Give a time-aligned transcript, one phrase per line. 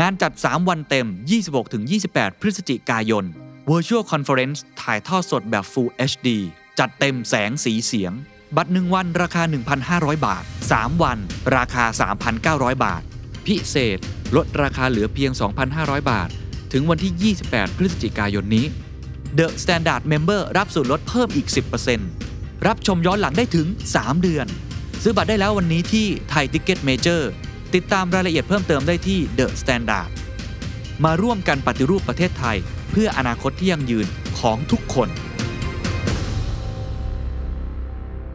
[0.00, 1.06] งานจัด 3 วันเต็ม
[1.74, 3.24] 26-28 พฤศจิกายน
[3.70, 6.28] Virtual Conference ถ่ายทอดสดแบบ Full HD
[6.78, 8.12] จัดเต็มแสงสีเสียง
[8.56, 9.42] บัตร 1 วันราคา
[9.84, 11.18] 1,500 บาท 3 วัน
[11.56, 11.84] ราคา
[12.34, 13.02] 3,900 บาท
[13.46, 13.98] พิเศษ
[14.36, 15.30] ลดราคาเหลือเพียง
[15.70, 16.28] 2,500 บาท
[16.72, 18.66] ถึงวันที่ 28 พฤศจิกายนนี้
[19.38, 21.48] The Standard Member รับส่วนลดเพิ่มอีก
[22.06, 24.46] 10%รับชมย้อนหลังได้ถึง 3 เดือน
[25.02, 27.30] ซื้อบัตรได้แล้ววันนี้ที่ไทยทิกเก็ตเมเจอร์
[27.74, 30.08] ติดตามรายละเอียดเพิ่มเติมได้ที่ The Standard
[31.04, 32.56] มาร่วมกันปฏิรูปประเทศไทย
[32.90, 34.06] เพื่ออนาคตที่ยั่งยืน
[34.40, 35.08] ของทุกคน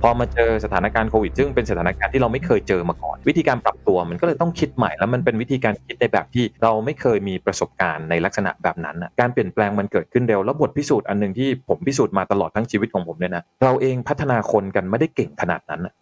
[0.01, 15.93] พอมาเจอสถานการณ์โควิดซึ่งเป็นสถานการณ์ที่เราไม่เคยเจอมาก่อน วิธีการปรับตัวมันก็เลยต้องคิดใหม่แล้วมันเป็นวิธีการคิดในแบบที่เราไม่เคยมีประสบการณ์ในลักษณะแบบนั้นนะการเปลี่ยนแปลงมันเกิดขึ้นเร็วแล้วบทพิสูจน์อันหนึ่งที่ผมพิสูจน์มาตลอดทั้งชีวิตของผมเนี่ยนะเราเองพัฒนาคนกันไม่ได้เก่งขนาดนั้นนะ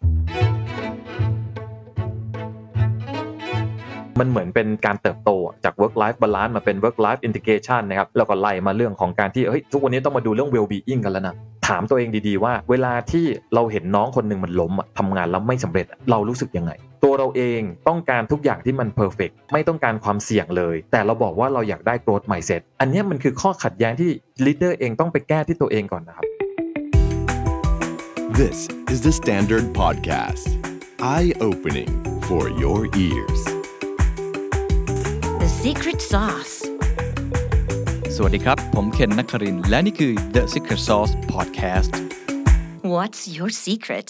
[4.18, 5.30] มันเหมือนเป็นการเติบโต
[5.64, 11.34] จาก work life balance มาเป็น work life integration นะครับแล้วก็ไล่มาเรื่องของการที่เฮ้ยทุกวันนี้ต้องมาดูเรื่อง well being กันแล้วนะ
[11.68, 16.72] ถามตัวเองดีๆว่า เวลาที่เราเห็นน้องคนหนึ่งมันล้มอะทำงานแล้วไม่สำเร็จเรารู้สึกยังไง
[17.04, 24.10] ตัวเราเองต้องการทุกอย่างที่มัน perfect ไม่ต้องการความเสี่ยงเลย แต่เราบอกว่าเราอยากได้ growth mindset อันนี้มันคือข้อขัดแย้งที่
[24.44, 26.26] leader เองต้องไปแก้ที่ตัวเองก่อนนะครับ
[28.40, 30.46] This is the Standard Podcast.
[31.00, 31.90] Eye opening
[32.28, 33.57] for your ears.
[35.48, 36.54] The secret sauce.
[38.16, 41.90] สวัสดีครับ ผมเคนนักครินทร์และนี่คือ The Secret Sauce Podcast
[42.94, 44.08] What's your secret?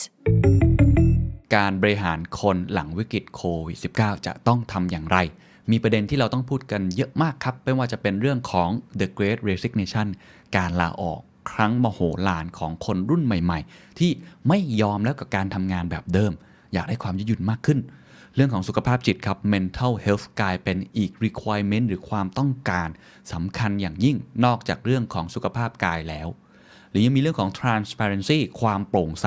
[1.55, 5.19] การบริหารคนหลังวิกฤตโควิด -19 จะต้องทำอย่างไร
[5.71, 8.71] มีประเด็นที่เราต้องพูดกันเยอะมากครับ ไม่ว่าจะเป็นเรื่องของ
[9.01, 10.07] The Great Resignation
[10.57, 11.21] การลาออก
[11.53, 14.11] ครั้งมโหฬารของคนรุ่นใหม่ ๆ ที่
[14.49, 16.33] ไม่ยอมแล้วกับการทำงานแบบเดิม
[16.73, 17.81] อยากได้ความยืดหยุ่นมากขึ้น
[18.35, 22.89] เรื่องของสุขภาพจิตครับ mental health กลายเป็นอีก requirement หรือความต้องการ
[23.33, 26.29] สำคัญอย่างยิ่งนอกจากเรื่องของสุขภาพกายแล้ว
[26.91, 29.27] หรือยังมีเรื่องของ transparency ความโปร่งใส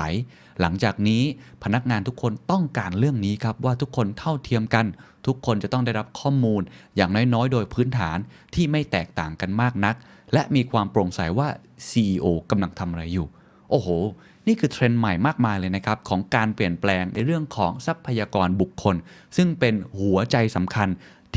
[0.62, 1.24] หลังจากนี้
[1.64, 4.86] พนักงานทุกคนต้องการเรื่องนี้ครับ ว่าทุกคนเท่าเทียมกัน
[5.28, 6.62] ทุกคนจะต้องได้รับข้อมูล
[6.96, 8.18] อย่างน้อยๆ โดยพื้นฐาน
[8.56, 9.96] ที่ไม่แตกต่างกันมากนัก
[10.34, 11.48] และมีความโปร่งใสว่า
[11.90, 13.28] CEO กำลังทำอะไรอยู่
[13.70, 13.90] โอ้โห
[14.48, 18.96] นี่คือเทรนด์ใหม่มากมายเลยนะครับ ของการเปลี่ยนแปลงในเรื่องของทรัพยากรบุคคล
[19.38, 20.88] ซึ่งเป็นหัวใจสำคัญ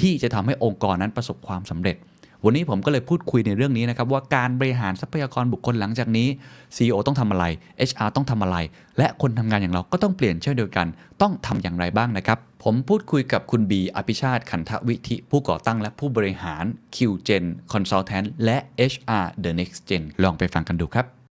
[0.01, 1.97] ที่จะทำให้องค์กรนั้นประสบความสำเร็จ
[2.45, 6.29] วันนี้ผมก็เลยพูดคุยในเรื่องนี้นะครับ ว่าการบริหารทรัพยากรบุคคลหลังจากนี้
[6.77, 7.45] CEO ต้องทำอะไร
[7.91, 8.57] HR ต้องทำอะไร
[8.99, 10.87] และคนทำงานอย่างเราก็ต้องเปลี่ยนเช่นเดียวกัน
[11.23, 18.59] ต้องทำอย่างไรบ้างนะครับ ผมพูดคุยกับคุณบีอภิชาติขันทวิธิ ผู้ก่อตั้งและผู้บริหาร QGen Consultant และ
[18.93, 21.24] HR The Next Gen ลองไปฟังกันดูครับ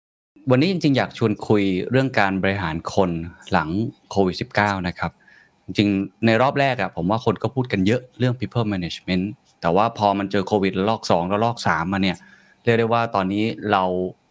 [0.51, 3.11] วันนี้จริงๆ อยากชวนคุยเรื่องการบริหารคน
[3.51, 3.69] หลัง
[4.11, 5.11] โควิด -19 นะครับ
[5.65, 5.89] จริง
[6.25, 9.25] ในรอบแรกอะผมว่าคนก็พูดกันเยอะเรื่อง people management
[9.61, 12.17] แต่ว่าพอมันเจอโควิดระลอก2ระลอก3มาเนี่ย
[12.63, 13.83] เรียกได้ว่าตอนนี้เรา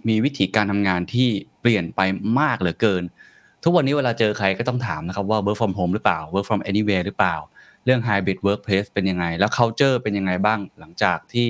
[0.09, 1.29] มีวิธีการทำงานที่
[1.61, 2.01] เปลี่ยนไป
[2.41, 3.03] มากเหลือเกิน
[3.65, 7.37] ทุกวันนี้เวลาเจอใครก็ต้องถามนะครับว่า work from home หรือเปล่า work from anywhere หรือเปล่า
[7.85, 11.49] เรื่อง hybrid workplace เป็นยังไง แล้ว culture เป็นยังไงบ้างหลังจากที่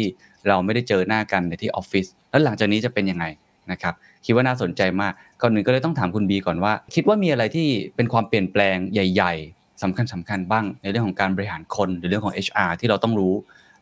[0.48, 3.24] เราไม่ได้เจอหน้ากันในที่ออฟฟิศแล้วหลังจากนี้จะเป็นยังไง
[3.72, 3.94] นะครับ
[4.24, 13.34] คิดว่าน่าสนใจมากก่อนหนึ่งก็เลยต้องถามคุณบีก่อนว่า คิดว่ามีอะไรที่เป็นความเปลี่ยนแปลงใหญ่ ๆสำคัญสำคัญบ้าง ในเรื่องของการบริหารคนหรือเรื่องของ HR ที่เราต้องรู้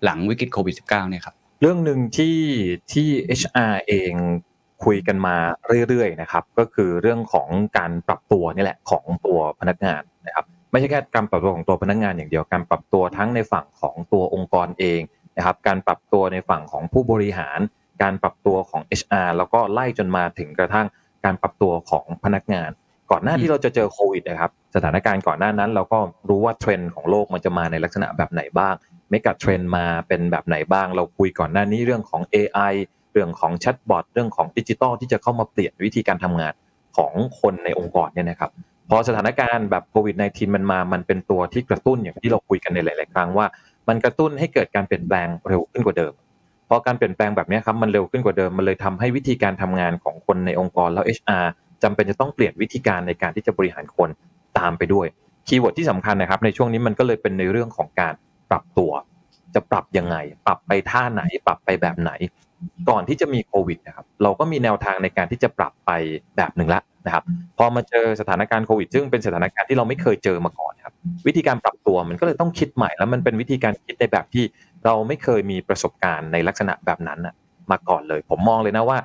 [0.05, 2.37] หลังวิกฤตโควิด -19 เนี่ยครับเรื่องหนึ่งที่
[2.93, 3.09] ที่
[3.41, 4.13] HR เอง
[4.85, 5.37] คุยกันมา
[5.89, 7.49] เรื่อยๆนะครับก็คือเรื่องของ
[7.79, 15.01] การปรับตัวนี่แหละของตัวพนักงานนะครับไม่ใช่แค่การปรับตัวของตัวพนักงานอย่างเดียวการปรับตัวทั้งในฝั่งของตัวองค์กรเอง
[15.37, 17.59] นะครับการปรับตัวในฝั่งของผู้บริหาร
[18.02, 20.87] การปรับตัวของ HR แล้วก็ไล่จนมาถึงกระทั่ง
[21.25, 22.70] การปรับตัวของพนักงาน
[23.11, 25.99] ก่อนหน้าที่เราจะเจอโควิดนะครับสถานการณ์ก่อนหน้านั้น เราก็
[26.29, 28.75] รู้ว่าเทรนด์ของโลกมันจะมาในลักษณะแบบไหนบ้าง
[29.11, 32.75] megatrend มาเป็นแบบไหนบ้าง เราคุยก่อนหน้านี้เรื่องของ AI
[33.12, 36.55] เรื่องของ chatbot เรื่องของดิจิตอลที่จะเข้ามาเปลี่ยนวิธีการทำงาน
[36.96, 38.50] ของคนในองค์กรเนี่ยนะครับ
[38.91, 43.46] พอสถานการณ์แบบโควิด -19 มันมา มันเป็นตัวที่กระตุ้นอย่างที่เราคุยกันในหลาย ๆ ครั้งว่า
[43.88, 46.12] มันกระตุ้นให้เกิดการเปลี่ยนแปลงเร็วขึ้นกว่าเดิม
[46.70, 51.46] พอการเปลี่ยนแปลงแบบนี้ครับมันเร็วขึ้นกว่าเดิมมันเลยทำให้วิธีการทำงานของคนในองค์กรแล้ว HR
[51.82, 54.08] จำเป็นจะต้องเปลี่ยนวิธีการในการที่จะบริหารคน
[54.58, 55.06] ตามไปด้วย
[55.49, 58.14] keyword ที่สำคัญนะครับในช่วงนี้มันก็เลยเป็นในเรื่องของการ
[58.50, 58.93] ปรับตัว
[59.55, 62.12] จะปรับยังไง ปรับไปท่าไหน ปรับไปแบบไหน
[62.88, 65.90] ก่อนที่จะมีโควิดนะครับเราก็มีแนวทางในการที่จะปรับไป
[66.37, 67.25] แบบหนึ่งละนะครับ
[67.58, 70.94] พอมาเจอสถานการณ์โควิด ซึ่งเป็นสถานการณ์ที่เราไม่เคยเจอมาก่อนครับ
[71.26, 74.44] วิธีการปรับตัวมันก็เลยต้องคิดใหม่แล้วมันเป็นวิธีการคิดในแบบที่
[74.85, 77.21] เราไม่เคยมีประสบการณ์ในลักษณะแบบนั้น
[77.71, 78.99] มาก่อนเลย ผมมองเลยนะว่า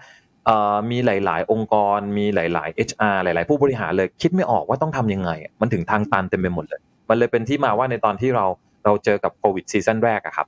[0.92, 5.32] มีหลาย ๆ องค์กร มีหลาย ๆ HR หลาย ๆ ผู้บริหารเลยคิดไม่ออกว่าต้องทำยังไง
[5.62, 8.46] มันถึงทางตันเต็มไปหมดเลย มันเลยเป็นที่มาว่าในตอนที่เรา
[8.86, 10.48] เราเจอกับโควิด season แรกอะครับ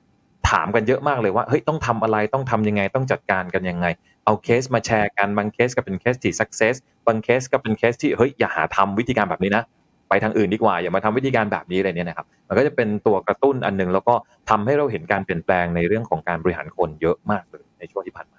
[0.50, 3.86] ถามกันเยอะมากเลยว่าเฮ้ยต้องทำอะไรต้องทำยังไงต้องจัดการกันยังไง
[4.24, 6.74] เอาเคสมาแชร์กันบางเคสก็เป็นเคสที่ success
[7.06, 9.64] บางเคสก็เป็นเคสที่เฮ้ยอย่าหาทำวิธีการแบบนี้นะ
[10.08, 14.14] ไปทางอื่นดีกว่า อย่ามาทำวิธีการแบบนี้อะไรเนี่ยนะครับมันก็จะเป็นตัวกระตุ้นอันหนึง แล้วก็
[14.50, 18.38] ทำให้เราเห็นการเปลี่ยนแปลงในเรื่องของการบริหารคนเยอะมากเลยในช่วงที่ผ่านมา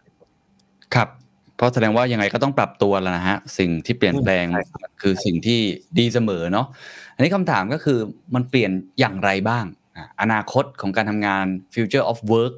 [0.95, 1.09] ครับ
[1.57, 5.59] เพราะแสดงว่ายังไงก็ต้องปรับตัวแล้วนะฮะสิ่งที่เปลี่ยนแปลงใช่ครับคือสิ่งที่
[5.99, 6.67] ดีเสมอเนาะ
[7.15, 7.99] อันนี้คำถามก็คือ
[8.35, 9.65] มันเปลี่ยนอย่างไรบ้าง
[9.97, 12.53] อะอนาคตของการทำงาน future of work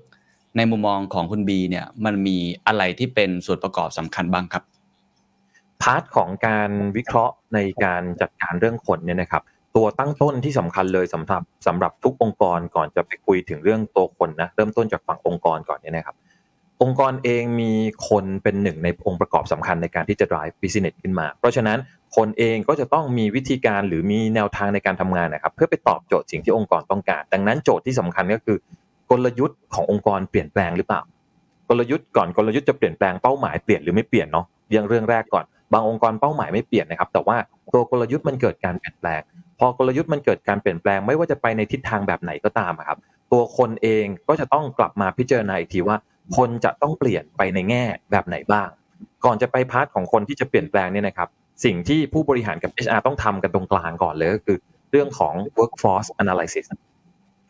[0.58, 2.38] ในมุมมองของคุณบีเนี่ยมันมี
[2.68, 4.64] อะไรที่เป็นส่วนประกอบสำคัญบ้างครับ
[5.82, 9.44] พาร์ทของการวิเคราะห์ในการจัดการเรื่องคนเนี่ยนะครับ
[9.76, 16.16] ตัวตั้งต้นที่สำคัญเลยสำหรับสำหรับทุกองค์กรก่อนจะไปคุยถึงเรื่องตัวคนนะเริ่มต้นจากฝั่งองค์กรก่อนเนี่ยนะครับ
[16.82, 17.72] องค์กรเองมี
[18.10, 21.80] คนเป็นหนึ่งในองค์ประกอบสำคัญในการที่จะ drive business ขึ้นมา เพราะฉะนั้น
[22.18, 28.58] คนเองก็จะต้องมีวิธีการหรือมีแนวทางในการทำงานนะครับ เพื่อไปตอบโจทย์สิ่งที่องค์กรต้องการ ดังนั้นโจทย์ที่สำคัญก็คือ
[29.12, 31.02] กลยุทธ์ขององค์กรเปลี่ยนแปลงหรือเปล่า
[31.70, 37.38] กลยุทธ์ก่อนกลยุทธ์จะเปลี่ยนแปลงเป้าหมายเปลี่ยนหรือไม่เปลี่ยนเนาะเรื่องเรื่องแรกก่อน บางองค์กรเป้าหมายไม่เปลี่ยนนะครับ แต่ว่า
[37.74, 39.22] ตัวกลยุทธ์มันเกิดการเปลี่ยนแปลง
[39.60, 42.98] พอกลยุทธ์มันเกิดการเปลี่ยนแปลง ไม่ว่าจะไปในทิศทางแบบไหนก็ตามครับ
[43.32, 45.98] ตัวคนเองก็จะต้องกลับมาพิจารณาอีกทีว่า
[46.38, 48.70] คนจะต้องเปลี่ยนไปในแง่แบบไหนบ้าง
[49.26, 51.30] ก่อนจะไปพาร์ทของคนที่จะเปลี่ยนแปลงเนี่ยนะครับ
[51.66, 54.58] สิ่งที่ผู้บริหารกับ HR ต้องทำกันตรงกลางก่อนเลยก็คือ
[54.92, 56.66] เรื่องของ workforce analysis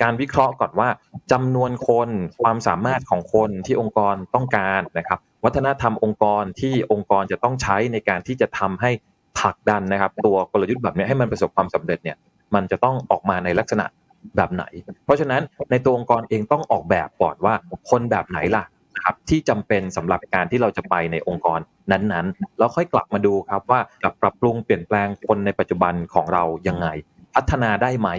[0.02, 0.90] การวิเคราะห์ก่อนว่า
[1.32, 2.10] จำนวนคน
[2.44, 8.92] ความสามารถของคนที่องค์กรต้องการนะครับ วัฒนธรรมองค์กรที่องค์กรจะต้องใช้ในการที่จะทำให้
[9.40, 12.18] ผลักดันนะครับ ตัวกลยุทธ์แบบนี้ให้มันประสบความสำเร็จเนี่ย
[12.56, 13.86] มันจะต้องออกมาในลักษณะ
[14.36, 14.64] แบบไหน
[15.06, 15.42] เพราะฉะนั้น
[15.72, 17.54] ในตัวองค์กรเองต้องออกแบบก่อนว่า
[17.90, 18.64] คนแบบไหนล่ะ
[18.96, 21.60] นะครับที่จำเป็นสำหรับการที่เราจะไปในองค์กร
[21.92, 26.88] นั้นๆ แล้วค่อยกลับมาดูครับว่าจะปรับปรุงเปลี่ยนแปลงคนในปัจจุบันของเรายังไง
[27.36, 28.10] พัฒนาได้ไหม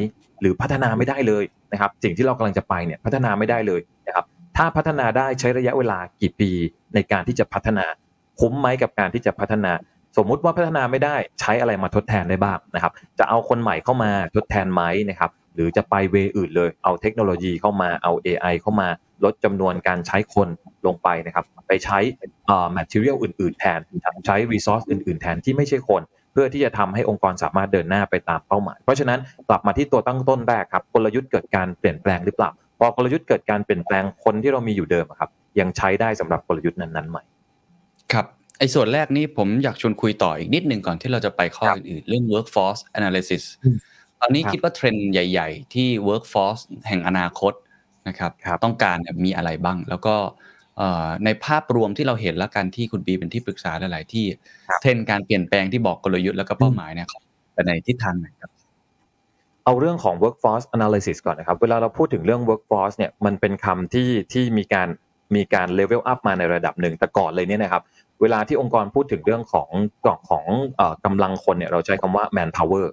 [0.41, 4.25] หรือพัฒนาไม่ได้เลยนะครับ สิ่งที่เรากำลังจะไปเนี่ยพัฒนาไม่ได้เลยนะครับ
[4.57, 6.51] ถ้าพัฒนาได้ใช้ระยะเวลากี่ปี
[6.95, 7.85] ในการที่จะพัฒนา
[8.41, 9.73] คุ้มไหมกับการที่จะพัฒนา
[10.17, 18.89] สมมุติว่าพัฒนาไม่ได้ใช้อะไรมาทดแทนได้บ้างนะครับ จะเอาคนใหม่เข้ามาทดแทนไหมนะครับ หรือจะไปเวอื่นเลย เอาเทคโนโลยีเข้ามาเอา AI เข้ามา
[19.25, 20.49] ลดจำนวนการใช้คน
[20.87, 21.99] ลงไปนะครับ ไปใช้
[22.77, 23.81] material อื่น ๆ แทน
[24.27, 32.51] ใช้ resource อื่น ๆ แทนที่ไม่ใช่คนเพื่อที่จะทำให้องค์กรสามารถเดินหน้าไปตามเป้าหมาย เพราะฉะนั้นกลับมาที่ตัวตั้งต้นแรกครับกลยุทธ์เกิดการเปลี่ยนแปลงหรือเปล่า
[32.83, 37.19] พอกลยุทธ์เกิดการเปลี่ยนแปลงคนที่เรามีอยู่เดิมอะครับ ยังใช้ได้สำหรับกลยุทธ์นั้นๆไหม
[38.13, 38.27] ครับ
[38.59, 43.77] ไอ้ส่วนแรกนี่ผมอยากชวนคุยต่ออีกนิดหนึ่งก่อนที่เราจะไปข้อครับอื่นๆเรื่อง workforce analysis อืม
[44.21, 47.53] ตอนนี้ครับคิดว่าเทรนด์ใหญ่ ๆ ที่ workforce แห่งอนาคต
[48.09, 50.15] นะครับครับต้องการเนี่ยมีอะไรบ้าง แล้วก็
[50.77, 54.27] เอ่อในภาพรวมที่เราเห็นและกันที่คุณบีเป็นที่ปรึกษาหลาย ๆ ที่
[54.69, 57.23] ครับเทรนด์การเปลี่ยนแปลงที่บอกกลยุทธ์แล้วก็เป้าหมายเนี่ยครับ
[57.55, 58.51] ไปในทิศทางไหนครับ
[59.65, 64.89] เอาเรื่องของ workforce analysis ก่อนนะครับ เวลาเราพูดถึงเรื่อง workforce เนี่ย มันเป็นคำที่ที่มีการ
[65.35, 67.83] มีการ level up มาในระดับหนึ่ง แต่ก่อนเลยเนี่ยนะครับ
[68.21, 69.69] เวลาที่องค์กรพูดถึงเรื่องของ
[70.05, 70.45] ของของ
[70.77, 72.87] เอ่อกำลังคนเนี่ย เราใช้คำว่า man power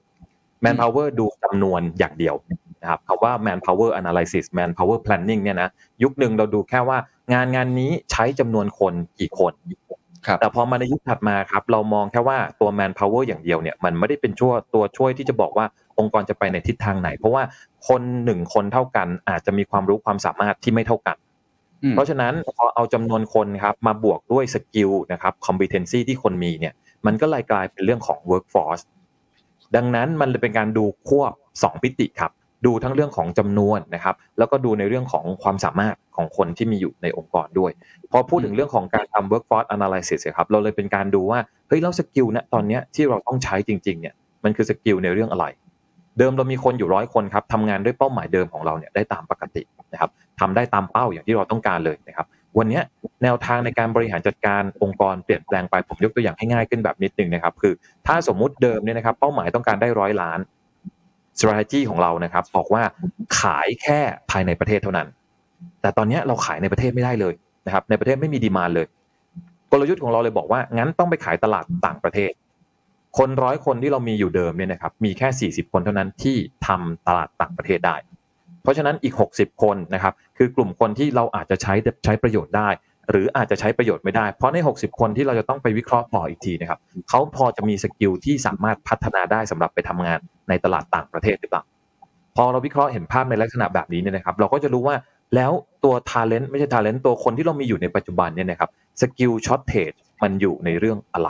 [0.64, 2.36] man power ดูจำนวนอย่างเดียว
[2.82, 5.70] นะครับคำว่า man power analysis man power planning เนี่ยนะ
[6.04, 6.98] ยุคหนึ่งเราดูแค่ว่า
[7.34, 9.54] งานงานนี้ใช้จำนวนคนกี่คน
[10.28, 15.66] ครับแต่พอมาในยุคถัดมาครับ เรามองแค่ว่าตัว man power อย่างเดียวเนี่ย มันไม่ได้เป็นชั่วตัวช่วยที่จะบอกว่า
[16.00, 17.44] องค์กรจะไปในทิศทางไหน เพราะว่า
[17.88, 21.18] คนหนึ่งคนเท่ากัน อาจจะมีความรู้ความสามารถที่ไม่เท่ากัน
[21.84, 26.74] อืมเพราะฉะนั้นพอเอาจำนวนคนครับมาบวกด้วย skill นะครับ competency ที่คนมีเนี่ย
[27.06, 28.84] มันก็เลยกลายเป็นเรื่องของ workforce
[29.76, 32.32] ดังนั้นมันเลยเป็นการดูควบสองมิติครับ
[32.66, 37.72] ดูทั้งเรื่องของจำนวนนะครับ แล้วก็ดูในเรื่องของความสามารถของคนที่มีอยู่ในองค์กรด้วย
[38.12, 44.14] พอพูดถึงเรื่องของการทำ workforce analysis อะครับเราเลยเป็นการดูว่าเฮ้ยแล้ว skill นะตอนเนี้ยที่เราต้องใช้จริงๆเนี่ย
[44.44, 45.46] มันคือ skill ในเรื่องอะไร
[46.18, 49.62] เดิมเรามีคนอยู่ร้อยคนครับทำงานด้วยเป้าหมายเดิมของเราเนี่ยได้ตามปกติ
[49.94, 52.82] นะครับทำได้ตามเป้าอย่างที่เราต้องการเลยนะครับ วันนี้
[53.24, 57.74] แนวทางในการบริหารจัดการองค์กรเปลี่ยนแปลงไปผมยกตัวอย่างให้ง่ายขึ้นแบบนิดนึงนะครับ คือ
[58.08, 60.40] ถ้าสมมุติเดิมเนี่ยนะครับ เป้าหมายต้องการได้ร้อยล้าน
[61.40, 62.84] strategy ของเรานะครับ บอกว่า
[63.40, 64.00] ขายแค่
[64.32, 65.08] ภายในประเทศเท่านั้น
[65.82, 67.34] แต่ตอนนี้เราขายในประเทศไม่ได้เลย
[67.66, 68.88] นะครับ ในประเทศไม่มี demand เลย
[69.72, 72.32] กลยุทธ์ของเราเลยบอกว่างั้นต้องไปขายตลาดต่างประเทศ
[73.18, 76.38] คนร้อยคนที่เรามีอยู่เดิมเนี่ยนะครับมีแค่ 40 คนเท่านั้นที่
[76.68, 77.96] ทำตลาดต่างประเทศได้
[78.64, 81.74] เพราะฉะนั้นอีก 60 คนนะครับคือกลุ่มคนที่เราอาจจะใช้
[82.06, 82.70] ใช้ประโยชน์ได้
[83.10, 91.64] หรืออาจจะใช้ประโยชน์ไม่ได้ เพราะใน 60 คนที่เราจะต้องไปวิเคราะห์ต่ออีกทีนะครับเขาพอจะมีสกิลที่สามารถพัฒนาได้สำหรับไปทำงานในตลาดต่างประเทศหรือเปล่า
[92.36, 94.96] พอเราวิเคราะห์เห็นภาพในลักษณะแบบนี้เนี่ยนะครับ เราก็จะรู้ว่า
[95.36, 95.52] แล้ว
[95.84, 98.70] ตัว talent ไม่ใช่ talent ตัวคนที่เรามีอยู่ในปัจจุบันเนี่ยนะครับ
[99.02, 99.92] skill shortage
[100.24, 101.30] มันอยู่ในเรื่องอะไร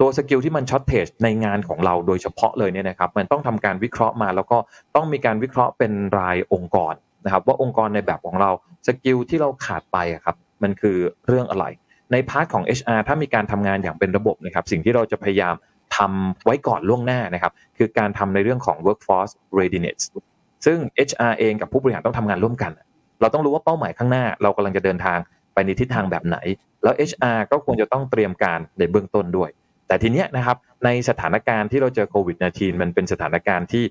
[0.00, 4.58] ตัว skill ที่มัน shortage ในงานของเราโดยเฉพาะเลยเนี่ยนะครับมันต้องทำการวิเคราะห์มา แล้วก็
[4.94, 8.50] ต้องมีการวิเคราะห์เป็นรายองค์กรนะครับว่าองค์กรในแบบของเรา
[8.86, 11.64] skill ที่เราขาดไปครับมันคือเรื่องอะไร
[12.12, 15.54] ใน part ของ HR ถ้ามีการทำงานอย่างเป็นระบบนะครับสิ่งที่เราจะพยายาม
[15.96, 20.00] ทำไว้ก่อนล่วงหน้านะครับคือการทำในเรื่องของ workforce readiness
[20.66, 22.72] ซึ่ง HR เองกับผู้บริหารต้องทำงานร่วมกัน
[23.20, 25.18] เราต้องรู้ว่าเป้าหมายข้างหน้า เรากำลังจะเดินทาง
[25.54, 26.36] ไปในทิศทางแบบไหน
[26.82, 29.50] แล้ว HR ก็ควรจะต้องเตรียมการในเบื้องต้นด้วย
[29.88, 33.84] แต่ทีเนี้ยนะครับในสถานการณ์ที่เราเจอโควิด -19 มันเป็นสถานการณ์ที่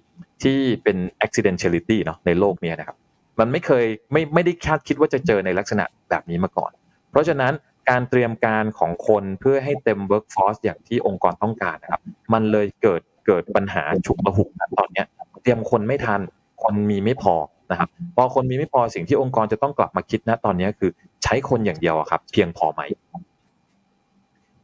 [0.44, 2.98] ที่เป็น accidentality เนาะในโลกเนี้ยนะครับ
[3.40, 6.72] มันไม่เคยไม่ไม่ได้คาดคิดว่าจะเจอในลักษณะแบบนี้มาก่อน
[7.12, 7.54] เพราะฉะนั้น
[7.90, 12.02] การเตรียมการของคนเพื่อให้เต็ม workforce อย่างที่องค์กรต้องการนะครับ
[12.34, 15.08] มันเลยเกิดเกิดปัญหาฉุกละหุกนตอนเนี้ย
[15.42, 16.22] เตรียมคนไม่ทัน
[16.64, 17.36] คนมีไม่พอ
[17.72, 20.92] นะครับ พอคนมีไม่พอสิ่งที่องค์กรจะต้องกลับมาคิดนะตอนนี้คือ
[21.24, 22.82] ใช้คนอย่างเดียวครับ เพียงพอไหม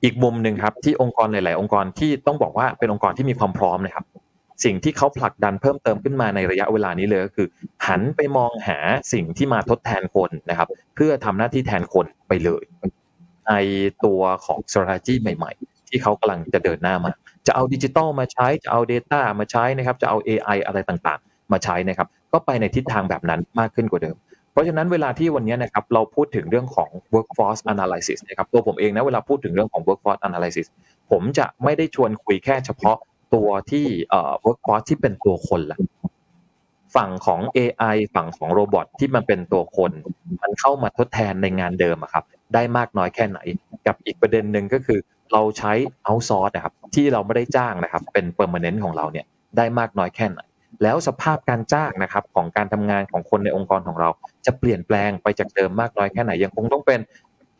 [0.03, 4.05] อีกมุมหนึ่งครับที่องค์กรหลาย ๆ องค์กรที่ต้องบอกว่าเป็นองค์กรที่มีความพร้อมนะครับ
[4.63, 7.47] สิ่งที่เขาผลักดันเพิ่มเติมขึ้นมาในระยะเวลานี้เลยก็คือ
[7.87, 8.77] หันไปมองหา
[9.13, 12.63] สิ่งที่มาทดแทนคนนะครับ เพื่อทำหน้าที่แทนคนไปเลย
[13.47, 13.53] ใน
[14.05, 17.11] ตัวของ strategy ใหม่ ๆ ที่เขากำลังจะเดินหน้ามา
[17.47, 24.15] จะเอาดิจิตอลมาใช้จะเอา Data มาใช้นะครับ จะเอา AI อะไรต่างๆ มาใช้นะครับ ก็ไปในทิศทางแบบนั้นมากขึ้นกว่าเดิม
[24.51, 30.67] เพราะฉะนั้นเวลาที่วันนี้นะครับเราพูดถึงเรื่องของ workforce analysis นะครับตัวผมเองนะเวลาพูดถึงเรื่องของ workforce analysis
[31.11, 32.97] ผมจะไม่ได้ชวนคุยแค่เฉพาะ
[33.33, 35.79] ตัวที่เอ่อ workforce ที่เป็นตัวคนละ
[36.95, 39.91] ฝั่งของ AI ฝั่งของโรบอทที่มันเป็นตัวคน
[40.41, 43.39] มันเข้ามาทดแทนในงานเดิมอะครับ ได้มากน้อยแค่ไหน
[43.87, 44.99] กับอีกประเด็นหนึ่งก็คือ
[45.33, 45.73] เราใช้
[46.07, 49.25] outsource นะครับที่เราไม่ได้จ้างนะครับ เป็น permanent ของเราเนี่ย
[49.57, 50.41] ได้มากน้อยแค่ไหน
[50.83, 54.09] แล้วสภาพการจ้างนะครับของการทำงานของคนในองค์กรของเรา
[54.45, 56.99] จะเปลี่ยนแปลงไปจากเดิมมากน้อยแค่ไหนยังคงต้องเป็น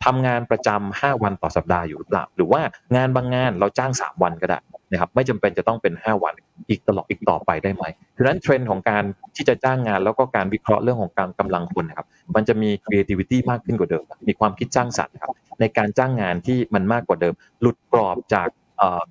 [0.04, 2.62] ทำงานประจำ5วันต่อสัปดาห์อยู่หรือเปล่า หรือว่า
[2.96, 4.58] งานบางงานเราจ้าง 3 วันก็ได้
[4.90, 6.34] นะครับไม่จำเป็นจะต้องเป็น 5 วัน
[6.68, 7.84] อีกตลอดอีกต่อไปได้ไหม
[8.16, 9.04] ฉะนั้นเทรนด์ของการ
[9.36, 18.48] ที่จะจ้างงานแล้วก็การวิเคราะห์เรื่องของการกำลังคนนะครับมันจะมี creativity มากขึ้นกว่าเดิม มีความคิดสร้างสรรค์ครับในการจ้างงานที่มันมากกว่าเดิม หลุดกรอบจาก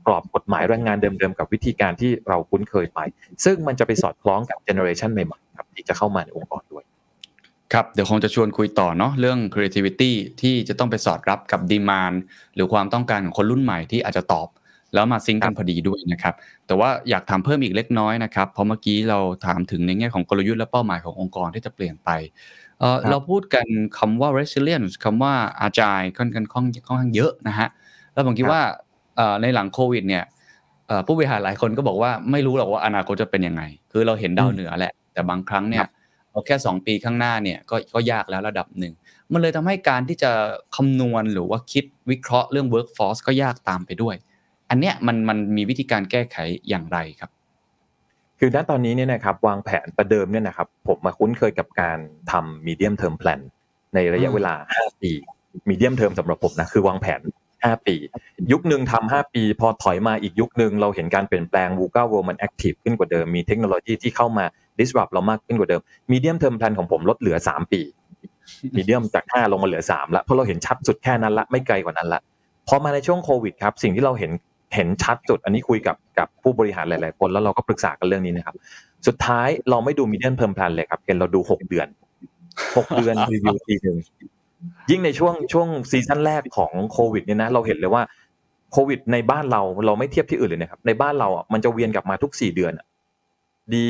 [0.07, 2.99] กรอบกฎหมายแรงงานเดิมๆกับวิธีการที่เราคุ้นเคยไป
[3.45, 6.83] ซึ่งมันจะไปสอดคล้องกับเจเนอเรชันใหม่ๆครับที่จะเข้ามาในองค์กรด้วย
[7.73, 10.11] ครับ เดี๋ยวคงจะชวนคุยต่อเนาะเรื่อง creativity
[10.41, 12.15] ที่จะต้องไปสอดรับกับ demand
[12.55, 14.47] หรือความต้องการของคนรุ่นใหม่ที่อาจจะตอบ
[14.93, 16.33] แล้วมาซิงก์กันพอดีด้วยนะครับ
[16.67, 22.09] แต่ว่าอยากถามเพิ่มอีกเล็กน้อยนะครับ เพราะเมื่อกี้เราถามถึงในแง่ของกลยุทธ์และเป้าหมายขององค์กรที่จะเปลี่ยนไป
[22.79, 25.33] เออครับเราพูดกันคำว่า resilience คำว่า
[25.67, 27.67] agile ค่อนข้างค่อนค่อนข้างเยอะนะฮะ
[28.13, 28.61] แล้วผมคิดว่า
[29.15, 30.23] เอ่อในหลังโควิดเนี่ย
[30.87, 33.61] เอ่อผู้บริหารหลายคนก็บอกว่าไม่รู้หรอกว่าอนาคตจะเป็นยังไง
[33.91, 35.91] คือเราเห็นดาวเหนือแหละ แต่บางครั้งเนี่คยรับ
[36.31, 38.93] เอาแค่สองปีข้างหน้าเนี่ยก็ก็ยากแล้วระดับหนึ่ง
[39.33, 40.31] มันเลยทำให้การที่จะ
[40.75, 44.15] คำนวณหรือว่าคิดวิเคราะห์เรื่อง workforce ก็ยากตามไปด้วย
[44.69, 46.37] อันเนี้ยมันมันมีวิธีการแก้ไข
[46.69, 47.31] อย่างไรครับ
[48.39, 51.97] คือณตอนนี้เนี่ยนะครับวางแผนประเดิมเนี่ยนะครับผมมาคุ้นเคยกับการ
[52.31, 53.39] ทำ medium term plan
[53.93, 55.11] ในระยะเวลา 5 ปี
[55.69, 57.21] medium term สำหรับผมนะคือวางแผน
[57.53, 57.95] 5ปี
[58.51, 64.45] ยุคหนึ่งทำ5ปี พอถอยมาอีกยุคหนึ่งเราเห็นการเปลี่ยนแปลง VUCA World มัน active ขึ้นกว่าเดิม มีเทคโนโลยีที่เข้ามา
[64.79, 67.81] disrupt เรามากขึ้นกว่าเดิม medium term plan ของผมลดเหลือ 3 ปี
[68.77, 72.21] medium จาก 5 ลงมาเหลือ3แล้วเพราะเราเห็นชัดสุดแค่นั้นละไม่ไกลกว่านั้นละ
[72.67, 74.31] พอมาในช่วงโควิดครับสิ่งที่เราเห็น
[74.75, 78.55] เห็นชัดสุด อันนี้คุยกับกับผู้บริหารหลาย ๆ คนแล้วเราก็ปรึกษากันเรื่องนี้นะครับ
[79.07, 81.87] สุดท้ายเราไม่ดู medium term plan เลยครับเห็นเราดู 6 เดือน
[82.77, 83.97] หกเดือนรีวิวทีหนึ่ง
[84.89, 88.03] ยิ่งในช่วงช่วงซีซั่นแรกของโควิดเนี่ยนะเราเห็นเลยว่า
[88.71, 92.85] โควิดในบ้านเราเราไม่เทียบที่อื่นเลยนะครับในบ้านเราอะมันจะเวียนกลับมาทุกสี่เดือนอะ
[93.75, 93.85] ดี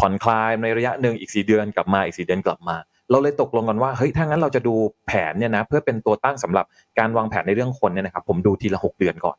[0.00, 2.76] ผ่อนคลายในระยะหนึ่งอีกสี่เดือนกลับมาอีกสี่เดือนกลับมา
[3.10, 4.74] เราเลยตกลงกันว่าเฮ้ยถ้างั้นเราจะดู
[5.06, 6.64] แผนเนี่ยนะเพื่อเป็นตัวตั้งสำหรับ
[6.98, 9.36] การวางแผนในเรื่องคนเนี่ยนะครับผมดูทีละหกเดือนก่อน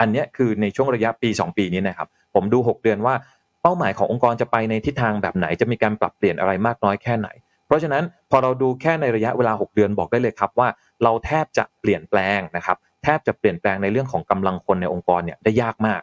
[0.00, 3.14] อันนี้คือในช่วงระยะปี 2 ปีนี้นะครับผมดู 6 เดือนว่า
[3.62, 7.28] เป้าหมายขององค์กรจะไปในทิศทางแบบไหนจะมีการปรับเปลี่ยนอะไรมากน้อยแค่ไหน
[7.66, 10.68] เพราะฉะนั้นพอเราดูแค่ในระยะเวลา 6 เดือนบอกได้เลยครับว่า
[11.02, 16.00] เราแทบจะเปลี่ยนแปลงนะครับแทบจะเปลี่ยนแปลงในเรื่องของกำลังคนในองค์กรเนี่ยได้ยากมาก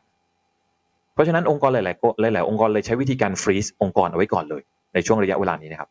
[1.18, 4.62] เพราะฉะนั้นองค์กรหลาย ๆ หลาย ๆ องค์กรเลยใช้วิธีการฟรีซองค์กรเอาไว้ก่อนเลย
[4.94, 5.90] ในช่วงระยะเวลานี้นะครับ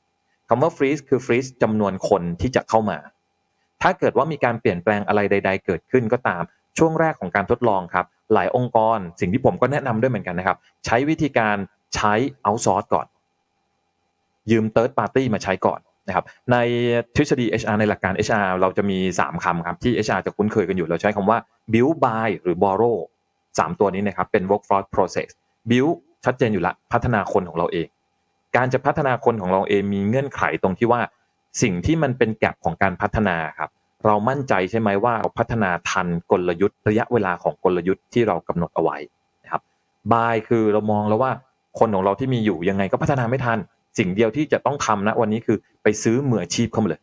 [0.48, 2.98] คำว่าฟรีซคือฟรีซจำนวนคนที่จะเข้ามา
[3.82, 6.42] ถ้าเกิดว่ามีการเปลี่ยนแปลงอะไรใด ๆ เกิดขึ้นก็ตาม
[6.78, 10.56] ช่วงแรกของการทดลองครับ หลายองค์กร สิ่งที่ผมก็แนะนำด้วยเหมือนกันนะครับ
[10.86, 11.56] ใช้วิธีการ
[11.94, 13.06] ใช้เอาซอร์สก่อน
[14.50, 16.56] ยืม third party มาใช้ก่อนนะครับ ใน
[17.16, 21.38] ทฤษฎี HR ในหลักการ HR เราจะมี 3คำครับที่ HR จะคุ้นเคยกันอยู่ เราใช้คำว่า
[21.72, 22.96] build buy หรือ borrow
[23.60, 25.28] 3 ตัวนี้นะครับเป็น workforce process
[25.70, 25.94] build
[26.24, 27.86] ชัดเจนอยู่ละพัฒนาคนของเราเอง
[28.56, 31.00] การจะพัฒนาคนของเราเองมีเงื่อนไขตรงที่ว่า
[31.62, 33.70] สิ่งที่มันเป็นแกลบของการพัฒนาครับ
[34.06, 38.96] เรามั่นใจใช่ไหมว่าเราพัฒนาทันกลยุทธ์ระยะเวลาของกลยุทธ์ที่เรากำหนดเอาไว้
[39.42, 39.62] นะครับ
[40.12, 41.32] บายคือเรามองแล้วว่า
[41.78, 43.58] คนของเราที่มีอยู่ยังไงก็พัฒนาไม่ทัน
[43.98, 47.00] สิ่งเดียวที่จะต้องทำนะวันนี้คือไปซื้อมืออาชีพเข้ามาเลย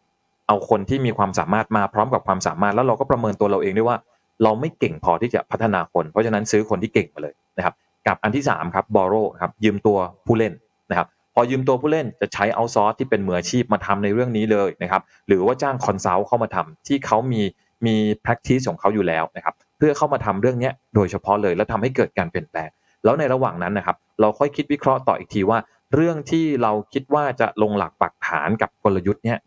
[0.47, 3.97] เอาคนที่มีความสามารถมาพร้อมกับความสามารถแล้วเราก็ประเมินตัวเราเองด้วยว่า
[4.43, 7.73] เราไม่เก่งพอที่จะพัฒนาคน เพราะฉะนั้นซื้อคนที่เก่งมาเลยนะครับ
[8.07, 10.53] กับอันที่3ครับ borrow ครับยืมตัวผู้เล่น
[10.89, 17.41] นะครับพอยืมตัวผู้เล่นจะใช้ outsource ที่เป็นมืออาชีพมาทำในเรื่องนี้เลยนะครับหรือว่าจ้าง consult เข้ามาทำที่เขามี
[17.85, 22.69] มี practice ของเขาอยู่แล้วนะครับเพื่อเข้ามาทำเรื่องนี้โดยเฉพาะเลยแล้วทำให้เกิดการเปลี่ยนแปลง
[23.03, 25.59] แล้วในระหว่างนั้นนะครับเราค่อยคิดวิเคราะห์ต่ออีกทีว่า
[25.95, 29.37] เรื่องที่เราคิดว่าจะลงหลักปักฐานกับกลยุทธ์เนี้ย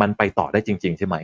[0.00, 1.16] มันไปต่อได้จริง ๆ ใช่ไหม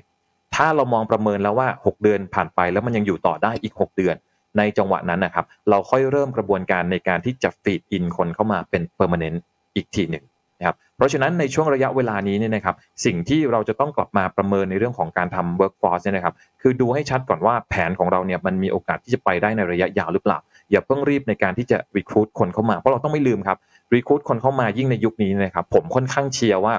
[0.55, 4.17] ถ้าเรามองประเมินแล้วว่า 6 เดือนผ่านไปแล้วมันยังอยู่ต่อได้อีก 6 เดือน
[4.59, 9.39] ในจังหวะนั้นนะครับ เราค่อยเริ่มกระบวนการในการที่จะฟีดอินคนเข้ามาเป็น permanent
[9.77, 10.25] อีกทีหนึ่ง
[10.59, 20.39] นะครับเพราะฉะนั้นในช่วงระยะเวลานี้เนี่ยนะครับสิ่งที่เราจะต้องกลับมาประเมินในเรื่องของการทำ workforce เนี่ยนะครับคือดูให้ชัดก่อนว่าแผนของเราเนี่ยมันมีโอกาสที่จะไปได้ในระยะยาวหรือเปล่า
[20.71, 23.59] อย่าเพิ่งรีบในการที่จะ recruit คนเข้ามา เพราะเราต้องไม่ลืมครับ
[23.95, 26.75] recruit คนเข้ามายิ่งในยุคนี้นะครับผมค่อนข้างเชียร์ว่า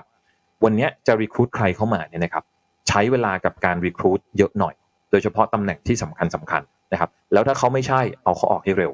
[0.64, 2.44] วันนี้จะ recruit ใครเข้ามาเนี่ยนะครับ
[2.90, 4.74] ใช้เวลากับการ recruit เยอะหน่อย
[5.12, 8.92] โดยเฉพาะตำแหน่งที่สำคัญสำคัญนะครับ แล้วถ้าเขาไม่ใช่เอาเขาออกให้เร็ว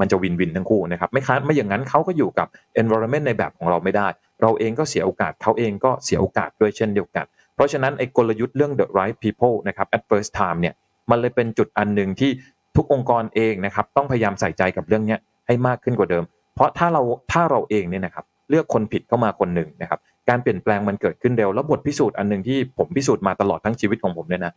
[0.00, 2.46] มันจะวินวินทั้งคู่นะครับไม่ค้าไม่อย่างนั้นเขาก็อยู่กับ
[2.80, 4.08] environment ในแบบของเราไม่ได้
[4.42, 10.74] เราเองก็เสียโอกาสเขาเองก็เสียโอกาสด้วยเช่นเดียวกัน เพราะฉะนั้นไอ้กลยุทธ์เรื่อง the right people นะครับ at first time เนี่ย
[11.10, 12.30] มันเลยเป็นจุดอันหนึ่งที่
[12.76, 17.02] ทุกองค์กรเองนะครับต้องพยายามใส่ใจกับเรื่องนี้ให้มากขึ้นกว่าเดิม เพราะถ้าเรา
[17.32, 24.52] ถ้าเราเองเนี่ยนะครับเลือกคนผิดเข้ามาคนหนึ่งนะครับ การเปลี่ยนแปลงมันเกิดขึ้นเร็ว แล้วบทพิสูจน์อันหนึ่งที่ผมพิสูจน์มาตลอดทั้งชีวิตของผมเนี่ยนะ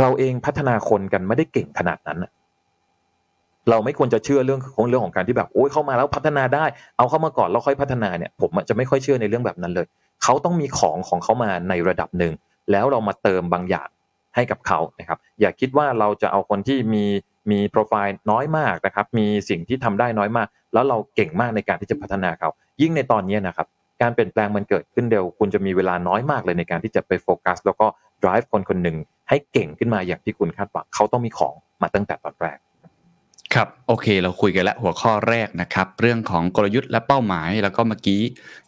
[0.00, 2.18] เราเองพัฒนาคนกันไม่ได้เก่งขนาดนั้น
[3.70, 6.64] เราไม่ควรจะเชื่อเรื่องของเรื่องของการที่แบบโอ้ยเข้ามาแล้วพัฒนาได้
[6.96, 9.86] เอาเข้ามาก่อนแล้วค่อยพัฒนาเนี่ย ผมจะไม่ค่อยเชื่อในเรื่องแบบนั้นเลย
[10.22, 12.32] เขาต้องมีของของเขามาในระดับหนึ่ง
[12.70, 13.88] แล้วเรามาเติมบางอย่าง
[14.34, 17.04] ให้กับเขานะครับ อย่าคิดว่าเราจะเอาคนที่มี
[17.50, 22.48] มีโปรไฟล์น้อยมากนะครับ มีสิ่งที่ทำได้น้อยมาก แล้วเราเก่งมากในการที่จะพัฒนาเขา
[22.82, 23.66] ยิ่งในตอนนี้นะครับ
[24.02, 27.86] การเปลี่ยนแปลงมันเกิดขึ้นเร็ว คุณจะมีเวลาน้อยมากเลยในการที่จะไปโฟกัส แล้วก็
[28.22, 28.96] drive คนคนหนึ่ง
[29.28, 32.58] ให้เก่งขึ้นมาอย่างที่คุณคาดหวังเขาต้องมีของมาตั้งแต่ตอนแรก
[33.54, 38.20] ครับโอเคเราคุยกันแล้วหัวข้อแรกนะครับ เรื่องของกลยุทธ์และเป้าหมาย แล้วก็เมื่อกี้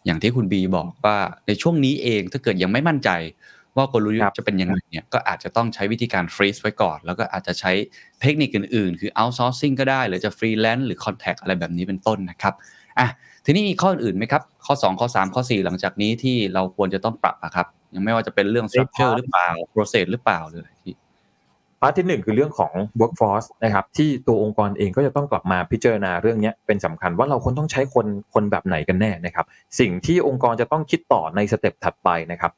[0.05, 1.17] อย่างที่คุณบีบอกว่า
[1.47, 3.09] ในช่วงนี้เองถ้าเกิดยังไม่มั่นใจ
[3.77, 7.71] ว่ากลยุทธ์ครัธ์บจะเป็นยังไงเนี่ยก็อาจจะต้องใช้วิธีการ freeze ไว้ก่อน แล้วก็อาจจะใช้
[8.21, 12.53] เทคนิคอื่นๆ คือ outsourcing ก็ได้ หรือจะฟรีแลนซ์หรือ contact อะไรแบบนี้เป็นต้นนะครับ
[12.99, 13.07] อะ
[13.45, 20.95] ทีนี้มีข้ออื่นไหมครับ ข้อ 2 ข้อ 3 ข้อ 4 หลังจากนี้ที่เราควรจะต้องปรับอะครับ ยังไม่ว่าจะเป็นเรื่อง structure หรือเปล่า process หรือเปล่าหรืออะไรที่
[21.81, 29.45] part ที่หนึ่งคือเรื่องของ workforce นะครับที่ตัวองค์กรเองก็จะต้องกลับมาพิจารณาเรื่องเนี้ยเป็นสำคัญว่าเราควรต้องใช้คนคนแบบไหนกันแน่นะครับ
[29.79, 32.51] สิ่งที่องค์กรจะต้องคิดต่อใน step ถัดไปนะครับ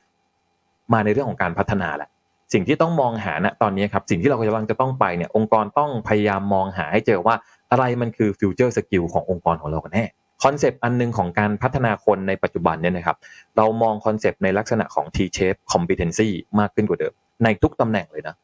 [0.93, 2.09] มาในเรื่องของการพัฒนาแหละ
[2.53, 7.35] สิ่งที่ต้องมองหาณตอนนี้ครับสิ่งที่เรากำลังจะต้องไปเนี่ยองค์กรต้องพยายามมองหาให้เจอว่า
[7.71, 10.05] อะไรมันคือ future skill ขององค์กรของเรากันแน่
[10.43, 13.17] concept อันหนึ่งของการพัฒนาคนในปัจจุบันเนี่ยนะครับ
[13.57, 16.29] เรามอง concept ในลักษณะของ T-shape competency
[16.59, 18.35] มากขึ้นกว่าเดิม ในทุกตำแหน่งเลยนะ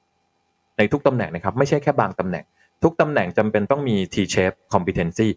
[0.78, 2.46] ในทุกตำแหน่งนะครับ ไม่ใช่แค่บางตำแหน่ง
[2.84, 5.28] ทุกตำแหน่งจำเป็นต้องมี T-shape competency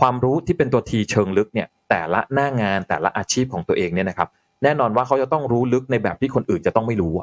[0.00, 4.28] ความรู้ที่เป็นตัว T เชิงลึกเนี่ย แต่ละหน้างานแต่ละอาชีพของตัวเองเนี่ยนะครับ
[4.62, 7.14] แน่นอนว่าเขาจะต้องรู้ลึกในแบบที่คนอื่นจะต้องไม่รู้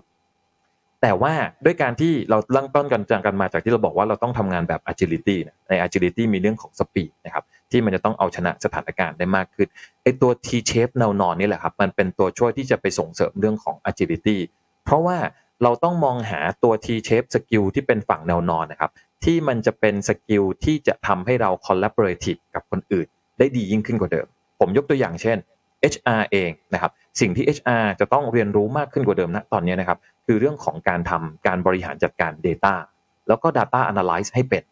[1.01, 1.33] แต่ว่า
[1.65, 5.37] ด้วยการที่เราเริ่มต้นกันจังกันมาจากที่เราบอกว่าเราต้องทำงานแบบ agility
[5.69, 9.67] ใน agility มีเรื่องของ speed นะครับที่มันจะต้องเอาชนะสถานการณ์ได้มากขึ้น
[10.03, 14.37] ไอตัว T shape แนวนอนนี่แหละครับมันเป็นตัวช่วยที่จะไปส่งเสริมเรื่องของ agility
[14.85, 15.17] เพราะว่า
[15.63, 18.91] เราต้องมองหาตัว T shape skill ที่เป็นฝั่งแนวนอนนะครับ
[19.23, 23.07] ที่มันจะเป็นสกิลที่จะทำให้เรา collaborative กับคนอื่น
[23.39, 24.27] ได้ดียิ่งขึ้นกว่าเดิม
[24.59, 25.37] ผมยกตัวอย่างเช่น
[25.93, 32.73] HR เองนะครับ สิ่งที่ HR จะต้องเรียนรู้มากขึ้นกว่าเดิมนะตอนนี้นะครับ คือเรื่องของการทำการบริหารจัดการ Data
[33.27, 34.63] แล้วก็ Data Analyze ให้เป็น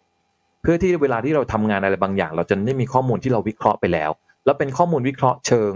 [0.62, 4.12] เพื่อที่เวลาที่เราทำงานอะไรบางอย่าง เราจะได้มีข้อมูลที่เราวิเคราะห์ไปแล้ว
[4.46, 5.74] แล้วเป็นข้อมูลวิเคราะห์เชิง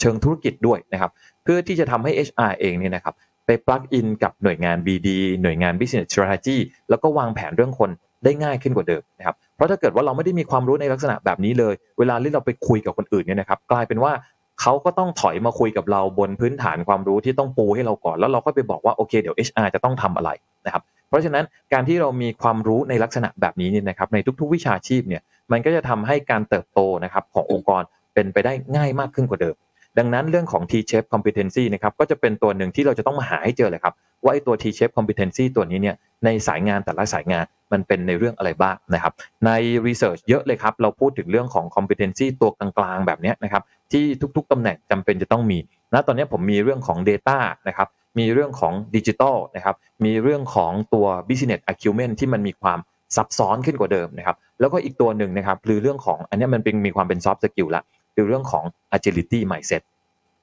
[0.00, 1.10] เชิงธุรกิจด้วยนะครับ
[1.42, 3.14] เพื่อที่จะทำให้ HR เองเนี่ยนะครับ
[3.46, 5.08] ไป plug in กับหน่วยงาน BD
[5.42, 6.56] หน่วยงาน Business Strategy
[6.90, 7.90] แล้วก็วางแผนเรื่องคน
[8.24, 14.12] ได้ง่ายขึ้นกว่าเดิมนะครับ เพราะถ้าเกิดว่าเราไม่ได้มีความรู้ในลักษณะแบบนี้เลย เวลาที่เราไปคุยกับคนอื่นเนี่ยนะครับ กลายเป็นว่า
[14.62, 20.30] เขาก็ต้องถอยมาคุยกับเราบนพื้นฐานความรู้ที่ต้องปูให้เราก่อน แล้วเราก็ไปบอกว่าโอเคเดี๋ยว HR จะต้องทำอะไร
[20.66, 25.22] นะครับเพราะฉะนั้นการที่เรามีความรู้ในลักษณะแบบนี้เนี่ยนะครับในทุกๆ วิชาชีพเนี่ย
[25.52, 27.82] มันก็จะทำให้การเติบโตนะครับขององค์กร
[28.14, 29.54] เป็นไปได้ง่ายมากขึ้นกว่าเดิม
[29.98, 39.12] ดังนั้นเรื่องของ T-shape competency นะครับก็จะเป็นตัวหนึ่งที่เราจะต้องมาหาให้เจอเลยครับ ว่าไอ้ตัว T-shape competency ตัวนี้เนี่ยในสายงานแต่ละสายงานมันเป็นในเรื่องอะไรบ้างนะครับ
[39.46, 39.50] ใน
[39.86, 44.04] research เยอะเลยครับ เราพูดถึงเรื่องของ competency ตัวกลางๆแบบนี้นะครับที่
[44.36, 45.58] ทุกๆตำแหน่งจำเป็นจะต้องมี
[45.92, 52.78] ณตอนนี้ผมมีเรื่องของ Data นะครับมีเรื่องของดิจิทัลนะครับมีเรื่องของตัว business acumen ที่มันมีความ
[53.16, 57.82] ซับซ้อนขึ้นกว่าเดิมนะครับแล้วก็อีกตัวหนึ่งนะครับคือเรื่องของอันนี้มันเป็นมีความเป็น soft skill ละ
[58.14, 58.64] คือเรื่องของ
[58.96, 59.82] agility mindset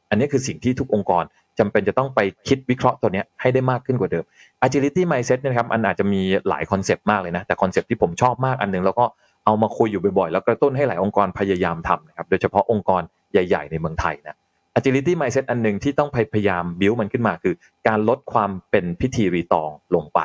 [0.10, 1.24] อันนี้คือสิ่งที่ทุกองค์กร
[1.60, 4.24] จำเป็นจะต้องไปคิดวิเคราะห์ตัวนี้ให้ได้มากขึ้นกว่าเดิม
[4.66, 9.06] agility mindset นะครับอันอาจจะมีหลาย concept มากเลยนะ แต่ concept ที่ผมชอบมากอันหนึ่งแล้วก็
[9.46, 13.02] เอามาคุยอยู่บ่อยๆ แล้วกระตุ้นให้หลายองค์กรพยายามทำนะครับ โดยเฉพาะองค์กร
[13.32, 14.38] ใหญ่ๆ ในเมืองไทยนะ
[14.78, 17.56] agility mindset อันหนึ่งที่ต้องพยายามบิวมันขึ้นมาคือ
[17.88, 20.20] การลดความเป็นพิธีรีตองลงไป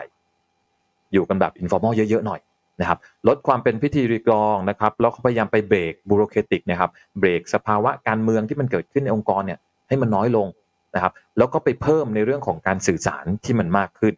[1.12, 2.40] อยู่กันแบบ informal เยอะๆหน่อย
[2.80, 9.58] นะครับลดความเป็นพิธีรีกรองนะครับแล้วพยายามไปเบรกบูโรเคติกนะครับเบรกสภาวะการเมืองที่มันเกิดขึ้นในองค์กรเนี่ย
[9.88, 10.46] ให้มันน้อยลง
[10.94, 14.14] นะครับแล้วก็ไปเพิ่มในเรื่องของการสื่อสารที่มันมากขึ้น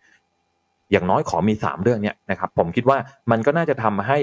[0.90, 2.98] อย่างน้อยขอมี 3 เรื่องเนี้ยนะครับผมคิดว่า
[3.30, 4.18] มันก็น่าจะทำให้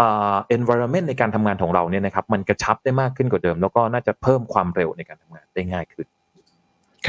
[0.00, 6.06] อ่า environment ในการทำงานของเราเนี่ยนะครับมันกระชับได้มากขึ้นกว่าเดิม แล้วก็น่าจะเพิ่มความเร็วในการทำงานได้ง่ายขึ้น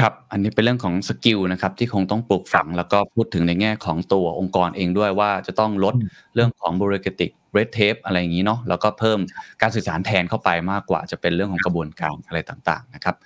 [0.02, 5.94] รับ อันนี้เป็นเรื่องของสกิลนะครับที่คงต้องปลูกฝังแล้วก็พูดถึงในแง่ของตัวองค์กรเองด้วยว่าจะต้องลด
[6.34, 9.18] เรื่องของ bureaucratic red tape อะไรอย่างนี้เนาะแล้วก็เพิ่ม
[9.62, 13.16] การสื่อสารแทนเข้าไปมากกว่าจะเป็นเรื่องของกระบวนการอะไรต่างๆนะครับ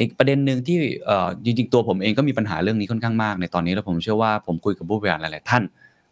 [0.00, 5.62] อีกประเด็นหนึ่งที่เอ่อจริงๆตัวผมเองก็มีปัญหาเรื่องนี้ค่อนข้างมากในตอนนี้แล้วผมเชื่อว่าผมคุยกับผู้บริหารหลายๆท่าน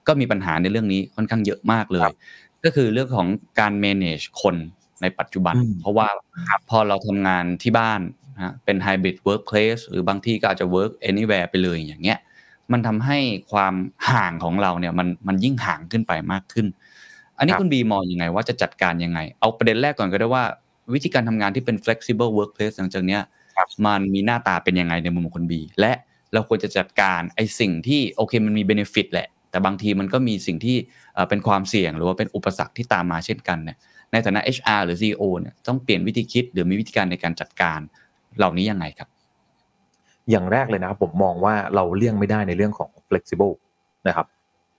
[0.07, 2.09] ก็มีปัญหาในเรื่องนี้ค่อนข้างเยอะมากเลย
[2.65, 3.29] ก็คือเรื่องของ
[3.61, 4.57] การ manage คน
[5.03, 6.09] ในปัจจุบันอืมเพราะว่า
[6.71, 8.01] พอเราทำงานที่บ้าน
[8.35, 12.19] นะฮะเป็น hybrid workplace หรือบางที่ก็อาจจะ work anywhere ไปเลยอย่างเงี้ย
[12.73, 13.19] มันทำให้
[13.53, 13.75] ความ
[14.11, 16.67] ห่างของเราเนี่ยมันมันยิ่งห่างขึ้นไปมากขึ้น
[17.39, 20.45] อันนี้ครับคุณบีมองยังไงว่าจะจัดการยังไง เอาประเด็นแรกก่อนก็ได้ว่า
[20.95, 23.23] วิธีการทำงานที่เป็น flexible workplace หลังจากเนี้ย
[23.87, 25.93] มันมีหน้าตาเป็นยังไงในมุมของคุณบีและ
[26.33, 30.77] เราควรจะจัดการไอ้สิ่งที่โอเคมันมี benefit แหละ แต่บางทีมันก็มีสิ่งที่
[31.15, 33.77] เอ่อเป็นความเสี่ยงหรือว่าเป็นอุปสรรคที่ตามมาเช่นกันเนี่ย
[34.13, 37.81] ในฐานะ HR หรือ CEO เนี่ยต้องเปลี่ยนวิธีคิดหรือมีวิธีการในการจัดการ
[38.39, 39.09] เหล่านี้ยังไงครับ
[40.31, 43.55] อย่างแรกเลยนะครับผมมองว่าเราเลี่ยงไม่ได้ในเรื่องของ flexible
[44.09, 44.27] นะครับ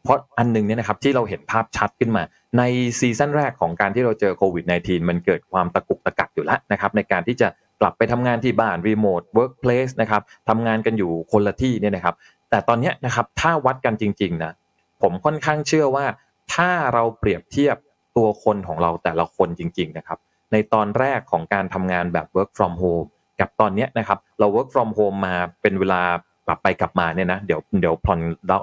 [0.03, 2.23] เพราะอันหนึงเนี่ยนะครับที่เราเห็นภาพชัดขึ้นมา
[2.57, 2.63] ใน
[2.99, 7.47] ซีซั่นแรกของการที่เราเจอโควิด -19 มันเกิดความตะกุกตะกักอยู่แล้วนะครับในการที่จะ
[7.81, 12.15] กลับไปทำงานที่บ้าน remote workplace นะครับทำงานกันอยู่คนละที่เนี่ยนะครับ
[12.49, 14.53] แต่ตอนนี้นะครับถ้าวัดกันจริงๆนะ
[15.01, 16.05] ผมค่อนข้างเชื่อว่า
[16.53, 17.77] ถ้าเราเปรียบเทียบ
[18.17, 20.19] ตัวคนของเราแต่ละคนจริง ๆนะครับ
[20.51, 23.07] ในตอนแรกของการทำงานแบบ work from home
[23.39, 26.01] กับตอนเนี้ยนะครับเรา work from home มาเป็นเวลา
[26.47, 28.19] กลับไปกลับมาเนี่ยนะเดี๋ยวเดี๋ยวผ่อน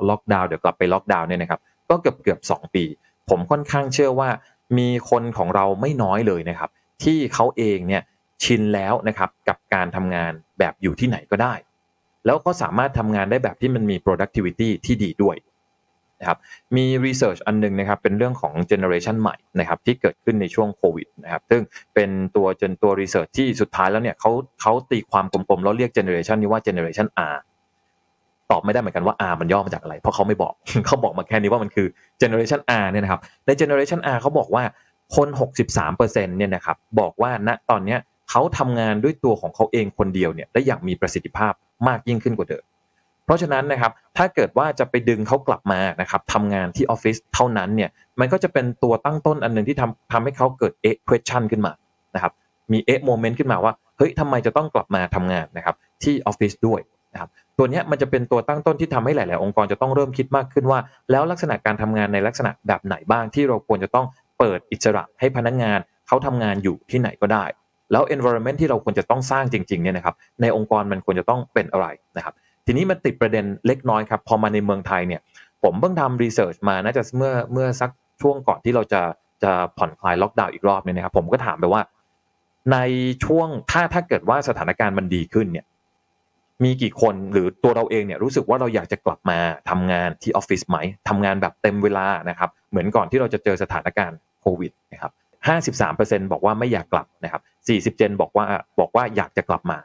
[0.09, 2.85] ล็อกดาวน์เดี๋ยวกลับไปล็อกดาวน์เนี่ยนะครับก็เกือบเกือบสองปี
[3.31, 4.29] ผมค่อนข้างเชื่อว่า
[4.79, 6.71] มีคนของเราไม่น้อยเลยนะครับ
[7.03, 8.03] ที่เขาเองเนี่ย
[8.45, 11.55] ชินแล้วนะครับกับการทำงานแบบอยู่ที่ไหนก็ได้
[12.27, 15.37] แล้วก็สามารถทำงานได้แบบที่มันมี productivity ที่ดีด้วย
[16.21, 16.39] นะครับ
[16.77, 21.63] มี research อันหนึงนะครับเป็นเรื่องของ generation ใหม่นะครับที่เกิดขึ้นในช่วงโควิดนะครับซึ่ง
[21.95, 24.31] เป็นตัวจนตัว research ที่สุดท้ายแล้วเนี่ยเขา
[24.61, 27.37] เขาตีความกลมๆแล้วเรียก generation นี้ว่า generation R
[28.51, 30.53] ตอบไม่ได้เหมือนกันว่า R มันย่อมาจากอะไร เพราะเขาไม่บอก
[30.87, 31.87] เขาบอกมาแค่นี้ว่ามันคือ
[32.23, 34.63] generation R เนี่ยนะครับใน generation R เขาบอกว่า
[35.17, 35.29] คน
[35.83, 41.53] 63%เนี่ยนะครับบอกว่าณตอนเนี้ยเขาทำงานด้วยตัวของเขาเองคนเดียวเนี่ยได้อย่างมีประสิทธิภาพ
[41.89, 42.65] มากยิ่งขึ้นกว่าเดิม
[43.31, 47.91] ราะฉะนั้นนะครับถ้าเกิดว่าจะไปดึงเขากลับมานะครับทำงานที่ออฟฟิศเท่านั้นเนี่ย
[48.21, 51.73] มันก็จะเป็นตัวตั้งต้นอันหนึ่งที่ทำทำให้เขาเกิดเอ๊ะ question ขึ้นมา
[52.15, 52.33] นะครับ
[52.73, 56.81] มีเอ๊ะโมเมนต์ขึ้นมาว่าเฮ้ยทำไมจะต้องกลับมาทำงานนะครับที่ออฟฟิศด้วย
[57.13, 60.79] นะครับตัวเนี้ยมันจะเป็นตัวตั้งต้นที่ทำให้หลาย ๆ องค์กรจะต้องเริ่มคิดมากขึ้นว่า
[61.11, 64.07] แล้วลักษณะการทำงานในลักษณะแบบไหนบ้างที่เราควรจะต้อง
[64.39, 67.45] เปิดอิสระให้พนักงานเขาทำงานอยู่ที่ไหนก็ได้
[67.93, 72.35] แล้ว environment ที่เราควรจะต้องสร้างจริง ๆ เนี่ยนะครับในองค์กรมันควรจะต้องเป็นอะไรนะครับ
[72.71, 75.21] ทีนี้มันติดประเด็นเล็กน้อยครับพอมาในเมืองไทยเนี่ย
[75.63, 77.91] ผมเพิ่งทำรีเสิร์ชมาน่าจะเมื่อเมื่อสัก
[78.23, 79.03] ช่วงก่อนที่เราจะ
[79.43, 81.83] จะผ่อนคลายล็อกดาวน์อีกรอบเนี่ยนะครับผมก็ถามไปว่า
[82.73, 82.77] ใน
[83.25, 85.67] ช่วงถ้าถ้าเกิดว่าสถานการณ์มันดีขึ้นเนี่ย
[86.65, 89.39] มีกี่คนหรือตัวเราเองเนี่ยรู้สึกว่าเราอยากจะกลับมา
[89.71, 90.79] ทำงานที่ออฟฟิศไหม
[91.09, 95.13] ทำงานแบบเต็มเวลานะครับ เหมือนก่อนที่เราจะเจอสถานการณ์โควิดนะครับ
[95.69, 97.43] 53%บอกว่าไม่อยากกลับนะครับ
[97.99, 98.47] 40%บอกว่า
[98.81, 99.79] บอกว่าอยากจะกลับมา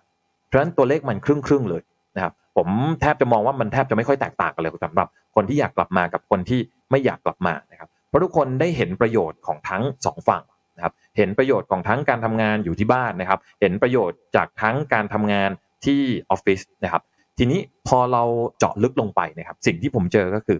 [0.45, 1.81] เพราะฉะนั้นตัวเลขมันครึ่งครึ่งๆเลย
[2.15, 2.67] นะครับ ผม
[3.01, 6.59] แทบจะมองว่ามันแทบจะไม่ค่อยแตกต่างกันเลยสำหรับ คนที่อยากกลับมากับคนที่
[6.91, 10.43] ไม่อยากกลับมานะครับเพราะทุกคนได้เห็นประโยชน์ของทั้งสองฝั่ง
[10.75, 15.49] นะครับเห็นประโยชน์ของทั้งการทำงานอยู่ที่บ้านนะครับ เห็นประโยชน์จากทั้งการทำงาน
[15.85, 17.03] ที่ออฟฟิศนะครับ
[17.37, 18.23] ทีนี้พอเรา
[18.57, 20.59] เจาะลึกลงไปนะครับ สิ่งที่ผมเจอก็คือ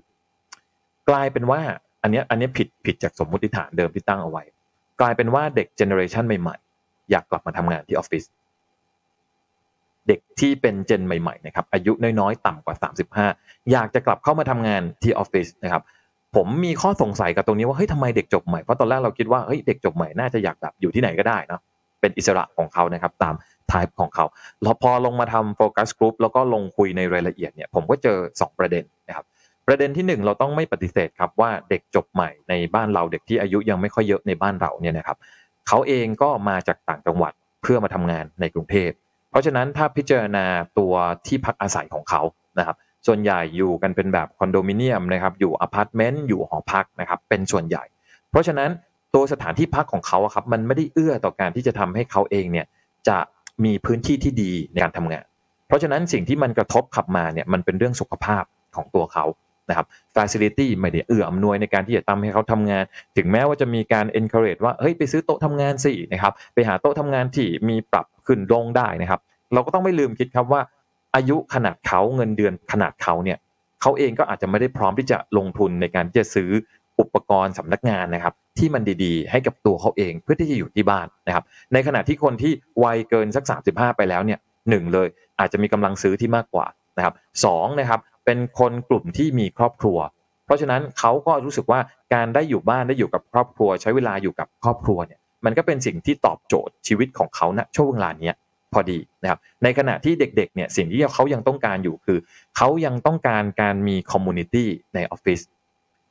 [1.10, 1.62] กลายเป็นว่า
[2.04, 4.44] อันนี้อันนี้ผิดผิดจากสมมติฐานเดิมที่ตั้งเอาไว้
[5.02, 8.24] กลายเป็นว่าเด็ก generation ใหม่ๆ อยากกลับมาทำงานที่ออฟฟิศ
[10.08, 12.76] เด็กที่เป็น gen ใหม่ๆนะครับอายุน้อยๆ ต่ำกว่า
[13.24, 15.84] 35 อยากจะกลับเข้ามาทำงานที่ออฟฟิศนะครับ
[16.36, 21.62] ผมมีข้อสงสัยกับตรงนี้ว่าเฮ้ยทำไมเด็กจบใหม่เพราะตอนแรกเราคิดว่าเฮ้ยเด็กจบใหม่น่าจะอยากแบบอยู่ที่ไหนก็ได้เนาะ
[22.02, 23.36] เป็นอิสระของเขานะครับตาม
[23.72, 24.26] type ของเขา
[24.64, 29.26] แล้วพอลงมาทำโฟกัสกลุ่มแล้วก็ลงคุยในรายละเอียดเนี่ยผมก็เจอ 2 ประเด็นนะครับ
[29.68, 35.18] ประเด็นที่ 1 เราต้องไม่ปฏิเสธครับว่าเด็กจบใหม่ในบ้านเราเด็กที่อายุยังไม่ค่อยเยอะในบ้านเราเนี่ยนะครับ
[35.68, 38.90] เขาเองก็มาจากต่างจังหวัดเพื่อมาทำงานในกรุงเทพ
[39.36, 40.46] เพราะฉะนั้นถ้าพิจารณา
[40.80, 40.94] ตัว
[41.28, 42.22] ที่พักอาศัยของเขา
[42.60, 47.84] นะครับส่วนใหญ่อยู่กันเป็นแบบคอนโดมิเนียมนะครับอยู่อพาร์ตเมนต์อยู่หอพักนะครับเป็นส่วนใหญ่
[48.32, 48.70] เพราะฉะนั้น
[49.14, 52.66] ตัวสถานที่พักของเขาครับมันไม่ได้เอื้อต่อการที่จะทำให้เขาเองเนี่ย
[53.08, 53.18] จะ
[53.64, 55.26] มีพื้นที่ที่ดีในการทำงาน
[55.68, 58.44] เพราะฉะนั้นสิ่งที่มันกระทบขับมาเนี่ยมันเป็นเรื่องสุขภาพ
[58.76, 59.26] ของตัวเขา
[59.70, 62.84] นะครับ facility ไม่ได้เอื้ออำนวยในการที่จะทำให้เขาทำงาน
[63.18, 69.20] ถึงแม้ว่าจะมีการ encourage ว่าเฮ้ยไปซื้อโต๊ะทำงานสินะครับไปหาโต๊ะทำงานที่มีปรับขึ้นลงได้นะครับ
[69.54, 70.62] เราก็ต้องไม่ลืมคิดครับว่า
[71.16, 73.38] อายุขนาดเขาเงินเดือนขนาดเขาเนี่ย
[73.82, 76.50] เขาเองก็อาจจะไม่ได้พร้อมที่จะลงทุนในการที่จะซื้อ
[77.00, 85.08] อุปกรณ์สำนักงานนะครับ ที่มันดีๆ ให้กับตัวเขาเองเพื่อที่จะอยู่ที่บ้านนะครับ ในขณะที่คนที่วัยเกินสัก 35 ไปแล้วเนี่ยหนึ่งเลย
[85.40, 86.66] อาจจะมีกำลังซื้อที่มากกว่า
[86.98, 87.14] นะครับ
[87.46, 89.98] สองนะครับ เป็นคนกลุ่มที่มีครอบครัว
[90.46, 91.80] เพราะฉะนั้นเขาก็รู้สึกว่า
[92.14, 98.32] การได้อยู่บ้านได้อยู่กับครอบครัว ใช้เวลาอยู่กับครอบครัวเนี่ยมันก็เป็นสิ่งที่ตอบโจทย์ชีวิตของเขาณช่วงเวลานี้
[98.74, 102.18] พอดีนะครับในขณะที่เด็กๆเนี่ยสิ่งที่เขายังต้องการอยู่คือ
[102.58, 105.40] เขายังต้องการการมี community ในออฟฟิศ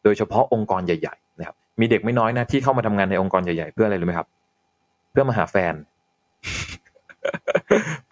[0.05, 4.29] โดยเฉพาะองค์กรใหญ่ๆนะครับมีเด็กไม่น้อยนะที่เข้ามาทำงานในองค์กรใหญ่ๆ เพื่ออะไรรู้ไหมครับ
[5.11, 5.75] เพื่อมาหาแฟน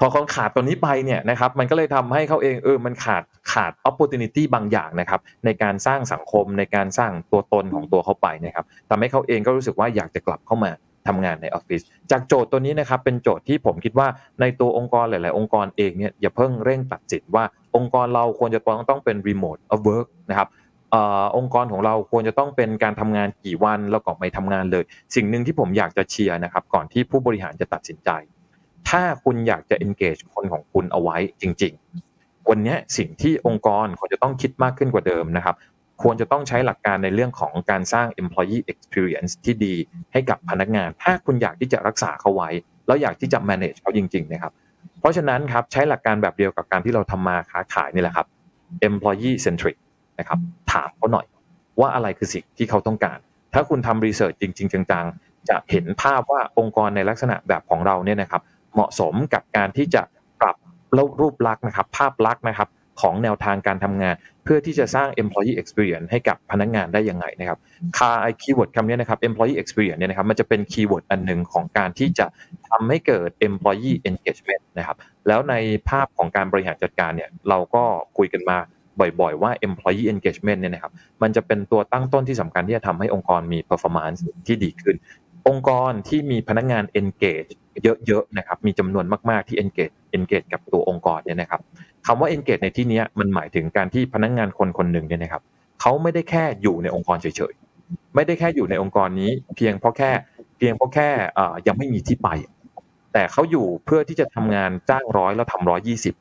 [0.05, 10.71] พอเขาขาดตัวนี้ไปเนี่ยนะครับมันก็เลยทำให้เขาเองเออมันขาดขาด opportunity บางอย่างนะครับในการสร้างสังคมในการสร้างตัวตนของตัวเขาไปนะครับทำให้เขาเองก็รู้สึกว่าอยากจะกลับเข้ามา
[11.09, 14.09] ทำงานในออฟฟิศจากโจทย์ตัวนี้นะครับเป็นโจทย์ที่ผมคิดว่า
[14.41, 17.45] ในตัวองค์กรหลาย ๆ องค์กรเองเนี่ยอย่าเพิ่งเร่งตัดสินว่า
[17.77, 20.49] องค์กรเราควรจะต้องต้องเป็น remote of work นะครับ
[20.95, 20.97] อ
[21.37, 24.85] องค์กรของเราควรจะต้องเป็นการทำงานกี่วันแล้วก็ไม่ทำงานเลย
[25.15, 28.11] สิ่งหนึ่งที่ผมอยากจะเชียร์นะครับก่อนที่ผู้บริหารจะตัดสินใจ
[28.91, 31.73] ถ้าคุณอยากจะ engage คนของคุณเอาไว้จริง
[32.11, 35.57] ๆ วันนี้สิ่งที่องค์กรควรจะต้องคิดมากขึ้นกว่าเดิมนะครับ
[36.03, 39.75] ควรจะต้องใช้หลักการในเรื่องของการสร้าง employee experience ที่ดี
[40.13, 42.51] ให้กับพนักงาน ถ้าคุณอยากที่จะรักษาเขาไว้
[42.87, 44.53] แล้วอยากที่จะ manage เขาจริง ๆ นะครับ
[45.01, 48.27] เพราะฉะนั้นครับใช้หลักการแบบเดียวกับการที่เราทำมาค้าขายนี่แหละครับ
[48.89, 49.77] employee centric
[50.19, 50.39] นะครับ
[50.73, 51.27] ถามเขาหน่อย
[51.81, 53.19] ว่าอะไรคือสิ่งที่เขาต้องการ
[53.55, 58.43] ถ้าคุณทำรีเสิร์ชจริง ๆ จังๆ จะเห็นภาพว่าองค์กรในลักษณะแบบของเราเนี่ยนะครับ
[58.75, 60.03] เหมาะสมกับการที่จะ
[60.41, 60.57] ปรับ
[61.21, 62.69] รูปลักษณ์นะครับ ภาพลักษณ์นะครับ
[63.01, 67.59] ของแนวทางการทำงาน เพื่อที่จะสร้าง employee experience ให้กับพนักงานได้ยังไงนะครับ
[67.99, 72.27] คำไอ keyword คำนี้นะครับ employee experience เนี่ยนะครับมันจะเป็น keyword อันหนึ่งของการที่จะ
[72.69, 74.97] ทำให้เกิด employee engagement นะครับ
[75.29, 75.55] แล้วใน
[75.89, 77.83] ภาพของการบริหารจัดการเนี่ยเราก็
[78.17, 78.59] คุยกันมา
[79.21, 84.97] บ่อยๆ ว่า employee engagement เนี่ยนะครับ มันจะเป็นตัวตั้งต้นที่สำคัญที่จะทำให้องค์กรมี performance ที่ดีขึ้น
[85.49, 87.51] องค์กรที่มีพนักงาน engage
[88.07, 91.61] เยอะๆนะครับ มีจำนวนมากๆที่ engage engage กับตัวองค์กรเนี่ยนะครับ
[92.07, 95.43] คำว่า engage ในที่นี้มันหมายถึงการที่พนักงานคนคนหนึ่งเนี่ยนะครับ
[95.81, 100.11] เขาไม่ได้แค่อยู่ในองค์กรเฉยๆ ไม่ได้แค่อยู่ในองค์กรนี้ เพียงเพราะแค่
[100.59, 101.09] เพียงเพราะแค่
[101.67, 102.29] ยังไม่มีที่ไป
[103.13, 106.15] แต่เขาอยู่เพื่อที่จะทำงานจ้างร้อยแล้วทำร้อยยี่สิบ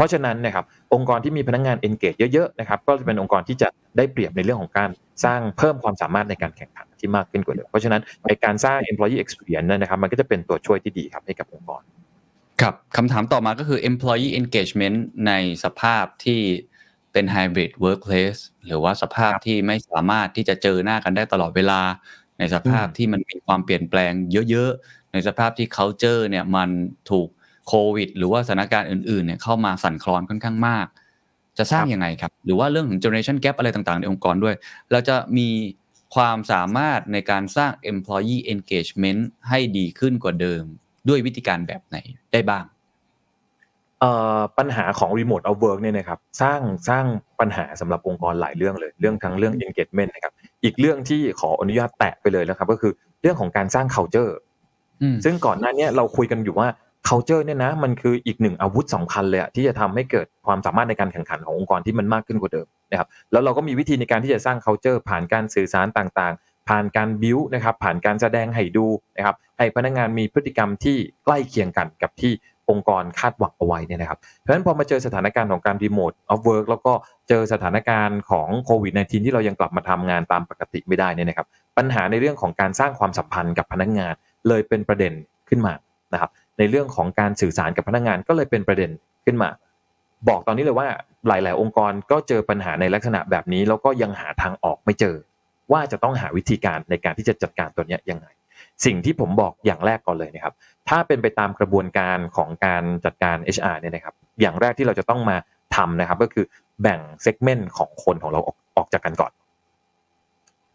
[0.00, 4.90] ราะฉะนั้นนะครับองค์กรที่มีพนักงาน engage เยอะๆนะครับก็จะเป็นองค์กรที่จะได้เปรียบในเรื่องของการ
[5.24, 11.82] สร้างเพิ่มความสามารถในการแข่งขันที่มากขึ้นกว่าเดิมเพราะฉะนั้นในการสร้าง employee experience นะครับมันก็จะเป็นตัวช่วยที่ดีครับให้กับองค์กร
[12.60, 15.32] ครับคำถามต่อมาก็คือ employee engagement ใน
[15.64, 16.40] สภาพที่
[17.12, 21.80] เป็น hybrid workplace หรือว่าสภาพที่ไม่สามารถที่จะเจอหน้ากันได้ตลอดเวลา
[22.38, 24.12] ในสภาพอืมที่มันมีความเปลี่ยนแปลง
[24.50, 26.70] เยอะๆ ในสภาพที่ culture เนี่ยมัน
[27.10, 27.28] ถูก
[27.70, 30.86] โควิด หรือว่าสถานการณ์อื่นๆเนี่ยเข้ามาสั่นคลอนค่อนข้างมาก
[31.58, 34.54] จะสร้างยังไงครับ หรือว่าเรื่องของ generation gap อะไรต่างๆ ในองค์กรด้วย
[34.90, 35.48] เราจะมี
[36.14, 40.64] ความสามารถในการสร้าง employee engagement ให้ดีขึ้นกว่าเดิม
[41.08, 41.96] ด้วยวิธีการแบบไหน
[42.32, 42.64] ได้บ้าง
[44.00, 47.04] เอ่อปัญหาของ remote of work เนี่ยนะครับสร้างสร้าง
[47.40, 50.32] ปัญหาสำหรับองค์กรหลายเรื่องเลย เรื่องทั้งเรื่อง engagement นะครับ
[50.64, 54.32] อีกเรื่องที่ขออนุญาตแตะไปเลยนะครับ ก็คือเรื่องของการสร้าง culture
[55.02, 56.68] อืมซึ่งก่อนหน้าเนี้เราคุยกันอยู่ว่า
[57.08, 68.86] culture เนี่ยนะมันคืออีกหนึ่งอาวุธสำคัญเลยที่จะทำให้เกิดความสามารถในการแข่งขันขององค์กรที่มันมากขึ้นกว่าเดิมนะครับแล้วเราก็มีวิธีในการที่จะสร้าง culture ผ่านการสื่อสารต่างๆ ผ่านการบิวนะครับผ่านการแสดงให้ดู
[69.16, 72.32] นะครับให้พนักงานมีพฤติกรรมที่ใกล้เคียงกันกับที่
[72.70, 76.92] องค์กรคาดหวังเอาไว้เนี่ยนะครับ เพราะฉะนั้นพอมาเจอสถานการณ์ของการ remote of work แล้วก็
[77.28, 81.46] เจอสถานการณ์ของโควิด -19 ที่เรายังกลับมาทำงานตามปกติไม่ได้เนี่ยนะครับ
[81.78, 84.14] ปัญหาในเรื่องของการสร้างความสัมพันธ์กับพนักงาน
[84.48, 85.12] เลยเป็นประเด็น
[85.48, 85.74] ขึ้นมา
[86.12, 88.90] นะครับ ในเรื่องของการสื่อสารกับพนักงานก็เลยเป็นประเด็น
[89.24, 89.50] ขึ้นมา
[90.28, 90.88] บอกตอนนี้เลยว่า
[91.28, 95.16] หลาย ๆ องค์กรก็เจอปัญหาในลักษณะแบบนี้ แล้วก็ยังหาทางออกไม่เจอ
[95.72, 98.26] ว่าจะต้องหาวิธีการในการที่จะจัดการตัวเนี้ยยังไง
[98.84, 100.54] สิ่งที่ผมบอกอย่างแรกก่อนเลยนะครับ
[100.88, 105.36] ถ้าเป็นไปตามกระบวนการของการจัดการ HR เนี่ยนะครับ อย่างแรกที่เราจะต้องมา
[105.76, 106.44] ทำนะครับก็คือ
[106.82, 109.32] แบ่ง segment ของคนของเราออกออกจากกันก่อน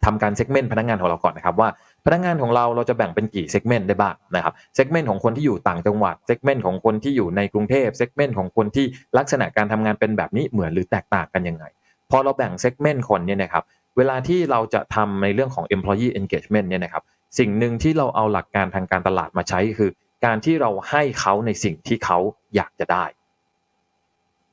[0.06, 1.68] ทำการ segment พนักงานของเราก่อนนะครับว่า
[2.06, 8.86] พนักงานของเราเราจะแบ่งเป็นกี่ segment ได้บ้างนะครับ segment ของคนที่อยู่ต่างจังหวัด segment ของคนที่อยู่ในกรุงเทพ segment ของคนที่
[9.18, 11.64] ลักษณะการทำงานเป็นแบบนี้เหมือนหรือแตกต่างกันยังไง
[12.10, 13.64] พอเราแบ่งเซกเมนต์คนเนี่ยนะครับ
[13.96, 17.02] เวลาที่เราจะทำในเรื่องของ employee engagement เนี่ยนะครับ
[17.38, 19.90] สิ่งหนึ่งที่เราเอาหลักการทางการตลาดมาใช้คือ
[20.24, 22.18] การที่เราให้เขาในสิ่งที่เขา
[22.56, 23.04] อยากจะได้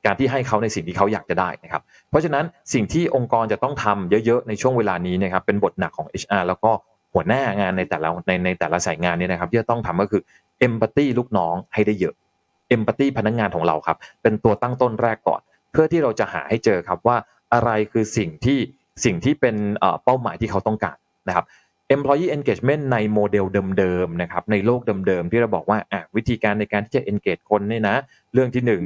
[0.04, 6.70] การที่ให้เขาในสิ่งที่เขาอยากจะได้นะครับ เพราะฉะนั้นสิ่งที่องค์กรจะต้องทำเยอะๆในช่วงเวลานี้นะครับเป็นบทหนักของ HR แล้วก็
[7.14, 10.22] หัวหน้างานในแต่ละในในแต่ละสายงานเนี่ยนะครับที่จะต้องทำก็คือ
[10.66, 12.14] empathy ลูกน้องให้ได้เยอะ
[12.74, 15.40] empathy พนักงานของเราครับ เป็นตัวตั้งต้นแรกก่อน
[15.72, 17.16] เพื่อที่เราจะหาให้เจอครับว่า
[17.54, 18.58] อะไรคือสิ่งที่
[19.04, 19.56] สิ่งที่เป็น
[20.04, 20.96] เป้าหมายที่เขาต้องการ
[21.28, 21.44] นะครับ
[21.94, 23.44] employee engagement ในโมเดล
[23.78, 25.78] เดิมๆนะครับในโลกเดิมๆที่เราบอกว่า
[26.16, 27.96] วิธีการในการที่จะ engage คนเนี่ยนะ
[28.32, 28.82] เรื่องที่หนึ่ง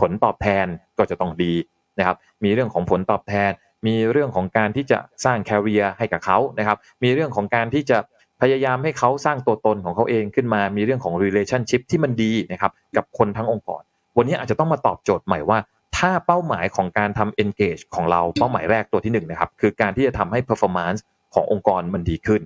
[0.00, 0.66] ผลตอบแทน
[0.98, 1.52] ก็จะต้องดี
[1.98, 3.50] นะครับมีเรื่องของผลตอบแทน
[3.86, 7.98] มีเรื่องของการที่จะสร้าง career ให้กับเขานะครับมีเรื่องของการที่จะ
[8.40, 13.82] พยายามให้เขาสร้างตัวตนของเขาเองขึ้นมา มีเรื่องของ relationship ที่มันดีนะครับกับคนทั้งองค์กร
[14.16, 15.58] วันนี้อาจจะต้องมาตอบโจทย์ใหม่ว่า
[15.96, 21.00] ถ้าเป้าหมายของการทำ engage ของเราเป้าหมายแรกตัวที่หนึ่งนะครับคือการที่จะทำให้ performance
[21.34, 22.42] ขององค์กรมันดีขึ้น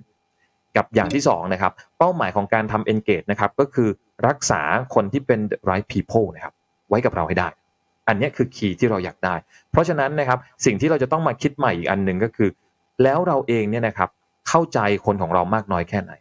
[0.77, 3.89] กับอย่างที่สองนะครับเป้าหมายของการทำ engage นะครับก็คือ
[4.27, 4.61] รักษา
[4.95, 6.53] คนที่เป็น right people นะครับ
[6.91, 7.49] ไว้กับเราให้ได้
[8.07, 9.35] อันนี้คือคีย์ที่เราอยากได้
[9.71, 12.49] เพราะฉะนั้นนะครับสิ่งที่เราจะต้องมาคิดใหม่อีกอันหนึ่งก็คือ
[13.03, 14.09] แล้วเราเองเนี่ยนะครับ
[14.49, 16.11] เข้าใจคนของเรามากน้อยแค่ไหน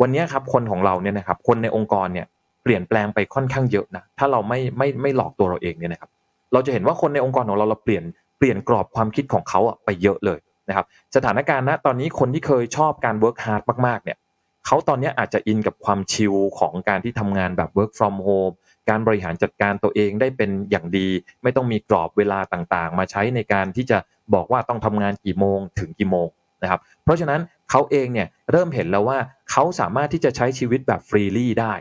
[0.00, 2.26] วันนี้ครับคนของเราเนี่ยนะครับคนในองค์กรเนี่ย
[2.62, 6.10] เปลี่ยนแปลงไปค่อนข้างเยอะนะถ้าเราไม่ไม่ไม่หลอกตัวเราเองเนี่ยนะครับ
[6.52, 8.04] เราจะเห็นว่าคนในองค์กรของเราเราเปลี่ยน
[8.38, 10.38] เปลี่ยนกรอบความคิดของเขาอะไปเยอะเลย
[10.68, 10.86] นะครับ
[11.16, 14.18] สถานการณ์ณตอนนี้คนที่เคยชอบการ work hard มากๆเนี่ย
[14.66, 18.54] เขาตอนนี้อาจจะอินกับความชิลของการที่ทำงานแบบ work from home
[18.88, 21.08] การบริหารจัดการตัวเองได้เป็นอย่างดี
[21.42, 23.98] ไม่ต้องมีกรอบเวลาต่างๆ มาใช้ในการที่จะ
[24.34, 26.28] บอกว่าต้องทำงานกี่โมงถึงกี่โมง
[26.62, 27.40] นะครับ เพราะฉะนั้น
[27.70, 29.18] เขาเองเนี่ยเริ่มเห็นแล้วว่า
[29.50, 31.74] เขาสามารถที่จะใช้ชีวิตแบบฟรีลี่ได้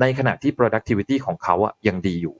[0.00, 2.36] ในขณะที่ productivity ของเขาอะยังดีอยู่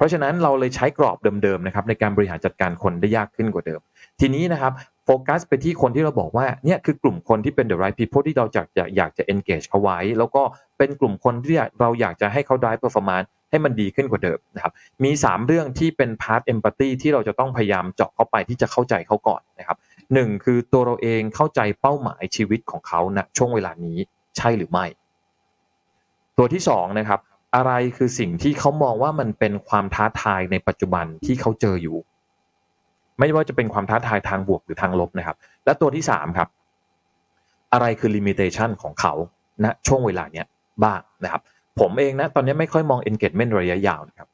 [0.00, 3.80] เพราะฉะนั้นเราเลยใช้กรอบเดิมๆนะครับในการบริหารจัดการคนได้ยากขึ้นกว่าเดิม
[4.20, 4.72] ทีนี้นะครับ
[5.04, 10.42] โฟกัสไปที่คนที่เราบอกว่าเนี่ยคือกลุ่มคนที่เป็น the right people ที่เราอยากจะอยากจะ engage เขาไว้ แล้วก็
[10.78, 14.72] เป็นกลุ่มคนที่เราอยากจะให้เขา drive performance ให้มันดีขึ้นกว่าเดิมนะครับ
[15.04, 19.76] มี 3 เรื่องที่เป็น part empathy ที่เราจะต้องพยายามเจาะเข้าไปที่จะเข้าใจเขาก่อนนะครับ
[20.14, 23.98] หนึ่งคือตัวเราเองเข้าใจเป้าหมายชีวิตของเขาณช่วงเวลานี้
[24.36, 24.86] ใช่หรือไม่
[26.38, 27.20] ตัวที่สองนะครับ
[27.54, 31.96] อะไรคือสิ่งที่เขามองว่ามันเป็นความท้าทายในปัจจุบันที่เขาเจออยู่
[33.18, 36.48] ไม่ว่าจะเป็นความท้าทายทางบวกหรือทางลบนะครับ และตัวที่สามครับ
[37.72, 39.12] อะไรคือ limitation ของเขา
[39.64, 40.46] ณช่วงเวลาเนี้ย
[40.84, 41.42] บ้างนะครับ
[41.80, 44.28] ผมเองนะตอนนี้ไม่ค่อยมอง engagement ระยะยาวนะครับ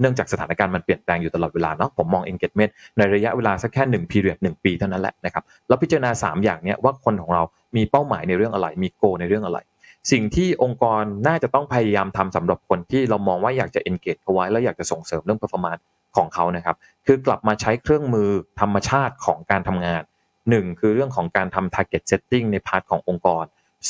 [0.00, 7.42] เนื่องจากสถานการณ์มันเปลี่ยนแปลงอยู่ตลอดเวลาเนาะผมมอง engagement ในระยะเวลาสักแค่หนึ่ง period หนึ่งปีเท่านั้นแหละนะครับแล้วพิจารณาสามอย่างเนี้ยว่าคนของเรา
[7.76, 9.58] มีเป้าหมายในเรื่องอะไร มี goal ในเรื่องอะไร
[10.10, 15.82] สิ่งที่องค์กรน่าจะต้องพยายามทำสำหรับคนที่เรามองว่าอยากจะ engage เขาไว้แล้วอยากจะส่งเสริมเรื่อง performance
[16.16, 16.76] ของเขานะครับ
[17.06, 18.28] คือกลับมาใช้เครื่องมือ
[18.60, 20.02] ธรรมชาติของการทำงาน
[20.50, 23.44] หนึ่งคือเรื่องของการทำ target setting ในพาร์ทขององค์กร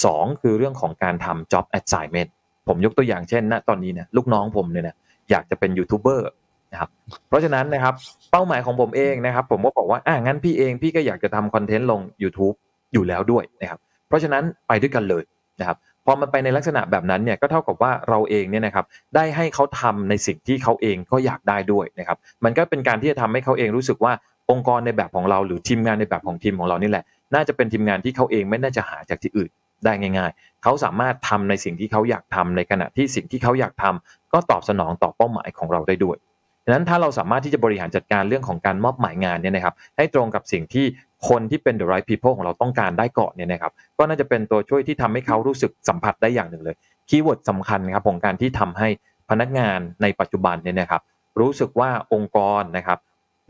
[0.05, 2.31] สองคือเรื่องของการทำ job assignment
[2.69, 4.97] ผมยกตัวอย่างเช่นณตอนนี้เนี่ยลูกน้องผมเนี่ยนะ
[5.31, 6.31] อยากจะเป็นยูทูบเบอร์
[6.73, 6.91] นะครับ
[7.29, 7.95] เพราะฉะนั้นนะครับ
[8.31, 12.57] เป้าหมายของผมเองนะครับ ผมก็บอกว่าอ่างั้นพี่เองพี่ก็อยากจะทำคอนเทนต์ลง YouTube
[12.93, 15.23] อยู่แล้วด้วยนะครับ เพราะฉะนั้นไปด้วยกันเลย
[15.61, 15.77] นะครับ
[16.07, 18.85] พอมันไปในลักษณะแบบนั้นเนี่ยก็เท่ากับว่าเราเองเนี่ยนะครับ
[19.15, 24.13] ได้ให้เขาทำในสิ่งที่เขาเองก็อยากได้ด้วยนะครับมันก็เป็นการที่จะทำให้เขาเองรู้สึกว่า
[24.51, 29.51] องค์กรในแบบของเรา หรือทีมงานในแบบของทีมของเรานี่แหละ น่าจะเป็นทีมงานที่เขาเองไม่น่าจะหาจากที่อื่น
[29.85, 36.17] ได้ง่าย ๆ เขาสามารถทำในสิ่งที่เขาอยากทำในขณะที่สิ่งที่เขาอยากทำก็ตอบสนองต่อเป้าหมายของเราได้ด้วย
[36.65, 40.87] ดังนั้นถ้าเราสามารถที่จะบริหารจัดการเรื่องของการมอบหมายงานเนี่ยนะครับให้ตรงกับสิ่งที่
[41.29, 46.77] คนที่เป็น the right people ของเราต้องการได้ก่อนเนี่ยนะครับก็น่าจะเป็นตัวช่วยที่ทำให้เขารู้สึกสัมผัสได้อย่างหนึ่งเลย
[47.09, 48.89] keyword สำคัญครับของการที่ทำให้
[49.31, 51.03] พนักงานในปัจจุบันเนี่ยนะครับ
[51.41, 52.99] รู้สึกว่าองค์กรนะครับ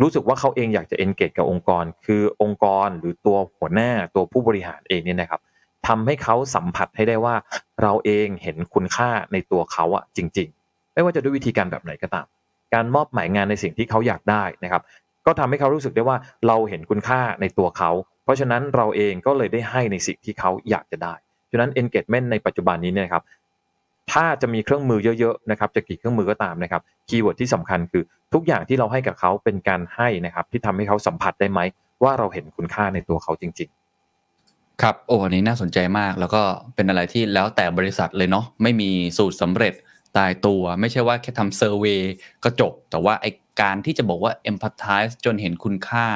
[0.01, 5.41] รู้สึกว่าเขาเองอยากจะ engage กับองค์กร คือองค์กรหรือตัวหัวหน้าตัวผู้บริหารเองเนี่ยนะครับ
[5.89, 7.35] ทำให้เขาสัมผัสให้ได้ว่า
[7.83, 12.27] เราเองเห็นคุณค่าในตัวเขาอะจริง ๆ ไม่ว่าจะด้วยวิธีการแบบไหนก็ตาม
[12.75, 14.83] การมอบหมายงานในสิ่งที่เขาอยากได้นะครับ
[15.27, 16.17] ก็ทำให้เขารู้สึกได้ว่า
[16.47, 17.91] เราเห็นคุณค่าในตัวเขา
[18.25, 21.15] เพราะฉะนั้นเราเองก็เลยได้ให้ในสิ่งที่เขาอยากจะได้
[21.53, 23.23] ฉะนั้น engagement ในปัจจุบันนี้เนี่ยครับ
[24.13, 28.03] ถ้าจะมีเครื่องมือเยอะๆนะครับจะกี่เครื่องมือก็ตามนะครับ keyword ที่สำคัญคือ
[28.35, 31.61] ทุกอย่างที่เราให้กับเขาเป็นการให้นะครับ ที่ทำให้เขาสัมผัสได้ไหม
[32.03, 33.69] ว่าเราเห็นคุณค่าในตัวเขาจริง
[34.27, 36.43] ๆ ครับโอ้อันนี้น่าสนใจมากแล้วก็
[36.75, 39.75] เป็นอะไรที่แล้วแต่บริษัทเลยเนาะไม่มีสูตรสำเร็จ
[40.17, 42.01] ตายตัว ไม่ใช่ว่าแค่ทำ survey
[42.45, 43.27] ก็จบ แต่ว่าไอ
[43.61, 46.07] การที่จะบอกว่า empathize จนเห็นคุณค่า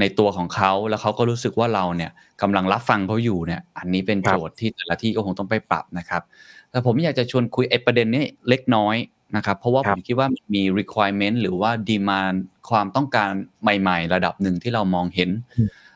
[0.00, 2.10] ในตัวของเขาแล้วเขาก็รู้สึกว่าเราเนี่ย
[2.42, 6.22] กำลังรับฟังเขาอยู่เนี่ย อันนี้เป็นครับโจทย์ที่แต่ละที่ก็คงต้องไปปรับนะครับ
[6.70, 8.96] แต่ผมอยากจะชวนคุยไอ้ประเด็นนี้เล็กน้อย
[9.36, 12.36] นะครับ เพราะว่าครับผมคิดว่ามันมี requirement หรือว่า demand
[12.70, 13.30] ความต้องการ
[13.62, 15.30] ใหม่ๆ ระดับหนึ่งที่เรามองเห็น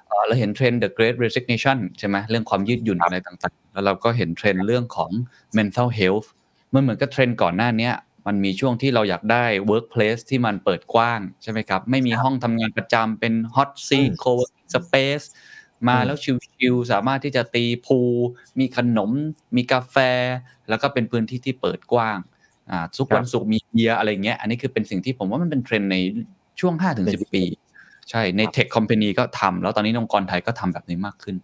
[0.08, 5.10] เอ่อเราเห็นเทรนด์ the great resignation ใช่ไหมเรื่องความยืดหยุ่นอะไรต่างๆ แล้วเราก็เห็นเทรนด์เรื่องของ
[5.58, 6.26] mental health
[6.72, 7.94] มันเหมือนกับเทรนด์ก่อนหน้าเนี้ย
[8.26, 15.26] มันมีช่วงที่เราอยากได้ workplace ที่มันเปิดกว้างใช่ไหมครับ ไม่มีห้องทำงานประจำเป็น hot seat อืม co-working space
[15.88, 18.12] มาอืมแล้วชิลๆสามารถที่จะตี pool
[18.58, 19.10] มีขนม
[19.56, 19.96] มีกาแฟ
[20.68, 22.18] แล้วก็เป็นพื้นที่ที่เปิดกว้าง
[22.70, 25.96] อ่าทุกวันศุกร์มีเบียร์อะไรเงี้ย อันนี้คือเป็นสิ่งที่ผมว่ามันเป็นเทรนด์ใน
[26.60, 26.74] ช่วง
[27.04, 27.44] 5-10 ปี
[28.10, 31.36] ใช่ใน tech company ก็ทำแล้วตอนนี้องค์กรไทยก็ทำแบบนี้มากขึ้น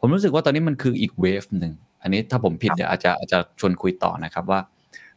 [0.00, 1.72] ผมรู้สึกว่าตอนนี้มันคืออีก wave หนึ่ง
[2.02, 4.60] อันนี้ถ้าผมผิดครับเดี๋ยวอาจจะอาจจะชวนคุยต่อนะครับว่า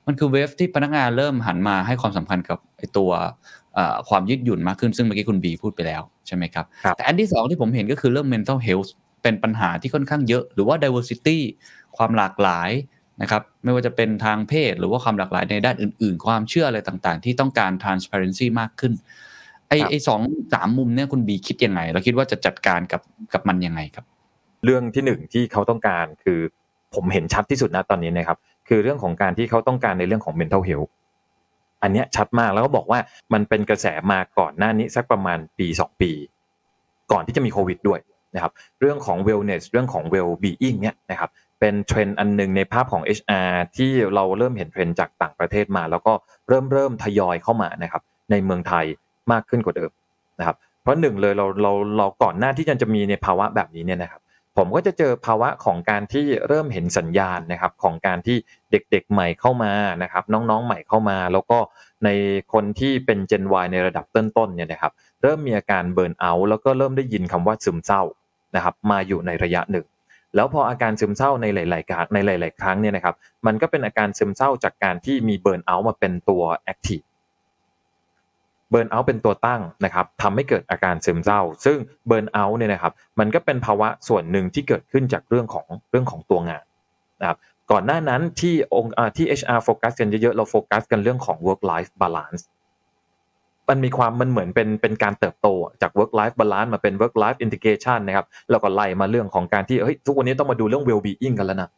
[0.08, 3.10] มันคือเวฟที่พนักงานเริ่มหันมาให้ความสำคัญกับไอตัว
[3.74, 8.89] เอ่อความยืดหยุ่นมากขึ้นซึ่งเมื่อกี้คุณบีพูดไปแล้วใช่ไหมครับครับแต่อันที่สองที่ผมเห็นก็คือเรื่อง mental health
[9.24, 11.38] เป็นปัญหาที่ค่อนข้างเยอะ หรือว่า diversity
[11.97, 12.70] ความหลากหลาย
[13.22, 18.93] นะครับไม่ว่าจะเป็นทางเพศ หรือว่าความหลากหลายในด้านอื่น ๆ ความเชื่ออะไรต่างๆ ที่ต้องการ transparency มากขึ้น
[19.70, 20.22] ไอครับไอสอง
[20.53, 23.01] สามมุมเนี่ยคุณบีคิดยังไงแล้วคิดว่าจะจัดการกับ
[23.34, 24.05] กับมันยังไงครับ
[24.64, 26.39] เรื่องที่หนึ่งที่เขาต้องการคือ
[26.95, 28.38] ผมเห็นชัดที่สุดนะตอนนี้นะครับ
[28.68, 30.91] คือเรื่องของการที่เขาต้องการในเรื่องของ mental health
[31.84, 32.99] อันเนี้ยชัดมากแล้วก็บอกว่า
[33.34, 36.11] มันเป็นกระแสมาก่อนหน้านี้สักประมาณปีสองปี
[37.11, 37.99] ก่อนที่จะมีโควิดด้วย
[38.36, 46.13] นะครับเรื่องของ wellness เรื่องของ well being เนี่ยนะครับเป็นเทรนด์อันหนึงในภาพของ HR ที่เราเริ่มเห็นเทรนด์จากต่างประเทศมา แล้วก็
[46.47, 48.01] เริ่มเริ่มทยอยเข้ามานะครับ
[48.32, 48.86] ในเมืองไทย
[49.32, 49.91] มากขึ้นกว่าเดิม
[50.39, 54.22] นะครับเพราะหนึ่งเลยเราเราเราก่อนหน้าที่จะมีในภาวะแบบนี้เนี่ยนะครับ
[54.58, 58.38] ผมก็จะเจอภาวะของการที่เริ่มเห็นสัญญาณนะครับของการที่
[58.72, 59.72] เด็กๆใหม่เข้ามา
[60.03, 61.58] นะครับน้องๆใหม่เข้ามา แล้วก็
[62.05, 62.10] ใน
[62.53, 64.91] คนที่เป็น Gen Y ในระดับต้นๆเนี่ยนะครับ
[65.22, 68.01] เริ่มมีอาการ burnout แล้วก็เริ่มได้ยินคำว่าซึมเศร้า
[68.55, 69.86] นะครับมาอยู่ในระยะหนึ่ง
[70.36, 77.01] แล้วพออาการซึมเศร้าในหลายๆการในหลาย ๆ ครั้งเนี่ยนะครับมันก็เป็นอาการซึมเศร้าจากการที่มี burnout มาเป็นตัว active
[78.70, 81.78] burnout เป็นตัวตั้งนะครับทำให้เกิดอาการซึมเศร้า ซึ่ง
[82.08, 86.63] burnout เนี่ยนะครับมันก็เป็นภาวะส่วนหนึ่งที่เกิดขึ้นจากเรื่องของเรื่องของตัวงาน
[87.22, 87.38] นะครับ
[87.72, 92.41] ก่อนหน้านั้นที่องค์ที่ HR focus กันเยอะๆ เราโฟกัสกันเรื่องของ work life balance
[93.70, 95.47] มันมีความมันเหมือนเป็นเป็นการเติบโต
[95.82, 101.70] จาก work life balance มาเป็น work life integration นะครับแล้วก็ไล่มาเรื่องของการที่เฮ้ยทุกวันนี้ต้องมาดูเรื่อง well being กันแล้วนะ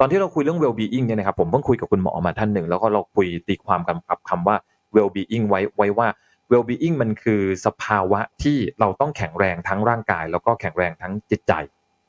[0.00, 4.56] ตอนที่เราคุยเรื่อง well being เนี่ยนะครับผมเพิ่งคุยกับคุณหมอมาท่านหนึ่ง แล้วก็เราคุยตีความกันกับคำว่า
[4.94, 6.08] well being ไว้ไว้ว่า
[6.50, 11.52] well being มันคือสภาวะที่เราต้องแข็งแรงทั้งร่างกาย แล้วก็แข็งแรงทั้งจิตใจ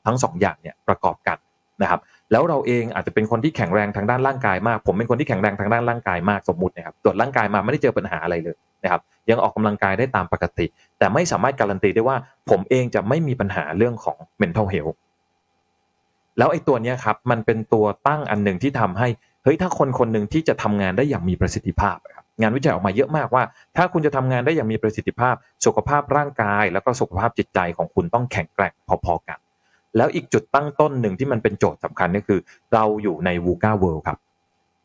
[0.06, 1.38] ทั้งสองอย่างเนี่ยประกอบกัน
[1.82, 2.00] นะครับ
[2.32, 10.66] แล้วเราเองอาจจะเป็นคนที่แข็งแรงทางด้านร่างกายมาก ผมเป็นคนที่แข็งแรงทางด้านร่างกายมากสมมตินะครับตรวจร่างกายมาไม่ได้เจอปัญหาอะไรเลยนะครับยังออกกำลังกายได้ตามปกติ
[10.98, 12.16] แต่ไม่สามารถการันตีได้ว่า
[12.50, 14.96] ผมเองจะไม่มีปัญหาเรื่องของ mental health
[16.38, 19.08] แล้วไอ้ตัวเนี้ยครับมันเป็นตัวตั้งอันหนึ่งที่ทำให้
[19.44, 21.96] เฮ้ยถ้าคนคนหนึ่งที่จะทำงานได้อย่างมีประสิทธิภาพ
[22.40, 23.42] งานวิจัยออกมาเยอะมากว่า
[23.76, 25.34] ถ้าคุณจะทำงานได้อย่างมีประสิทธิภาพ
[25.64, 28.72] สุขภาพร่างกาย แล้วก็สุขภาพจิตใจของคุณต้องแข็งแกร่ง
[29.04, 29.38] พอๆกัน
[29.96, 32.40] แล้วอีกจุดตั้งต้นหนึ่งที่มันเป็นโจทย์สำคัญก็คือ
[32.74, 34.18] เราอยู่ใน VUCA World ครับ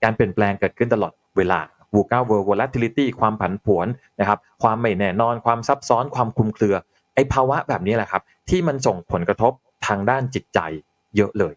[0.04, 1.60] การเปลี่ยนแปลงเกิดขึ้นตลอดเวลา
[1.96, 3.88] VUCA World Volatility ความผันผวน
[4.20, 6.76] นะครับความไม่แน่นอนความซับซ้อนความคลุมเครือ
[7.16, 9.52] ไอ้ภาวะแบบนี้แหละครับ ที่มันส่งผลกระทบ
[9.88, 10.60] ทางด้านจิตใจ
[11.16, 11.54] เยอะเลย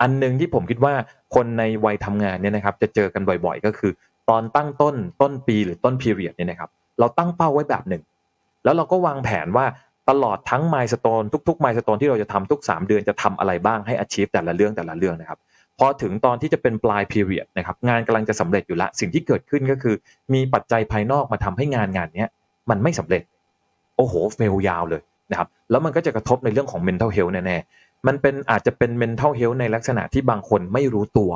[0.00, 0.94] อันหนึ่งที่ผมคิดว่า
[1.34, 3.92] คนในวัยทำงานเนี่ยนะครับจะเจอกันบ่อยๆ ก็คือ
[4.30, 8.02] ตอนตั้งต้นต้นปีหรือต้นพีเรียดเนี่ยนะครับ เราตั้งเป้าไว้แบบหนึ่ง
[8.64, 9.66] แล้วเราก็วางแผนว่า
[10.10, 15.38] ตลอดทั้งไมล์สโตนทุกๆไมล์สโตนที่เราจะทำทุก 3 เดือนจะทำอะไรบ้างให้ achieve แต่ละเรื่องแต่ละเรื่องนะครับ
[15.78, 19.94] พอถึงตอนที่จะเป็นปลายพีเรียดนะครับงานกำลังจะสำเร็จอยู่ละสิ่งที่เกิดขึ้นก็คือ
[20.34, 22.30] มีปัจจัยภายนอกมาทำให้งานงานเนี้ย
[22.70, 23.22] มันไม่สำเร็จ
[23.96, 31.30] โอ้โหเฟลยาวเลยนะครับแล้วมันก็จะกระทบในเรื่องของ mental health แน่ๆมันเป็นอาจจะเป็น mental health ในลักษณะที่บางคนไม่รู้ตัว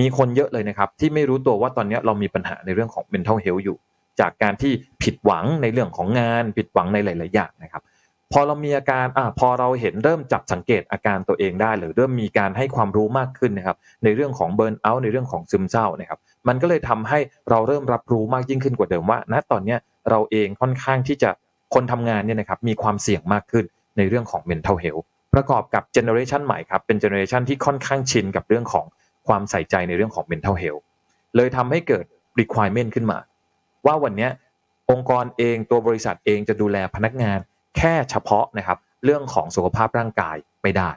[0.00, 3.76] มีคนเยอะเลยนะครับ ที่ไม่รู้ตัวว่าตอนนี้เรามีปัญหาในเรื่องของ mental health อยู่
[4.20, 4.72] จากการที่
[5.02, 7.82] ผิดหวังในเรื่องของงาน ผิดหวังในหลาย ๆ อย่างนะครับ
[8.32, 16.18] พอเรามีอาการอ่าพอเราเห็นเริ่มจับสังเกตอาการตัวเองได้ หรือเริ่มมีการให้ความรู้มากขึ้นนะครับ ในเรื่องของเบิร์นเอาท์ในเรื่องของซึมเศร้านะครับ
[16.48, 17.18] มันก็เลยทำให้
[17.50, 19.76] เราเริ่มรับรู้มากยิ่งขึ้นกว่าเดิมว่า ณตอนนี้
[20.10, 21.30] เราเองค่อนข้างที่จะ
[21.74, 23.64] คนทำงานเนี่ยนะครับมีความเสี่ยงมากขึ้น
[23.98, 28.86] ในเรื่องของ mental health ประกอบกับเจเนอเรชันใหม่ครับเป็นเจเนอเรชันที่ค่อนข้างชินกับเรื่องของ
[29.28, 30.82] ความใส่ใจในเรื่องของ mental health
[31.36, 32.04] เลยทำให้เกิด
[32.40, 33.18] requirement ขึ้นมา
[33.86, 34.28] ว่าวันนี้
[34.90, 37.38] องค์กรเองตัวบริษัทเองจะดูแลพนักงาน
[37.76, 40.90] แค่เฉพาะนะครับ เรื่องของสุขภาพร่างกายไม่ได้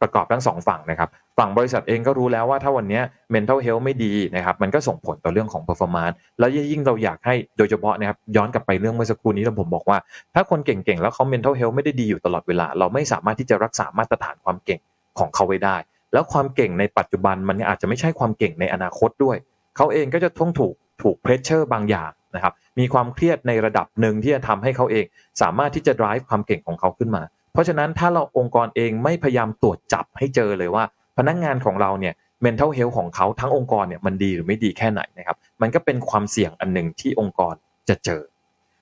[0.00, 1.08] ประกอบทั้งสองฝั่งนะครับ
[1.38, 3.00] ฝั่งบริษัทเองก็รู้แล้วว่าถ้าวันนี้
[3.34, 9.98] mental health ไม่ดีนะครับ มันก็ส่งผลต่อเรื่องของ performance แล้วยิ่งเราอยากให้โดยเฉพาะนะครับ ย้อนกลับไปเรื่องเมื่อสักครู่นี้ที่ผมบอกว่า
[10.34, 14.80] ถ้าคนเก่งๆ แล้วเขา mental health ไม่ได้ดีอยู่ตลอดเวลา เราไม่สามารถที่จะรักษามาตรฐานความเก่ง
[15.18, 15.76] ของเขาไว้ได้
[16.14, 19.36] แล้วความเก่งในปัจจุบันมันอาจจะไม่ใช่ความเก่งในอนาคตด้วย
[19.76, 25.04] เขาเองก็จะต้องถูกถูกเพรสเชอร์บางอย่างนะครับ มีความเครียดในระดับหนึ่งที่จะทำให้เขาเอง
[25.42, 30.84] สามารถที่จะ drive ความเก่งของเขาขึ้นมา เพราะฉะนั้นถ้าเราองค์กรเองไม่พยายามตรวจจับให้เจอเลยว่า
[31.18, 37.54] พนักงานของเราเนี่ย mental health ของเขาทั้งองค์กรเนี่ยมันดีหรือไม่ดีแค่ไหนนะครับ มันก็เป็นความเสี่ยงอันหนึ่งที่องค์กร
[37.88, 38.22] จะเจอ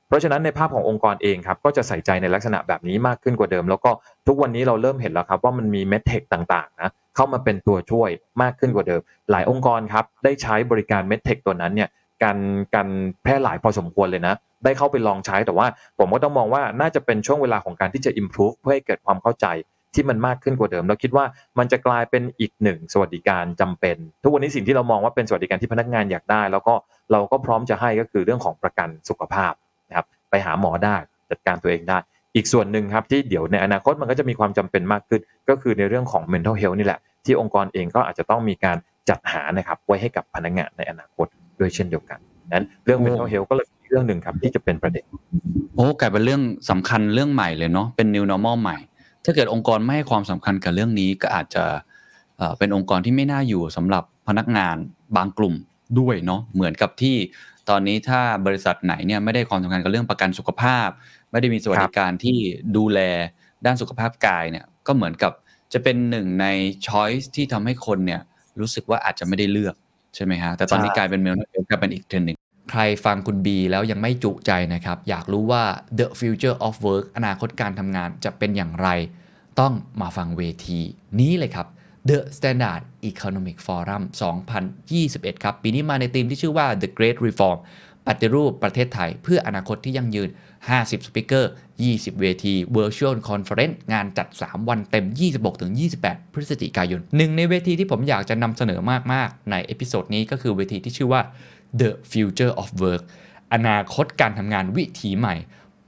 [0.09, 3.91] เพราะฉะนั้นในภาพขององค์กรเองครับก็จะใส่ใจในลักษณะแบบนี้มากขึ้นกว่าเดิม แล้วก็
[4.27, 8.11] ทุกวันนี้เราเริ่มเห็นแล้วครับว่ามันมีเมดเทคต่างๆนะ เข้ามาเป็นตัวช่วย
[8.43, 9.01] มากขึ้นกว่าเดิม
[9.31, 11.89] หลายองค์กรครับได้ใช้บริการเมดเทคตัวนั้นเนี่ย
[12.23, 12.39] การ
[12.75, 12.89] การ
[13.23, 14.35] แพร่หลายพอสมควรเลยนะ
[14.65, 15.67] ได้เข้าไปลองใช้แต่ว่า
[15.99, 19.47] ผมก็ต้องมองว่าน่าจะเป็นช่วงเวลาของการที่จะ improve เพื่อให้เกิดความเข้าใจ
[19.95, 21.25] ที่มันมากขึ้นกว่าเดิม เราคิดว่า
[21.59, 26.75] มันจะกลายเป็นอีกหนึ่งสวัสดิการจำเป็น ทุกวันนี้สิ่งที่เรามองว่าเป็นสวัสดิการที่พนักงานอยากได้ แล้วก็
[27.13, 29.53] เราก็พร้อมจะให้ก็คือเรื่องของประกันสุขภาพ
[29.89, 30.97] นะครับไปหาหมอได้
[31.31, 31.99] จัดการตัวเองได้
[32.35, 38.77] อีกส่วนหนึ่งครับที่เดี๋ยวในอนาคตมันก็จะมีความจำเป็นมากขึ้น ก็คือในเรื่องของ mental health นี่แหละ ที่องค์กรเองก็อาจจะต้องมีการ
[39.09, 41.27] จัดหานะครับไว้ให้กับพนักงานในอนาคต
[41.61, 42.19] ด้วยเช่นเดียวกัน
[42.55, 45.05] นั้นเรื่องโอ้ mental health ก็เลยเป็นเรื่องหนึ่งครับที่จะเป็นประเด็น
[45.77, 48.79] โอ้กลายเป็นเรื่องสำคัญเรื่องใหม่เลยเนาะเป็น new normal ใหม่
[49.25, 51.65] ถ้าเกิดองค์กรไม่ให้ความสำคัญกับเรื่องนี้ก็อาจจะ
[52.39, 54.77] เอ่อเป็นองค์กรที่ไม่น่าอยู่สำหรับพนักงาน
[55.17, 55.55] บางกลุ่ม
[55.99, 57.17] ด้วยเนาะเหมือนกับที่
[57.71, 60.89] ตอนนี้ถ้าบริษัทไหนเนี่ยไม่ได้ความสำคัญกับเรื่องประกันสุขภาพ
[61.33, 62.37] ไม่ได้มีสวัสดิการที่
[62.77, 63.01] ดูแล
[63.67, 65.33] ด้านสุขภาพกายเนี่ยก็เหมือนกับ
[65.73, 66.47] จะเป็นหนึ่งใน
[66.87, 68.21] choice ที่ทำให้คนเนี่ย
[68.61, 69.75] รู้สึกว่าอาจจะไม่ได้เลือก
[70.15, 71.35] ใช่ไหมฮะแต่ตอนนี้ใช่กลายเป็นเมล
[71.71, 72.37] กลายเป็นอีกเทรนด์หนึ่ง
[72.71, 75.63] ใครฟังคุณบีแล้วยังไม่จุใจนะครับ อยากรู้ว่า
[75.99, 78.89] the future of work อนาคตการทำงานจะเป็นอย่างไร
[79.61, 80.81] ต้องมาฟังเวที
[81.21, 81.67] นี้เลยครับ
[82.09, 84.03] The Standard Economic Forum
[84.73, 87.59] 2021 ครับ ปีนี้มาในธีมที่ชื่อว่า The Great Reform
[88.07, 90.29] ปฏิรูปประเทศไทยเพื่ออนาคตที่ยั่งยืน
[90.71, 91.51] 50 สปิเกอร์
[91.87, 95.07] 20 เวที Virtual Conference งานจัด 3 วันเต็ม
[95.71, 98.81] 26-28 พฤศจิกายน หนึ่งในเวทีที่ผมอยากจะนำเสนอ
[99.13, 101.23] มาก ๆ ใน episode นี้ก็คือเวทีที่ชื่อว่า
[101.81, 103.03] The Future of Work
[103.55, 105.35] อนาคตการทำงานวิถีใหม่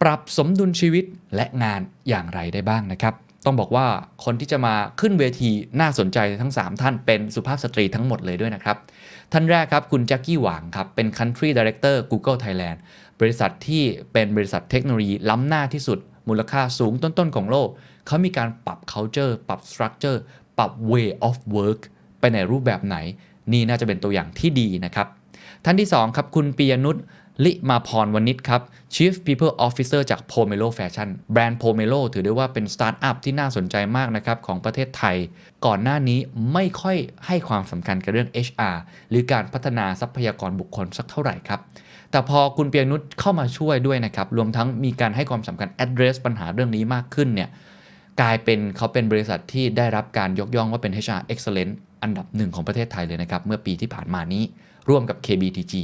[0.03, 1.05] ปรับสมดุลชีวิต
[1.35, 3.15] และงานอย่างไรได้บ้างนะครับ
[3.47, 3.87] ต้องบอกว่า
[4.25, 5.51] คนที่จะมาขึ้นเวที
[5.81, 8.77] น่าสนใจทั้ง 3 ท่านเป็นสุภาพสตรีทั้งหมดเลยด้วยนะครับ
[9.33, 12.79] ท่านแรกครับ คุณแจ็คกี้หวางครับ เป็น Country Director Google Thailand
[13.21, 15.99] บริษัทที่เป็นบริษัทเทคโนโลยีล้ำหน้าที่สุด
[16.29, 17.69] มูลค่าสูงต้นๆของโลก
[18.07, 20.19] เขามีการปรับ culture ปรับ structure
[20.59, 21.81] ปรับ way of work
[22.21, 22.97] ไปในรูปแบบไหน
[23.53, 25.07] นี่น่าจะเป็นตัวอย่างที่ดีนะครับ
[25.65, 26.97] ท่านที่ 2 ครับ คุณปียนุช
[27.45, 28.63] ลิมาพรวณิชครับ
[28.95, 35.17] Chief People Officer จาก Pomelo Fashion แบรนด์ Pomelo ถือได้ว่าเป็นสตาร์ทอัพที่น่าสนใจมากนะครับ ของประเทศไทย
[35.67, 36.19] ก่อนหน้านี้
[36.53, 36.97] ไม่ค่อย
[37.27, 38.77] ให้ความสำคัญกับเรื่อง HR
[39.11, 41.61] หรือการพัฒนาทรัพยากรบุคคลสักเท่าไหร่ครับ
[42.15, 47.49] แต่พอคุณเปียนุชเข้ามาช่วยด้วยนะครับ รวมทั้งมีการให้ความสำคัญ address ปัญหาเรื่องนี้มากขึ้นเนี่ย
[48.21, 54.43] กลายเป็นเขาเป็นบริษัทที่ได้รับการยกย่องว่าเป็น HR Excellent อันดับหนึ่งของประเทศไทยเลยนะครับ เมื่อปีที่ผ่านมานี้
[54.89, 55.75] ร่วมกับ KBTG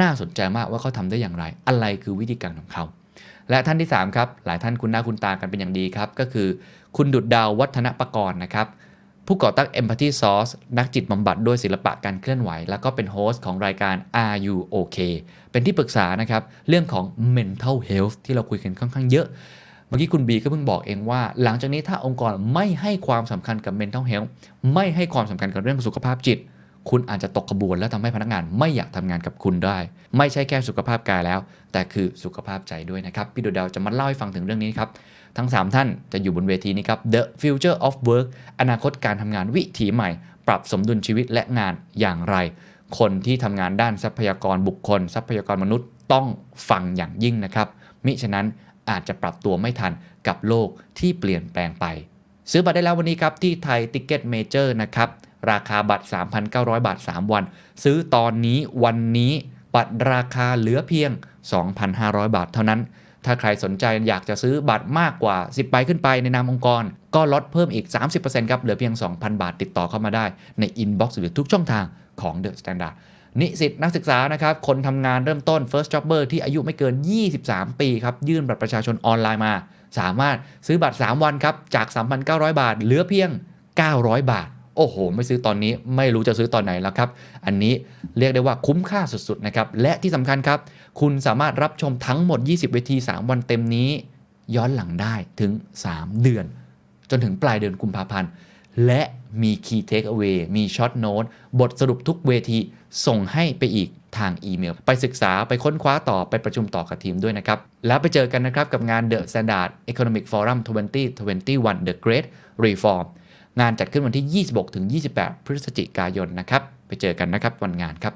[0.00, 2.84] น่าสนใจมากว่าเขาทำได้อย่างไร อะไรคือวิธีการของเขา
[3.50, 6.48] และท่านที่ 3 ครับ หลายท่านคุณหน้าคุณตากันเป็นอย่างดีครับ ก็คือ
[6.96, 8.66] คุณดุดดาววัฒนประกรณ์นะครับ
[9.26, 13.94] ผู้ก่อตั้ง Empathy Source นักจิตบำบัดด้วยศิลปะการเคลื่อนไหว แล้วก็เป็นโฮสต์ของรายการ
[14.24, 14.98] Are You OK
[15.50, 17.04] เป็นที่ปรึกษานะครับ เรื่องของ
[17.36, 19.26] mental health ที่เราคุยกันค่อนข้างเยอะ
[19.86, 24.28] เมื่อกี้คุณบีก็เพิ่งบอกเองว่า หลังจากนี้ถ้าองค์กรไม่ให้ความสำคัญกับ mental health
[24.74, 26.38] ไม่ให้ความสำคัญกับเรื่องสุขภาพจิต
[26.90, 29.78] คุณอาจจะตกขบวนและทำให้พนักงานไม่อยากทำงานกับคุณได้
[30.16, 31.40] ไม่ใช่แค่สุขภาพกายแล้ว
[31.72, 34.88] แต่คือสุขภาพใจด้วยนะครับพี่ดูดาวจะมาเล่าให้ฟังถึงเรื่องนี้ครับ
[35.36, 38.26] ทั้ง 3 ท่านจะอยู่บนเวทีนี้ครับ The Future of Work
[38.60, 40.10] อนาคตการทำงานวิถีใหม่
[40.46, 42.36] ปรับสมดุลชีวิตและงานอย่างไร
[42.98, 46.26] คนที่ทำงานด้านทรัพยากรบุคคล ทรัพยากรมนุษย์ต้อง
[46.68, 47.68] ฟังอย่างยิ่งนะครับ
[48.06, 48.46] มิฉะนั้น
[48.90, 49.92] อาจจะปรับตัวไม่ทัน
[50.26, 50.68] กับโลก
[50.98, 51.84] ที่เปลี่ยนแปลงไป
[52.50, 55.08] ซื้อบัตรได้แล้ววันนี้ครับที่ Thai Ticket Major นะครับ
[55.50, 56.06] ราคาบัตร
[56.46, 57.44] 3,900 บาท 3 วัน
[57.84, 59.32] ซื้อตอนนี้วันนี้
[59.74, 61.10] บัตรราคาเหลือเพียง
[61.74, 62.80] 2,500 บาทเท่านั้น
[63.24, 66.82] ถ้าใครสนใจอยากจะซื้อบัตรมากกว่า 10ใบขึ้นไปในนามองค์กร
[67.14, 67.86] ก็ลดเพิ่มอีก
[68.18, 70.24] 30%ครับเหลือเพียง 2,000 บาทติดต่อเข้ามาได้
[70.60, 71.84] ใน inbox หรือทุกช่องทาง
[72.20, 72.94] ของ The Standard
[73.40, 76.94] นิสิตนักศึกษานะครับคนทำงานเริ่มต้น first jobber ที่อายุไม่เกิน
[77.36, 79.52] 23 ปีครับยื่นบัตรประชาชนออนไลน์มา
[79.98, 81.86] สามารถซื้อบัตร 3 วันครับจาก
[82.24, 83.30] 3,900 บาท เหลือเพียง
[83.80, 87.08] 900 บาท โอ้โห ไม่ซื้อตอนนี้ไม่รู้จะซื้อตอนไหนแล้วครับ
[87.46, 87.74] อันนี้
[88.18, 90.58] เรียกได้ว่าคุ้มค่าสุดๆนะครับและที่สำคัญครับ
[91.00, 93.90] คุณสามารถรับชมทั้งหมด 20 เวที 3 วันเต็มนี้
[94.56, 95.52] ย้อนหลังได้ถึง
[95.88, 96.44] 3 เดือน
[97.10, 98.30] จนถึงปลายเดือนกุมภาพันธ์
[98.86, 99.02] และ
[99.42, 101.28] มี Key Takeaway มี Short Note
[101.60, 102.58] บทสรุปทุกเวที
[103.06, 103.88] ส่งให้ไปอีก
[104.18, 110.58] ทางอีเมล ไปศึกษาไปค้นคว้าต่อไปประชุมต่อกับทีมด้วยนะครับ แล้วไปเจอกันนะครับกับงาน The Standard Economic Forum
[111.22, 112.26] 2021 The Great
[112.64, 113.06] Reform
[113.60, 114.46] งานจัดขึ้นวันที่
[115.12, 118.14] 26-28 พฤศจิกายนนะครับ ไปเจอกันนะครับวันงานครับ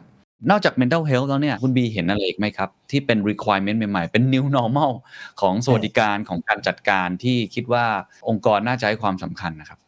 [0.51, 4.93] นอกจาก mental health แล้วเนี่ยคุณบีเห็นอะไรอีกไหมครับ ที่เป็น requirement ใหม่ๆ เป็น new normal
[5.41, 7.85] ของสวัสดิการของการจัดการที่คิดว่า
[8.29, 9.79] องค์กรน่าจะให้ความสำคัญนะครับ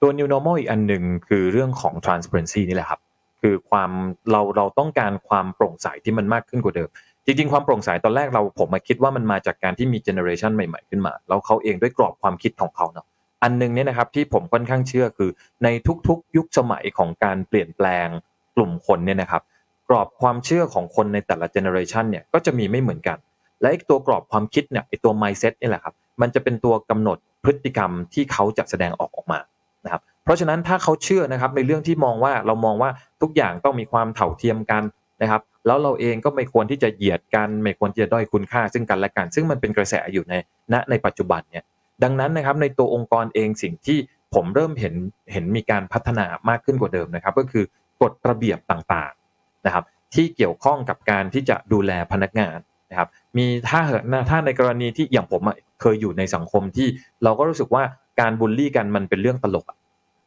[0.00, 3.00] ตัว new normal อีกอันหนึ่งคือเรื่องของ transparency นี่แหละครับ
[3.40, 3.90] คือความ
[4.30, 6.88] เราเราต้องการความโปร่งใสที่มันมากขึ้นกว่าเดิม
[7.24, 13.06] จริง ๆ ความโปร่งใสตอนแรกเราผมมาคิดว่ามันมาจากการที่มี generation ใหม่ๆขึ้นมาแล้วเขาเองด้วยกรอบความคิดของเขาเนาะ
[13.42, 15.30] อันหนึงเนี่ยนะครับที่ผมค่อนข้างเชื่อคือ
[15.64, 15.68] ใน
[16.08, 18.08] ทุกๆ ยุคสมัยของการเปลี่ยนแปลง
[18.56, 19.42] กลุ่มคนเนี่ยนะครับ
[19.88, 23.18] กรอบความเชื่อของคนในแต่ละเจเนอเรชันเนี่ยก็จะมีไม่เหมือนกัน
[23.60, 29.38] และไอ้ตัวกรอบความคิดเนี่ยไอ้ตัว mindset นี่แหละครับมันจะเป็นตัวกำหนดพฤติกรรมที่เขาจะแสดงออกออกมา
[29.84, 32.90] นะครับเพราะฉะนั้นถ้าเขาเชื่อนะครับในเรื่องที่มองว่าเรามองว่า
[33.22, 34.82] ทุกอย่างต้องมีความเท่าเทียมกัน
[35.22, 40.34] นะครับแล้วเราเองก็ไม่ควรที่จะเหยียดกันไม่ควรที่จะด้อยคุณค่า ซึ่งกันและกัน ซึ่งมันเป็นกระแสอยู่ใน
[40.72, 41.64] ณในปัจจุบันเนี่ย
[42.02, 43.98] ดังนั้นนะครับในตัวองค์กรเองสิ่งที่
[44.34, 44.94] ผมเริ่มเห็น
[45.32, 47.64] เห็นมีการพัฒนามากขึ้นกว่าเดิมนะครับ ก็คือ
[48.02, 49.84] กฎระเบียบต่างๆนะครับ
[50.14, 52.58] ที่เกี่ยวข้องกับการที่จะดูแลพนักงาน
[52.90, 55.42] นะครับ มีถ้าเหอะถ้าในกรณีที่อย่างผม
[55.80, 56.88] เคยอยู่ในสังคมที่
[57.24, 57.82] เราก็รู้สึกว่า
[58.20, 59.78] การบูลลี่กันมันเป็นเรื่องตลกอะ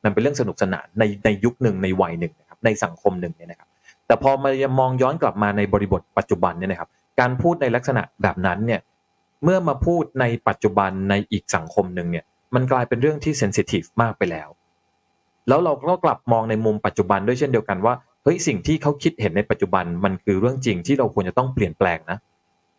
[0.03, 3.69] มันเป็นเรื่องสนุกสนานในในยุคหนึ่งในวัยหนึ่งนะครับในสังคมหนึ่งเนี่ยนะครับ
[4.07, 6.89] แต่พอมามองย้อนกลับมาในบริบทปัจจุบันเนี่ยนะครับ
[7.19, 8.81] การพูดในลักษณะแบบนั้นเนี่ย
[9.43, 14.49] เมื่อมาพูดในปัจจุบันในอีกสังคมหนึ่งเนี่ยมันกลายเป็นเรื่องที่เซนซิทีฟมากไปแล้ว
[15.49, 17.93] แล้วเราก็กลับมองในมุมปัจจุบันด้วยเช่นเดียวกันว่า
[18.23, 22.17] เฮ้ยสิ่งที่เขาคิดเห็นในปัจจุบันมันคือเรื่องจริงที่เราควรจะต้องเปลี่ยนแปลงนะ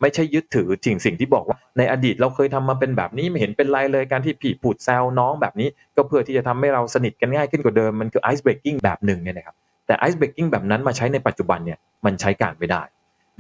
[0.01, 9.57] ไม่ใช่ยึดถือสิ่งสิ่งที่บอกว่า ในอดีตเราเคยทำมาเป็นแบบนี้ไม่เห็นเป็นไรเลยการที่พี่พูดแซวน้องแบบนี้ ก็เพื่อที่จะทำให้เราสนิทกันง่ายขึ้นกว่าเดิมมันคือไอซ์เบรกกิ้งแบบหนึ่งเนี่ยนะครับ
[9.87, 12.83] แต่ไอซ์เบรกกิ้งแบบนั้นมาใช้ในปัจจุบันเนี่ยมันใช้การไม่ได้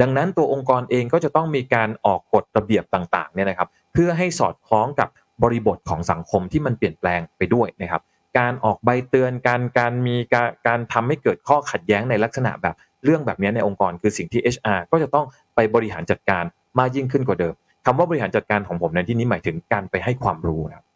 [0.01, 5.09] ดังนั้นตัวองค์กรเองก็จะต้องมีการออกกฎระเบียบต่างๆเนี่ยนะครับเพื่อให้สอดคล้องกับ
[5.43, 8.03] บริบทของสังคมที่มันเปลี่ยนแปลงไปด้วยนะครับ
[8.39, 12.74] การออกใบเตือนการการมีการการทำให้เกิดข้อขัดแย้งในลักษณะแบบ
[13.05, 16.45] เรื่องแบบนี้ในองค์กรคือสิ่งที่ HR ก็จะต้องไปบริหารจัดการ
[16.78, 17.55] มากยิ่งขึ้นกว่าเดิม
[17.87, 20.87] คำว่าบริหารจัดการของผมในที่นี้หมายถึงการไปให้ความรู้นะครับ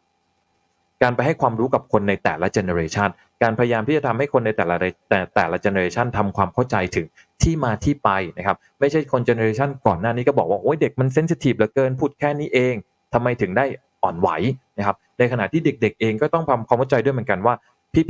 [1.03, 3.09] การไปให้ความรู้กับคนในแต่ละ generation
[3.43, 4.77] การพยายามที่จะทำให้คนในแต่ละ
[5.09, 7.07] แต่แต่ละ generation ทำความเข้าใจถึง
[7.43, 12.75] ที่มาที่ไปนะครับ ไม่ใช่คน generation ก่อนหน้านี้ก็บอกว่าโอ้ยเด็กมัน sensitive เหลือเกินพูดแค่นี้เอง
[13.15, 13.65] ทำไมถึงได้
[14.05, 14.29] อ่อนไหว
[14.79, 17.55] นะครับในขณะที่เด็ก ๆ เองก็ต้องทำความเข้าใจด้วยเหมือนกันว่า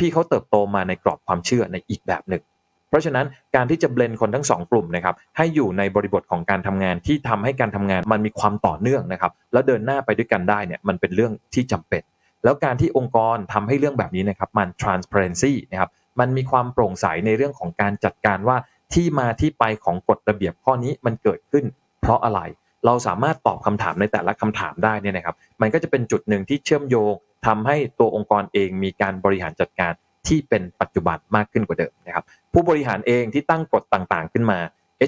[0.00, 2.42] พี่ๆเขาเติบโตมาในกรอบความเชื่อในอีกแบบหนึ่ง
[2.88, 12.02] เพราะฉะนั้นการที่จะ blend คนทั้งสองกลุ่มนะครับให้อยู่ในบริบทของการทำงานที่ทำให้การทำงานมันมีความต่อเนื่องนะครับแล้วเดินหน้าไปด้วยกันได้เนี่ยมันเป็นเรื่องที่จำเป็น
[12.44, 15.90] แล้วการที่องค์กรทำให้เรื่องแบบนี้นะครับมัน transparency นะครับ
[16.20, 18.56] มันมีความโปร่งใสในเรื่องของการจัดการว่า
[18.94, 21.64] ที่มาที่ไปของกฎระเบียบข้อนี้มันเกิดขึ้น
[22.00, 22.40] เพราะอะไร
[22.86, 27.12] เราสามารถตอบคำถามในแต่ละคำถามได้เนี่ยนะครับ มันก็จะเป็นจุดหนึ่งที่เชื่อมโยง
[27.46, 29.92] ทำให้ตัวองค์กรเองมีการบริหารจัดการ
[30.28, 34.58] ที่เป็นปัจจุบันมากขึ้นกว่าเดิมนะครับ ผู้บริหารเองที่ตั้งกฎต่างๆ ขึ้นมา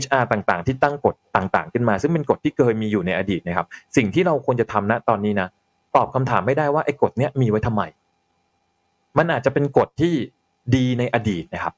[0.03, 3.67] HR ต่างๆ ที่ตั้งกฎต่างๆ ขึ้นมา ซึ่งเป็นกฎที่เคยมีอยู่ในอดีตนะครับ
[3.97, 5.49] สิ่งที่เราควรจะทำณตอนนี้นะ
[5.97, 7.83] ตอบคำถามไม่ได้ว่าไอ้กฎเนี้ยมีไว้ทำไม
[9.19, 10.15] มันอาจจะเป็นกฎที่
[10.75, 11.75] ดีในอดีตนะครับ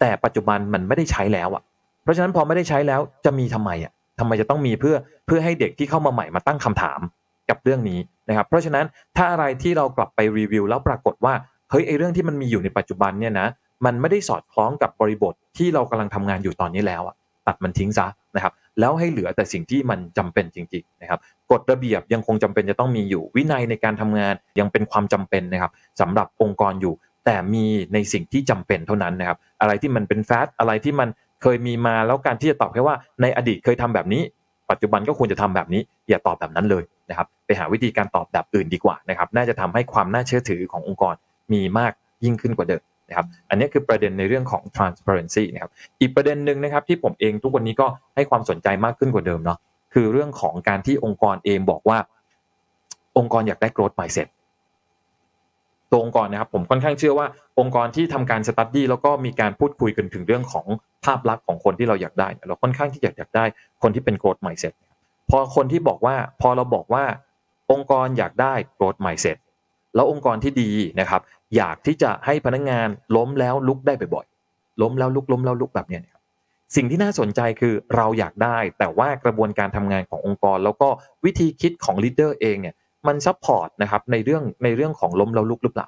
[0.00, 1.62] แต่ปัจจุบันมันไม่ได้ใช้แล้วอะ
[2.02, 4.96] เพราะฉะนั้นพอไม่ได้ใช้แล้วจะมีทำไมอะ ทำไมจะต้องมีเพื่อ
[5.26, 7.00] เพื่อให้เด็กที่เข้ามาใหม่มาตั้งคำถาม
[7.50, 7.98] กับเรื่องนี้
[8.28, 8.84] นะครับ เพราะฉะนั้น
[9.16, 11.34] ถ้าอะไรที่เรากลับไปรีวิวแล้วปรากฏว่า
[11.70, 13.48] เฮ้ยไอเรื่องที่มันมีอยู่ในปัจจุบันเนี่ยนะ
[13.84, 17.16] มันไม่ได้สอดคล้องกับบริบทที่เรากำลังทำงานอยู่ตอนนี้แล้วอะ
[17.46, 18.06] ตัดมันทิ้งซะ
[18.36, 26.94] นะครับแล้วให้เหลือแต่สิ่งที่มันจำเป็นจริงๆนะครับกฎระเบียบยังคงจำเป็นจะต้องมีอยู่วินัยในการทำงานยังเป็นความจำเป็นนะครับสำหรับองค์กรอยู่
[27.26, 27.64] แต่มี
[27.94, 31.08] ในสิ่งที่จำเป็นเท่านั้นนะครับอะไรที่มันเป็นแฟตอะไรที่มัน
[31.42, 34.22] เคยมีมาแล้วการที่จะตอบแค่ว่าในอดีตเคยทำแบบนี้
[34.70, 41.14] ปัจจุบันก็ควรจะทำแบบนี้ อย่าตอบแบบนั้นเลยนะครับไปหาวิธีการตอบแบบอื่นดีกว่านะครับน่าจะทำให้ความน่าเชื่อถือขององค์กร
[41.52, 41.92] มีมาก
[42.24, 45.70] ยิ่งขึ้นกว่าเดิมนะครับอันนี้คือประเด็นในเรื่องของ transparency นะครับ
[46.00, 49.58] อีกประเด็นหนึ่งนะครับที่ผมเองทุกวันนี้ก็ให้ความสนใจมากขึ้นกว่าเดิมเนาะ
[49.94, 51.98] คือเรื่องของการที่องค์กรเองบอกว่า
[53.18, 54.28] องค์กรอยากได้ growth mindset
[55.90, 57.26] ตัวองค์กรนะครับผมค่อนข้างเชื่อว่า
[57.60, 60.66] องค์กรที่ทำการสตัดดี้แล้วก็มีการพูดคุยกันถึงเรื่องของ
[61.04, 63.44] ภาพลักษณ์ของคนที่เราอยากได้ เราค่อนข้างที่อยากอยากได้
[63.82, 64.74] คนที่เป็น growth mindset
[65.30, 67.04] พอคนที่บอกว่าพอเราบอกว่า
[67.72, 69.36] องค์กรอยากได้ growth mindset
[69.94, 70.70] แล้วองค์กรที่ดี
[71.00, 71.20] นะครับ
[71.56, 76.22] อยากที่จะให้พนักงานล้มแล้วลุกได้บ่อยๆล้มแล้วลุกล้มแล้วลุกแบบนี้นะครับ
[76.76, 80.88] สิ่งที่น่าสนใจคือเราอยากได้ แต่ว่ากระบวนการทำงานขององค์กร แล้วก็
[81.24, 82.74] วิธีคิดของ leader เองเนี่ย
[83.06, 85.86] มัน support นะครับในเรื่องในเรื่องของล้มแล้วลุกหรือเปล่า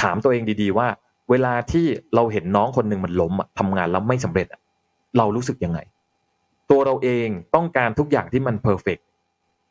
[0.00, 0.88] ถามตัวเองดีๆว่า
[1.30, 4.46] เวลาที่เราเห็นน้องคนหนึ่งมันล้มอะทำงานแล้วไม่สำเร็จ
[5.18, 5.78] เรารู้สึกยังไง
[6.70, 8.98] ตัวเราเองต้องการทุกอย่างที่มัน perfect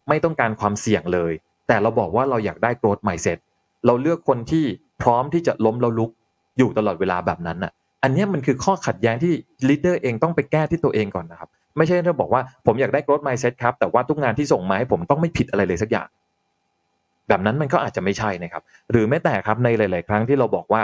[0.09, 1.31] ไม่ต้องการความเสี่ยงเลย
[1.67, 3.37] แต่เราบอกว่าเราอยากได้ growth mindset
[3.85, 4.65] เราเลือกคนที่
[5.01, 6.11] พร้อมที่จะล้มแล้วลุก
[6.57, 7.71] อยู่ตลอดเวลาแบบนั้นอะ
[8.03, 9.33] อันนี้มันคือข้อขัดแย้งที่
[9.67, 16.07] ลีดเดอร์เองต้องไปแก้ที่ตัวเองก่อนนะครับ ไม่ใช่เราบอกว่าผมอยากได้ growth mindset ครับ แต่ว่าทุกงานที่ส่งมาให้ผมต้องไม่ผิดอะไรเลยสักอย่าง
[17.27, 20.81] แบบนั้นมันก็อาจจะไม่ใช่นะครับ หรือแม้แต่ครับในหลาย ๆ ครั้งที่เราบอกว่า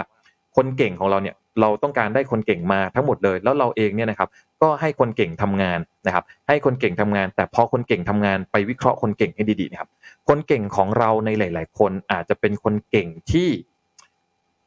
[0.56, 4.28] คนเก่งของเราเนี่ยเราต้องการได้คนเก่งมาทั้งหมดเลย แล้วเราเองเนี่ยนะครับ
[4.62, 9.88] ก็ให้คนเก่งทำงานนะครับ ให้คนเก่งทำงาน แต่พอคนเก่งทำงานไปวิเคราะห์คนเก่งให้ดีๆนะครับ
[10.28, 13.48] คนเก่งของเราในหลาย ๆ คนอาจจะเป็นคนเก่งที่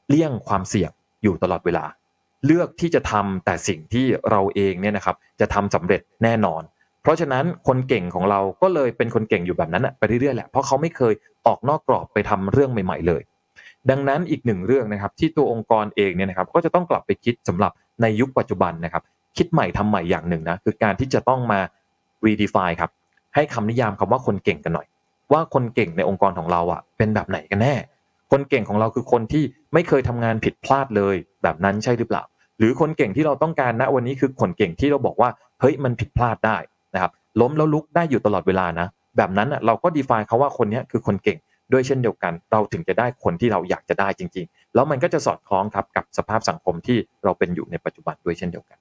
[0.09, 0.91] เลี่ยงความเสี่ยง
[1.23, 1.85] อยู่ตลอดเวลา
[2.45, 6.61] เลือกที่จะทำแต่สิ่งที่เราเองเนี่ยนะครับจะทำสำเร็จแน่นอน
[7.01, 11.13] เพราะฉะนั้นคนเก่งของเราก็เลยเป็นคนเก่งอยู่แบบนั้นไปเรื่อยๆแหละเพราะเขาไม่เคย
[11.47, 13.21] ออกนอกกรอบไปทำเรื่องใหม่ ๆ เลย
[13.89, 17.71] ดังนั้นอีกหนึ่งเรื่องนะครับที่ตัวองค์กรเองเนี่ยนะครับก็จะต้องกลับไปคิดสำหรับ
[18.01, 19.03] ในยุคปัจจุบันนะครับ
[19.37, 21.59] คิดใหม่ทำใหม่อย่างหนึ่งนะคือการที่จะต้องมา
[22.25, 22.91] redefine ครับ
[23.35, 24.87] ให้คำนิยามคำว่าคนเก่งกันหน่อย
[25.33, 27.75] ว่าคนเก่งในองค์กรของเราอะเป็นแบบไหนกันแน่
[28.31, 32.23] คนเก่งของเราคือคนที่ไม่เคยทำงานผิดพลาดเลย แบบนั้นใช่หรือเปล่า
[32.63, 35.29] รือคนเก่งที่เราต้องการณวันนี้คือคนเก่งที่เราบอกว่า
[35.61, 36.57] เฮ้ยมันผิดพลาดได้
[36.93, 37.11] นะครับ
[37.41, 38.87] ล้มแล้วลุกได้อยู่ตลอดเวลานะ
[39.17, 41.37] แบบนั้นอะเราก็ define เขาว่าคนนี้คือคนเก่ง
[41.71, 48.77] ด้วยเช่นเดียวกัน เราถึงจะได้คนที่เราอยากจะได้จริง ๆ แล้วมันก็จะสอดคล้องครับกับสภาพสังคมที่เราเป็นอยู่ในปัจจุบันด้วยเช่นเดียวกัน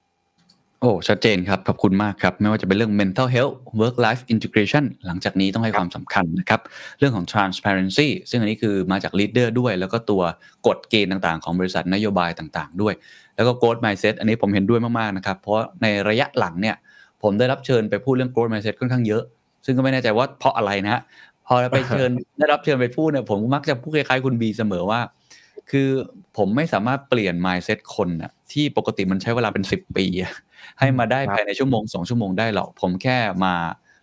[0.83, 6.61] โอ้ชัดเจนครับ ขอบคุณมากครับ ไม่ว่าจะเป็นเรื่อง mental health work life integration หลังจากนี้ต้องให้ความสำคัญนะครับ
[6.99, 10.21] เรื่องของ transparency ซึ่งอันนี้คือมาจาก leader ด้วย แล้วก็ตัว
[10.67, 12.93] กฎเกณฑ์ต่างๆ ของบริษัทนโยบายต่างๆ ด้วย
[13.35, 16.75] แล้วก็ growth mindset อันนี้ผมเห็นด้วยมากๆนะครับ เพราะในระยะหลังเนี่ย
[17.23, 19.23] ผมได้รับเชิญไปพูดเรื่อง growth mindset ค่อนข้างเยอะ
[19.65, 21.01] ซึ่งก็ไม่แน่ใจว่าเพราะอะไรนะฮะ
[21.47, 22.09] พอไปเชิญ
[22.39, 24.99] ได้รับเชิญไปพูดเนี่ยผมมักจะพูดคล้ายๆคุณบีเสมอว่า
[25.71, 25.89] คือ
[26.37, 30.33] ผมไม่สามารถเปลี่ยน mindset คนน่ะที่ปกติมันใช้เวลาเป็น10ปีอะ
[30.79, 33.53] ให้มาได้ครับภายในชั่วโมงสองชั่วโมงได้หรอก ผมแค่มา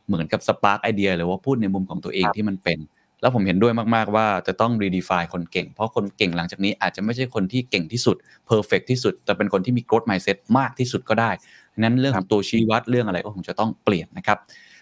[0.06, 2.78] เหมือนกับสปาร์กไอเดียหรือว่าพูดในมุมของตัวเองครับที่มันเป็น
[3.20, 8.16] แล้วผมเห็นด้วยมาก ๆ ว่าจะต้อง redefine คนเก่ง เพราะคนเก่งหลังจากนี้อาจจะไม่ใช่คนที่เก่งที่สุด
[8.50, 11.30] perfect ที่สุด แต่เป็นคนที่มี growth mindset มากที่สุดก็ได้
[11.74, 14.38] ดังนั้นเรื่องของตัวชี้วัดเรื่องอะไรก็คงจะต้องเปลี่ยนนะครับ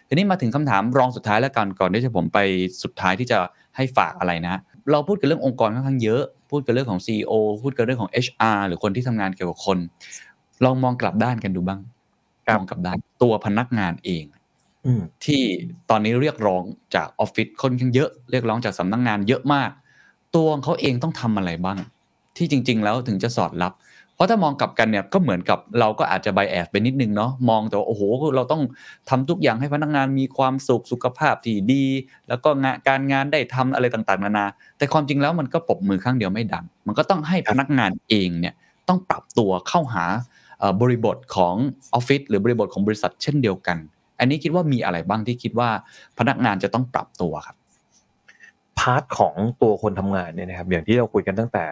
[0.09, 2.39] ทีนี้มาถึงคำถามรองสุดท้ายแล้วกันก่อนที่จะผมไป
[2.83, 3.39] สุดท้ายที่จะ
[3.77, 4.61] ให้ฝากอะไรนะ
[4.93, 7.33] เราพูดกันเรื่ององค์กรค่อนข้างเยอะ พูดกันเรื่องของ CEO
[7.63, 9.79] พูดกันเรื่องของ HR หรือคนที่ทำงานเกี่ยวกับคน
[10.65, 11.81] ลองมองกลับด้านกันดูบ้าง
[12.47, 14.25] ครับมองกลับด้านตัวพนักงานเอง
[14.87, 15.43] อืมที่
[15.91, 16.63] ตอนนี้เรียกร้อง
[16.95, 19.71] จากออฟฟิศค่อนข้างเยอะ เรียกร้องจากสำนักงานเยอะมาก
[20.37, 21.79] ตัวของเขาเองต้องทำอะไรบ้าง
[22.37, 23.73] ที่จริง ๆ แล้วถึงจะสอดรับ
[24.19, 28.03] เพราะถ้ามองกลับกันเนี่ยก็เหมือนกับเราก็อาจจะไบแอสไปนิดนึงเนาะมองแต่ว่าโอ้โห
[28.37, 28.63] เราต้อง
[29.09, 31.85] ทำทุกอย่างให้พนักงานมีความสุขสุขภาพที่ดี
[32.29, 34.47] แล้วก็งานการงานได้ทำอะไรต่างๆนานา
[34.79, 38.55] แต่ความจริงแล้วมันก็ปรบมือข้างเดียวไม่ดัง มันก็ต้องให้พนักงานเองเนี่ย
[38.89, 40.05] ต้องปรับตัวเข้าหา
[40.81, 41.55] บริบทของ
[41.95, 43.77] ออฟฟิศหรือบริบทของบริษัทเช่นเดียวกัน
[44.19, 45.71] อันนี้คิดว่ามีอะไรบ้างที่คิดว่า
[46.19, 47.57] พนักงานจะต้องปรับตัวครับ
[48.79, 51.65] part ของตัวคนทำงานเนี่ยนะครับอย่างที่เราคุยกันตั้งแต่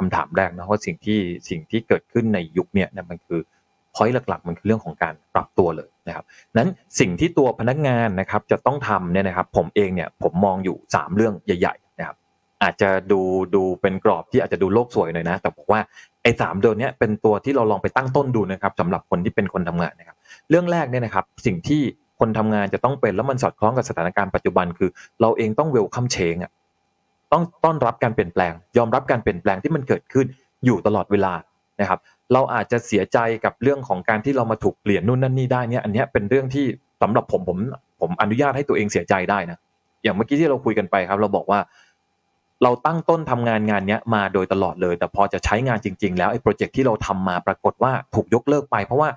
[0.00, 3.40] คำถามแรกนะว่าสิ่งที่สิ่งที่เกิดขึ้นในยุคเนี้ยนะมันคือ
[3.94, 6.24] พอยต์หลักๆ มันคือเรื่องของการปรับตัวเลยนะครับ
[6.56, 6.68] นั้น
[7.00, 12.16] สิ่งที่ตัวพนักงานนะครับจะต้องทำเนี่ยนะครับผมเองเนี่ยผมมองอยู่ 3 เรื่องใหญ่ๆนะครับ
[12.62, 13.20] อาจจะดู
[13.54, 15.80] ดูเป็นกรอบที่อาจจะดูโลกสวยหน่อยนะ แต่บอกว่า
[16.22, 20.16] ไอ้สามตัวเนี้ยเป็นตัวที่เราลองไปตั้งต้นดูนะครับสำหรับคนที่เป็นคนทำงานนะครับ
[20.50, 21.82] เรื่องแรกเนี่ยนะครับสิ่งที่
[22.20, 24.90] คนทำงานจะต้องเป็นแล้วมันสอดคล้องกับสถานการณ์ปัจจุบันคือ
[25.20, 26.50] เราเองต้องเวลคัมเชงอะ
[27.32, 30.26] ต้องต้อนรับการเปลี่ยนแปลง ยอมรับการเปลี่ยนแปลงที่มันเกิดขึ้น
[30.64, 31.32] อยู่ตลอดเวลา
[31.80, 32.00] นะครับ
[32.32, 36.66] เราอาจจะเสียใจกับเรื่องของการที่เรามาถูกเปลี่ยนนู่นนั่นนี่ได้เนี่ยอันนี้เป็นเรื่องที่
[37.02, 37.58] สำหรับผมผม
[38.00, 39.58] ผมอนุญาตให้ตัวเองเสียใจได้นะ
[40.02, 41.60] อย่างเมื่อกี้ที่เราคุยกันไปครับ เราบอกว่า
[42.62, 49.08] เราตั้งต้นทำงานงานนี้มาโดยตลอดเลย แต่พอจะใช้งานจริง ๆ แล้วไอ้โปรเจกต์ที่เราทำมาปรากฏว่าถูกยกเลิกไป เพราะว่า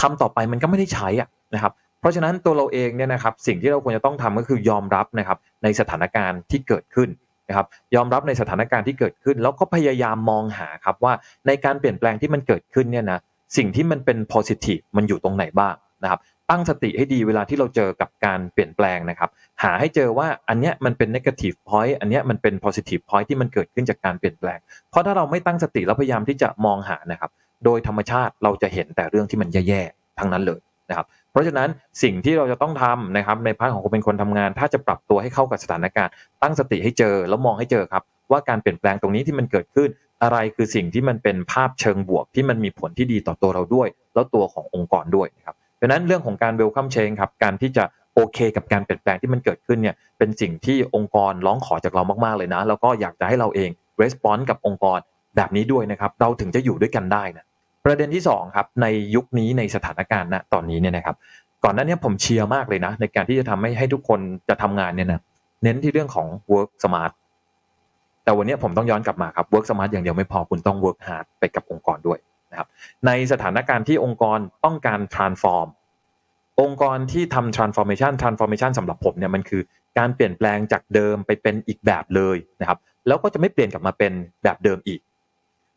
[0.00, 1.72] ทำต่อไปมันก็ไม่ได้ใช้อะนะครับ
[2.06, 7.08] ราะฉะนั้นตัวเราเองเนี่ยนะครับสิ่งที่เราควรจะต้องทำก็คือยอมรับนะครับในสถานการณ์ที่เกิดขึ้น
[7.48, 11.12] นะครับยอมรับในสถานการณ์ที่เกิดขึ้น แล้วก็พยายามมองหาครับว่า
[11.46, 13.18] ในการเปลี่ยนแปลงที่มันเกิดขึ้นเนี่ยนะ
[13.56, 19.30] สิ่งที่มันเป็น positive มันอยู่ตรงไหนบ้างนะครับตั้งสติให้ดีเวลาที่เราเจอกับการเปลี่ยนแปลงนะครับ
[19.62, 24.58] หาให้เจอว่าอันเนี้ยมันเป็น negative point อันเนี้ยมันเป็น positive point ที่มันเกิดขึ้นจากการเปลี่ยนแปลง
[24.90, 27.30] เพราะถ้าเราไม่ตั้งสติแล้วพยายามที่จะมองหานะครับ
[27.64, 31.06] โดยธรรมชาติเราจะเห็นแต่เรื่องที่มันแย่ๆทั้งนั้นเลยนะครับ
[31.36, 31.68] เพราะฉะนั้น
[32.02, 36.12] สิ่งที่เราจะต้องทำนะครับใน part ของคนเป็นคนทำงาน ถ้าจะปรับตัวให้เข้ากับสถานการณ์
[36.42, 39.88] ตั้งสติให้เจอแล้วมองให้เจอครับ ว่าการเปลี่ยนแปลงตรงนี้ที่มันเกิดขึ้น
[40.22, 47.84] อะไรคือสิ่งที่มันเป็นภาพเชิงบวก ที่มันมีผลที่ดีต่อตัวเราด้วย แล้วตัวขององค์กรด้วยนะครับดังนั้นเรื่องของการเวลคัมเชงครับการที่จะ
[48.14, 53.70] โอเคกับการเปลี่ยนแปลงที่มันเกิดขึ้นเนี่ยเป็นสิ่งที่องค์กรร้องขอจากเรามากๆเลยนะ แล้วก็อยากจะให้เราเอง
[54.00, 54.98] รีสปอนส์กับองค์กร
[55.36, 57.44] แบบนี้ด้วยนะครับเราถึงจะอยู่ด้วยกันได้นะ
[57.88, 61.16] ประเด็นที่สองครับในยุคนี้ในสถานการณ์ณตอนนี้เนี่ยนะครับ
[61.64, 65.20] ก่อนหน้านี้ผมเชียร์มากเลยนะ ในการที่จะทำให้ให้ทุกคนจะทำงานเนี่ยนะ
[65.62, 67.12] เน้นที่เรื่องของ work smart
[68.24, 72.18] แต่วันนี้ผมต้องย้อนกลับมาครับ work smart อย่างเดียวไม่พอคุณต้อง work hard ไปกับองค์กรด้วย
[72.50, 72.68] นะครับ
[73.06, 75.68] ในสถานการณ์ที่องค์กรต้องการ transform
[76.60, 79.62] องค์กรที่ทำ transformation transformation สำหรับผมเนี่ยมันคือ
[79.98, 84.12] การเปลี่ยนแปลงจากเดิมไปเป็นอีกแบบเลยนะครับ แล้วก็จะไม่เปลี่ยนกลับมาเป็น
[84.44, 85.00] แบบเดิมอีก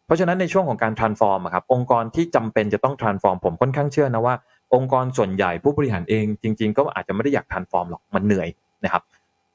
[0.09, 4.35] เพราะฉะนั้นในช่วงของการ transform อะครับองค์กรที่จำเป็นจะต้อง transform ผมค่อนข้างเชื่อนะว่า
[4.75, 8.47] องค์กรส่วนใหญ่ผู้บริหารเองจริง ๆ ก็อาจจะไม่ได้อยาก transform หรอกมันเหนื่อย
[8.83, 9.03] นะครับ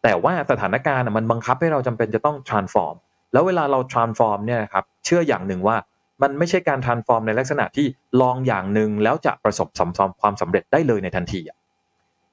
[0.03, 2.95] แต่ว่าสถานการณ์มันบังคับให้เราจำเป็นจะต้อง transform
[3.33, 5.77] แล้วเวลาเรา transform เนี่ยครับเชื่ออย่างหนึ่งว่า
[6.23, 7.87] มันไม่ใช่การ transform ในลักษณะที่
[8.21, 11.41] ลองอย่างหนึ่งแล้วจะประสบสำความสำเร็จได้เลยในทันที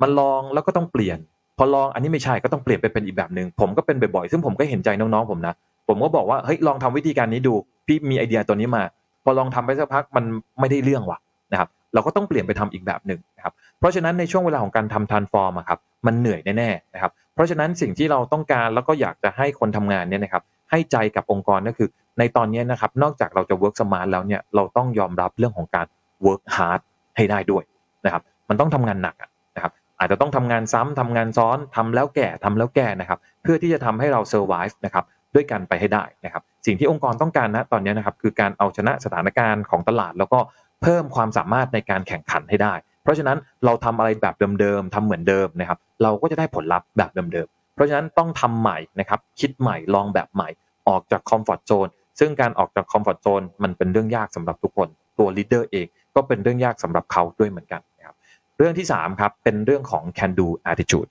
[0.02, 1.18] มันลองแล้วก็ต้องเปลี่ยน
[1.58, 5.54] พอลองอันนี้ไม่ใช่ก็ต้องเปลี่ยนไปเป็นอีกแบบหนึ่งผมก็เป็นบ่อยๆซึ่งผมก็เห็นใจน้องๆผมนะ
[5.88, 7.54] ผมก็บอกว่าเฮ้ยลองทำวิธีการนี้ดู
[7.86, 8.84] พี่มีไอเดียตัวนี้มา
[9.24, 10.26] พอลองทำไปสักพักมัน
[10.60, 11.20] ไม่ได้เรื่องว่ะ
[11.52, 25.88] นะครับ เราก็ต้องเปลี่ยนไปทำอีกแบบหนึ่งนะครับ เพราะฉะนั้นในช่วงเวลาของการทำ transform อะครับมันเหนื่อยแน่ๆนะครับ เพราะฉะนั้นสิ่งที่เราต้องการแล้วก็อยากจะให้คนทำงานเนี่ยนะครับให้ใจกับองค์กรก็คือ ในตอนนี้นะครับนอกจากเราจะ work smart แล้วเนี่ยเราต้องยอมรับเรื่องของการ
[26.26, 26.82] work hard
[27.16, 27.64] ให้ได้ด้วย
[28.06, 29.16] นะครับมันต้องทำงานหนัก
[29.56, 35.06] นะครับอาจจะต้องทำงานซ้ำทำงานซ้อนทำแล้วแก่ทำแล้วแก่นะครับ เพื่อที่จะทำให้เรา survive นะครับ
[35.36, 40.40] ด้วยกันไปให้ได้นะครับสิ่งที่องค์กรต้องการนะตอนนี้นะครับคือการเอาชนะสถานการณ์ของตลาด แล้วก็
[40.82, 42.74] เพิ่มความสามารถในการแข่งขันให้ได้
[43.04, 50.50] เพราะฉะนั้นเราทำอะไรแบบเดิมๆทำเหมือนเดิมนะครับเราก็จะได้ผลลัพธ์แบบเดิมๆเพราะฉะนั้นต้องทำใหม่นะครับคิดใหม่ลองแบบใหม่
[50.88, 51.88] ออกจาก comfort zone
[52.20, 54.88] ซึ่งการออกจาก comfort zone มันเป็นเรื่องยากสำหรับทุกคน
[55.20, 58.16] ตัว leader เองก็เป็นเรื่องยากสำหรับเขาด้วยเหมือนกันนะครับ
[58.58, 61.10] เรื่องที่3ครับเป็นเรื่องของ can do attitude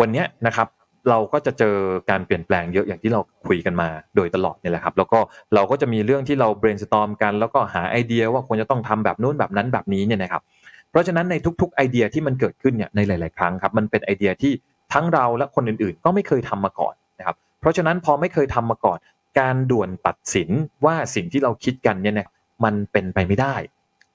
[0.00, 0.68] วันนี้นะครับ
[1.08, 1.76] เราก็จะเจอ
[2.10, 5.18] การเปลี่ยนแปลงเยอะอย่างที่เราคุยกันมาโดยตลอดนี่แหละครับ แล้วก็
[5.54, 10.42] เราก็จะมีเรื่องที่เรา brainstorm กัน แล้วก็หาไอเดียว่าควรจะต้องทำแบบนู้นแบบนั้นแบบนี้เนี่ยนะครับ
[10.90, 14.52] เพราะฉะนั้นในทุกๆไอเดียที่มันเกิดขึ้นเนี่ยในหลาย ๆ ครั้งครับมันเป็นไอเดียที่
[14.92, 18.98] ทั้งเราและคนอื่นๆ ก็ไม่เคยทำมาก่อนนะครับ เพราะฉะนั้นพอไม่เคยทำมาก่อน
[19.40, 20.48] การด่วนตัดสิน
[20.84, 22.28] ว่าสิ่งที่เราคิดกันเนี่ยนะ
[22.64, 23.54] มันเป็นไปไม่ได้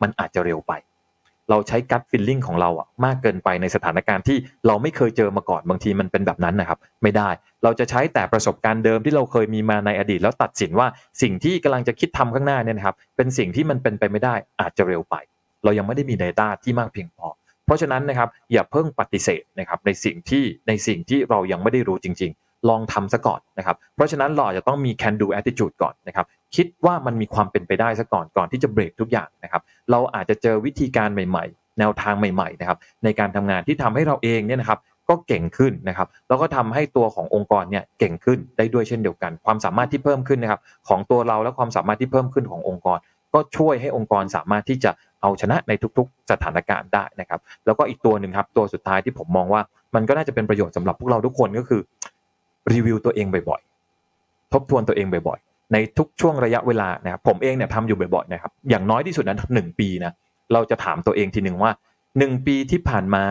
[0.01, 0.73] มันอาจจะเร็วไป
[1.49, 4.37] เราใช้กั t ฟิลลิ่งของเราอะมากเกินไปในสถานการณ์ที่
[4.67, 7.29] เราไม่เคยเจอมาก่อนบางทีมันเป็นแบบนั้นนะครับ ไม่ได้
[7.63, 10.87] เราจะใช้แต่ประสบการณ์เดิมที่เราเคยมีมาในอดีต แล้วตัดสินว่า
[11.21, 15.15] สิ่งที่กำลังจะคิดทำข้างหน้าเนี่ยนะครับ เป็นสิ่งที่มันเป็นไปไม่ได้อาจจะเร็วไป
[15.63, 17.27] เรายังไม่ได้มี Data ที่มากเพียงพอ
[17.65, 26.25] เพราะฉะนั้นนะครับอย่าเพิ่งปฏิเสธนะครับในสิ่งที่ในสิ่งที่เรายังไม่ได้รู้จริง ๆลองทำซะก่อนนะครับ เพราะฉะนั้นเราอาจจะต้องมี can do attitude ก่อนนะครับ
[26.55, 34.79] คิดว่ามันมีความเป็นไปได้ซะก่อนก่อนที่จะเบรกทุกอย่างนะครับ เราอาจจะเจอวิธีการใหม่ ๆ แนวทางใหม่ๆนะครับในการทำงานที่ทำให้เราเองเนี่ยนะครับ
[35.09, 42.97] ก็เก่งขึ้นนะครับ แล้วก็ทำให้ตัวขององค์กรเนี่ยเก่งขึ้นได้ด้วยเช่นเดียวกัน ความสามารถที่เพิ่มขึ้นนะครับของตัวเราและความสามารถที่เพิ่มขึ้นขององค์กร
[43.33, 44.91] ก็ช่วยให้องค์กรสามารถที่จะ
[45.21, 49.61] เอาชนะในทุกๆ สถานการณ์ได้นะครับ แล้วก็อีกตัวหนึ่งครับตัวสุดท้ายที่ผมมองว่า
[49.95, 51.81] มันก็น่าจะเป็นประโยชน์สำหรับพวกเราทุกคนก็คือ
[52.71, 60.13] รีวิวตัวเองบ่อยๆ ทบทวนตัวเองบ่อยๆ ในทุกช่วงระยะเวลานะครับผมเองเนี่ยทำอยู่บ่อยๆนะครับอย่างน้อยที่สุดนั้นหนึ่งปีนะ
[60.53, 61.71] เราจะถามตัวเองทีหนึ่งว่า
[62.17, 63.23] หนึ่งปีที่ผ่านมา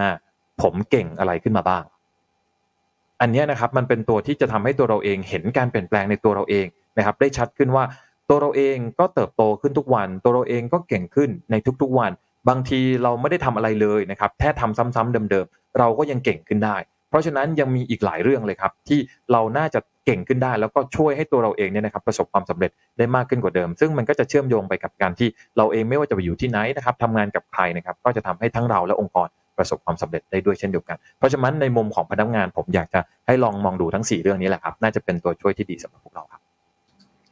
[0.62, 1.84] ผมเก่งอะไรขึ้นมาบ้าง
[3.20, 6.66] อันนี้นะครับมันเป็นตัวที่จะทำให้ตัวเราเองเห็นการเปลี่ยนแปลงในตัวเราเอง
[6.99, 7.84] นะครับ ได้ชัดขึ้นว่า
[8.28, 12.12] ตัวเราเองก็เติบโตขึ้นทุกวัน ตัวเราเองก็เก่งขึ้นในทุกๆวัน
[12.49, 16.76] บางทีเราไม่ได้ทำอะไรเลยนะครับแค่ทำซ้ำๆเดิมๆเราก็ยังเก่งขึ้นได้
[17.09, 18.98] เพราะฉะนั้นยังมีอีกหลายเรื่องเลยครับ ที่
[19.32, 29.28] เราน่าจะเก่งขึ้นได้ แล้วก็ช่วยให้ตัวเราเองเนี่ยนะครับประสบความสำเร็จได้มากขึ้นกว่าเดิม ซึ่งมันก็จะเชื่อมโยงไปกับการที่เราเองไม่ว่าจะไปอยู่ที่ไหนนะครับทำงานกับใครนะครับก็จะทำให้ทั้งเราและองค์กร
[29.59, 36.40] ประสบความสำเร็จได้ด้วยเช่นเดียวกัน เพราะฉะนั้นในมุมของพนักงานผมอยากจะให้ลองมองดูทั้ง 4 เรื่องนี้แหละครับ น่าจะเป็นตัวช่วยที่ดีสำหรับพวกเราครับ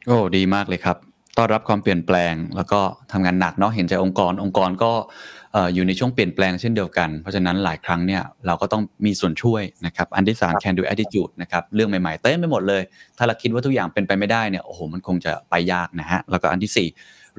[0.07, 0.97] โอ้ดีมากเลยครับ
[1.37, 2.79] ต้อนรับความเปลี่ยนแปลง แล้วก็
[3.11, 4.91] ทำงานหนักเนาะเห็นใจองค์กร องค์กรก็
[5.57, 12.81] อ่ออยู่ในช่วงเปลี่ยนแปลงเช่นเดียวกัน เพราะฉะนั้นหลายครั้งเนี่ยเราก็ต้องมีส่วนช่วยนะครับอันที่สามครับ can do attitude นะครับเรื่องใหม่ๆเต็มไปหมดเลย
[13.17, 16.87] ถ้าเราคิดว่าทุกอย่างเป็นไปไม่ได้เนี่ยโอ้โหมันคงจะไปยากนะฮะแล้วก็อันที่สี่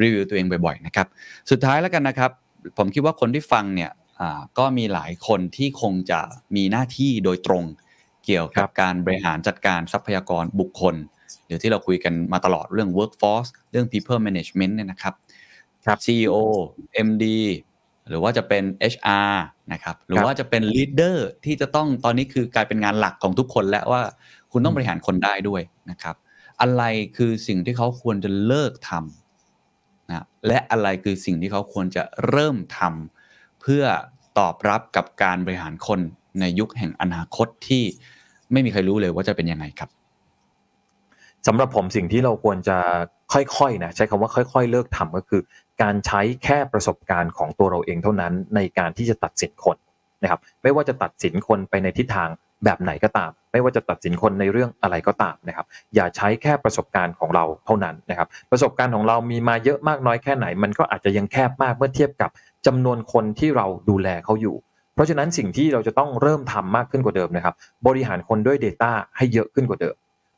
[0.01, 1.07] รีวิวตัวเองบ่อยๆนะครับ
[1.51, 2.31] สุดท้ายแล้วกันนะครับ
[2.79, 3.91] ผมคิดว่าคนที่ฟังเนี่ย
[4.21, 6.21] อ่าก็มีหลายคนที่คงจะ
[6.57, 7.64] มีหน้าที่โดยตรง
[8.25, 10.95] เกี่ยวกับการบริหารจัดการทรัพยากรบุคคล
[11.47, 15.14] เดี๋ยวที่เราคุยกันมาตลอดเรื่อง workforce เรื่อง people management เนี่ยนะครับ
[15.85, 16.37] ครับ CEO
[17.09, 17.25] MD
[18.09, 19.32] หรือว่าจะเป็น HR
[19.72, 24.02] นะครับ หรือว่าจะเป็น leader ที่จะต้องตอนนี้คือกลายเป็นงานหลักของทุกคนแล้วว่า
[24.52, 26.16] คุณต้องบริหารคนได้ด้วยนะครับ
[26.61, 26.82] อะไร
[27.16, 33.84] คือสิ่งที่เขาควรจะเลิกทำนะและอะไรคือสิ่งที่เขาควรจะเริ่มทำเพื่อ
[34.38, 36.00] ตอบรับกับการบริหารคน
[36.40, 37.84] ในยุคแห่งอนาคตที่
[38.52, 39.90] ไม่มีใครรู้เลยว่าจะเป็นยังไงครับ
[41.46, 42.78] สำหรับผมสิ่งที่เราควรจะ
[43.32, 45.40] ค่อยๆนะใช้คำว่าค่อย ๆ เลิกทำก็คือ
[45.83, 49.76] การใช้แค่ประสบการณ์ของตัวเราเองเท่านั้นในการที่จะตัดสินคน
[50.22, 52.29] นะครับ ไม่ว่าจะตัดสินคนไปในทิศทาง
[52.64, 62.31] แบบไหนก็ตาม ไม่ว่าจะตัดสินคนในเรื่องอะไรก็ตามนะครับ อย่าใช้แค่ประสบการณ์ของเราเท่านั้นนะครับ ประสบการณ์ของเรามีมาเยอะมากน้อยแค่ไหน มันก็อาจจะยังแคบมากเมื่อเทียบกับ
[62.66, 64.57] จำนวนคนที่เราดูแลเขาอยู่
[64.95, 67.55] เพราะฉะนั้นสิ่งที่เราจะต้องเริ่มทำมากขึ้นกว่าเดิมนะครับ
[67.87, 69.95] บริหารคนด้วย Data ให้เยอะขึ้นกว่าเดิม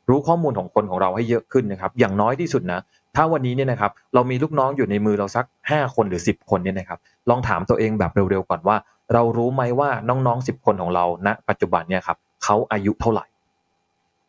[0.09, 2.79] รู้ข้อมูลของคนของเราให้เยอะขึ้นนะครับ อย่างน้อยที่สุดนะ
[3.15, 6.99] ถ้าวันนี้เนี่ยนะครับเรามีลูกน้องอยู่ในมือเราสัก 5 คนหรือ 10 คนเนี่ยนะครับ
[7.29, 8.77] ลองถามตัวเองแบบเร็วๆก่อนว่า
[9.13, 13.25] เรารู้ไหมว่าน้องๆ 10 คนของเราณปัจจุบันเนี่ยครับเขาอายุเท่าไหร่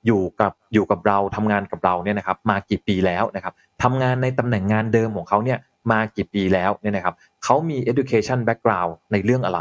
[0.06, 5.58] อยู่กับอยู่กับเราทำงานกับเราเนี่ยนะครับมากี่ปีแล้วนะครับทำงานในตำแหน่งงานเดิมของเขาเนี่ย
[5.90, 7.14] มากี่ปีแล้วเนี่ยนะครับ
[7.44, 9.60] เขามี education background ในเรื่องอะไร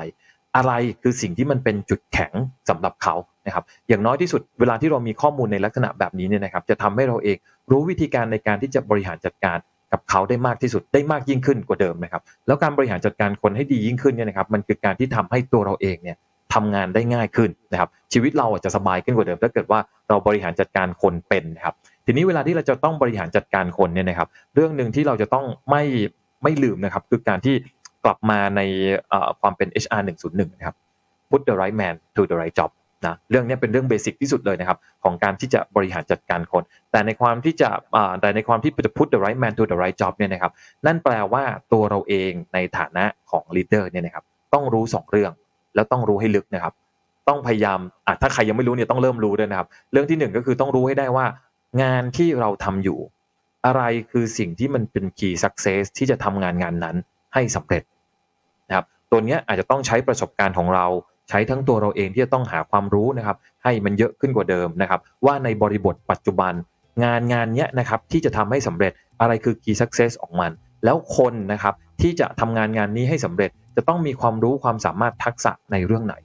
[0.56, 2.34] อะไรคือสิ่งที่มันเป็นจุดแข็ง
[2.70, 3.16] สำหรับเขา
[3.46, 7.38] นะครับอย่างน้อยที่สุดเวลาที่เรามีข้อมูลในลักษณะแบบนี้เนี่ยนะครับจะทำให้เราเอง
[7.72, 9.58] รู้วิธีการในการที่จะบริหารจัดการ
[9.92, 16.18] กับเขาได้มากที่สุดได้มากยิ่งขึ้นกว่าเดิมนะครับ แล้วการบริหารจัดการคนให้ดียิ่งขึ้นเนี่ยนะครับ มันคือการที่ทำให้ตัวเราเองเนี่ย
[16.54, 25.84] ทำงานได้ง่ายขึ้นนะครับ ชีวิตเราอาจจะสบายขึ้นกว่าเดิม ถ้าเกิดว่าเราบริหารจัดการคนเป็นนะครับ ทีนี้เวลาที่เราจะต้องบริหารจัดการคนเนี่ยนะครับ เรื่องหนึ่งที่เราจะต้องไม่
[26.44, 27.56] ไม่ลืมนะครับ คือการที่
[28.06, 28.62] กลับมาใน
[29.42, 30.76] ความเป็น HR 101 นะครับ
[31.30, 32.72] put the right man to the right job
[33.06, 37.70] นะเรื่องนี้เป็นเรื่องเบสิกที่สุดเลยนะครับของการที่จะบริหารจัดการคน แต่ในความที่จะ
[38.22, 40.52] แต่ในความที่จะ put the right man to the right job เนี่ยนะครับ
[40.86, 44.24] นั่นแปลว่าตัวเราเองในฐานะของ leader เนี่ยนะครับ
[44.54, 45.32] ต้องรู้สองเรื่อง
[45.76, 46.74] แล้วต้องรู้ให้ลึกนะครับ
[47.30, 51.26] ต้องพยายามอะถ้าใครยังไม่รู้เนี่ยต้องเริ่มรู้ด้วยนะครับ เรื่องที่หนึ่งก็คือต้องรู้ให้ได้ว่า
[51.82, 53.00] งานที่เราทำอยู่
[53.66, 53.82] อะไร
[54.12, 56.96] คือสิ่งที่มันเป็น key success ที่จะทำงานงานนั้น
[57.34, 57.84] ให้สำเร็จ
[58.68, 60.86] นะครับตัวเนี้ยอาจจะต้องใช้ประสบการณ์ของเรา
[61.32, 66.54] ใช้ทั้งตัวเราเองที่จะต้องหาความรู้นะครับให้มันเยอะขึ้นกว่าเดิมนะครับว่าในบริบทปัจจุบัน
[67.04, 70.52] งานงานเนี้ยนะครับที่จะทำให้สำเร็จอะไรคือ key success ของมัน
[70.86, 76.16] แล้วคนนะครับที่จะทำงานงานนี้ให้สำเร็จจะต้องมีความรู้ความสามารถทักษะในเรื่องไหน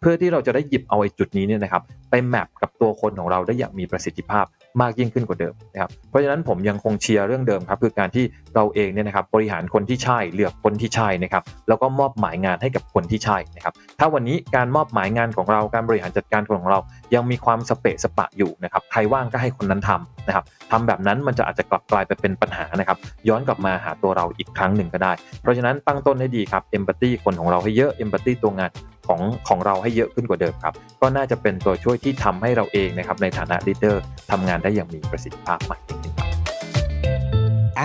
[0.00, 4.44] เพื่อที่เราจะได้หยิบเอาไอ้จุดนี้เนี่ยนะครับไปแมปกับตัวคนของเราได้อย่างมีประสิทธิภาพ
[4.80, 8.24] มากยิ่งขึ้นกว่าเดิมนะครับเพราะฉะนั้นผมยังคงเชียร์เรื่องเดิมครับคือการที่
[8.54, 16.80] เราเองเนี่ยนะครับบริหารคนที่ใช่เลือกคนที่ใช่นะครับแล้วก็มอบหมายงานให้กับคนที่ใช่นะครับถ้าวันนี้การมอบหมายงานของเราการบริหารจัดการคนของเรา
[17.14, 22.98] ยังมีความสเปะสปะอยู่นะครับใครว่างก็ให้คนนั้นทำนะครับทำแบบนั้นมันจะอาจจะกลับกลายไปเป็นปัญหานะครับ
[23.28, 25.12] ย้อนกลับมาหาตัวเราอีกครั้งหนึ่งก็ได้
[25.42, 28.70] เพราะฉะนั้นตั้งต้นให้ดีครับเอมพัตตีคนของเราให้เยอะเอมพัตตีตัวงาน
[29.06, 36.28] ของของเราให้เยอะขึ้นกว่าเดิมครับ ก็น่าจะเป็นตัวช่วยที่ทำให้เราเองนะครับในฐานะ leader ทำงานได้อย่างมีประสิทธิภาพมากยิ่งขึ้นครับ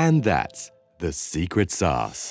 [0.04, 0.62] And that's
[1.04, 2.24] the secret sauce.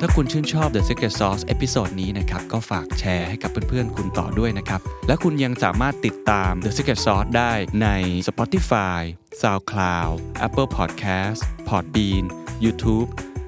[0.00, 7.52] ถ้าคุณชื่นชอบ The Secret Sauce episode นี้นะครับ ก็ฝากแชร์ให้กับเพื่อนๆ คุณต่อด้วยนะครับ และคุณยังสามารถติดตาม The Secret Sauce ได้
[7.82, 7.88] ใน
[8.28, 9.00] Spotify,
[9.40, 10.14] SoundCloud,
[10.46, 12.24] Apple Podcast, Podbean,
[12.64, 13.08] YouTube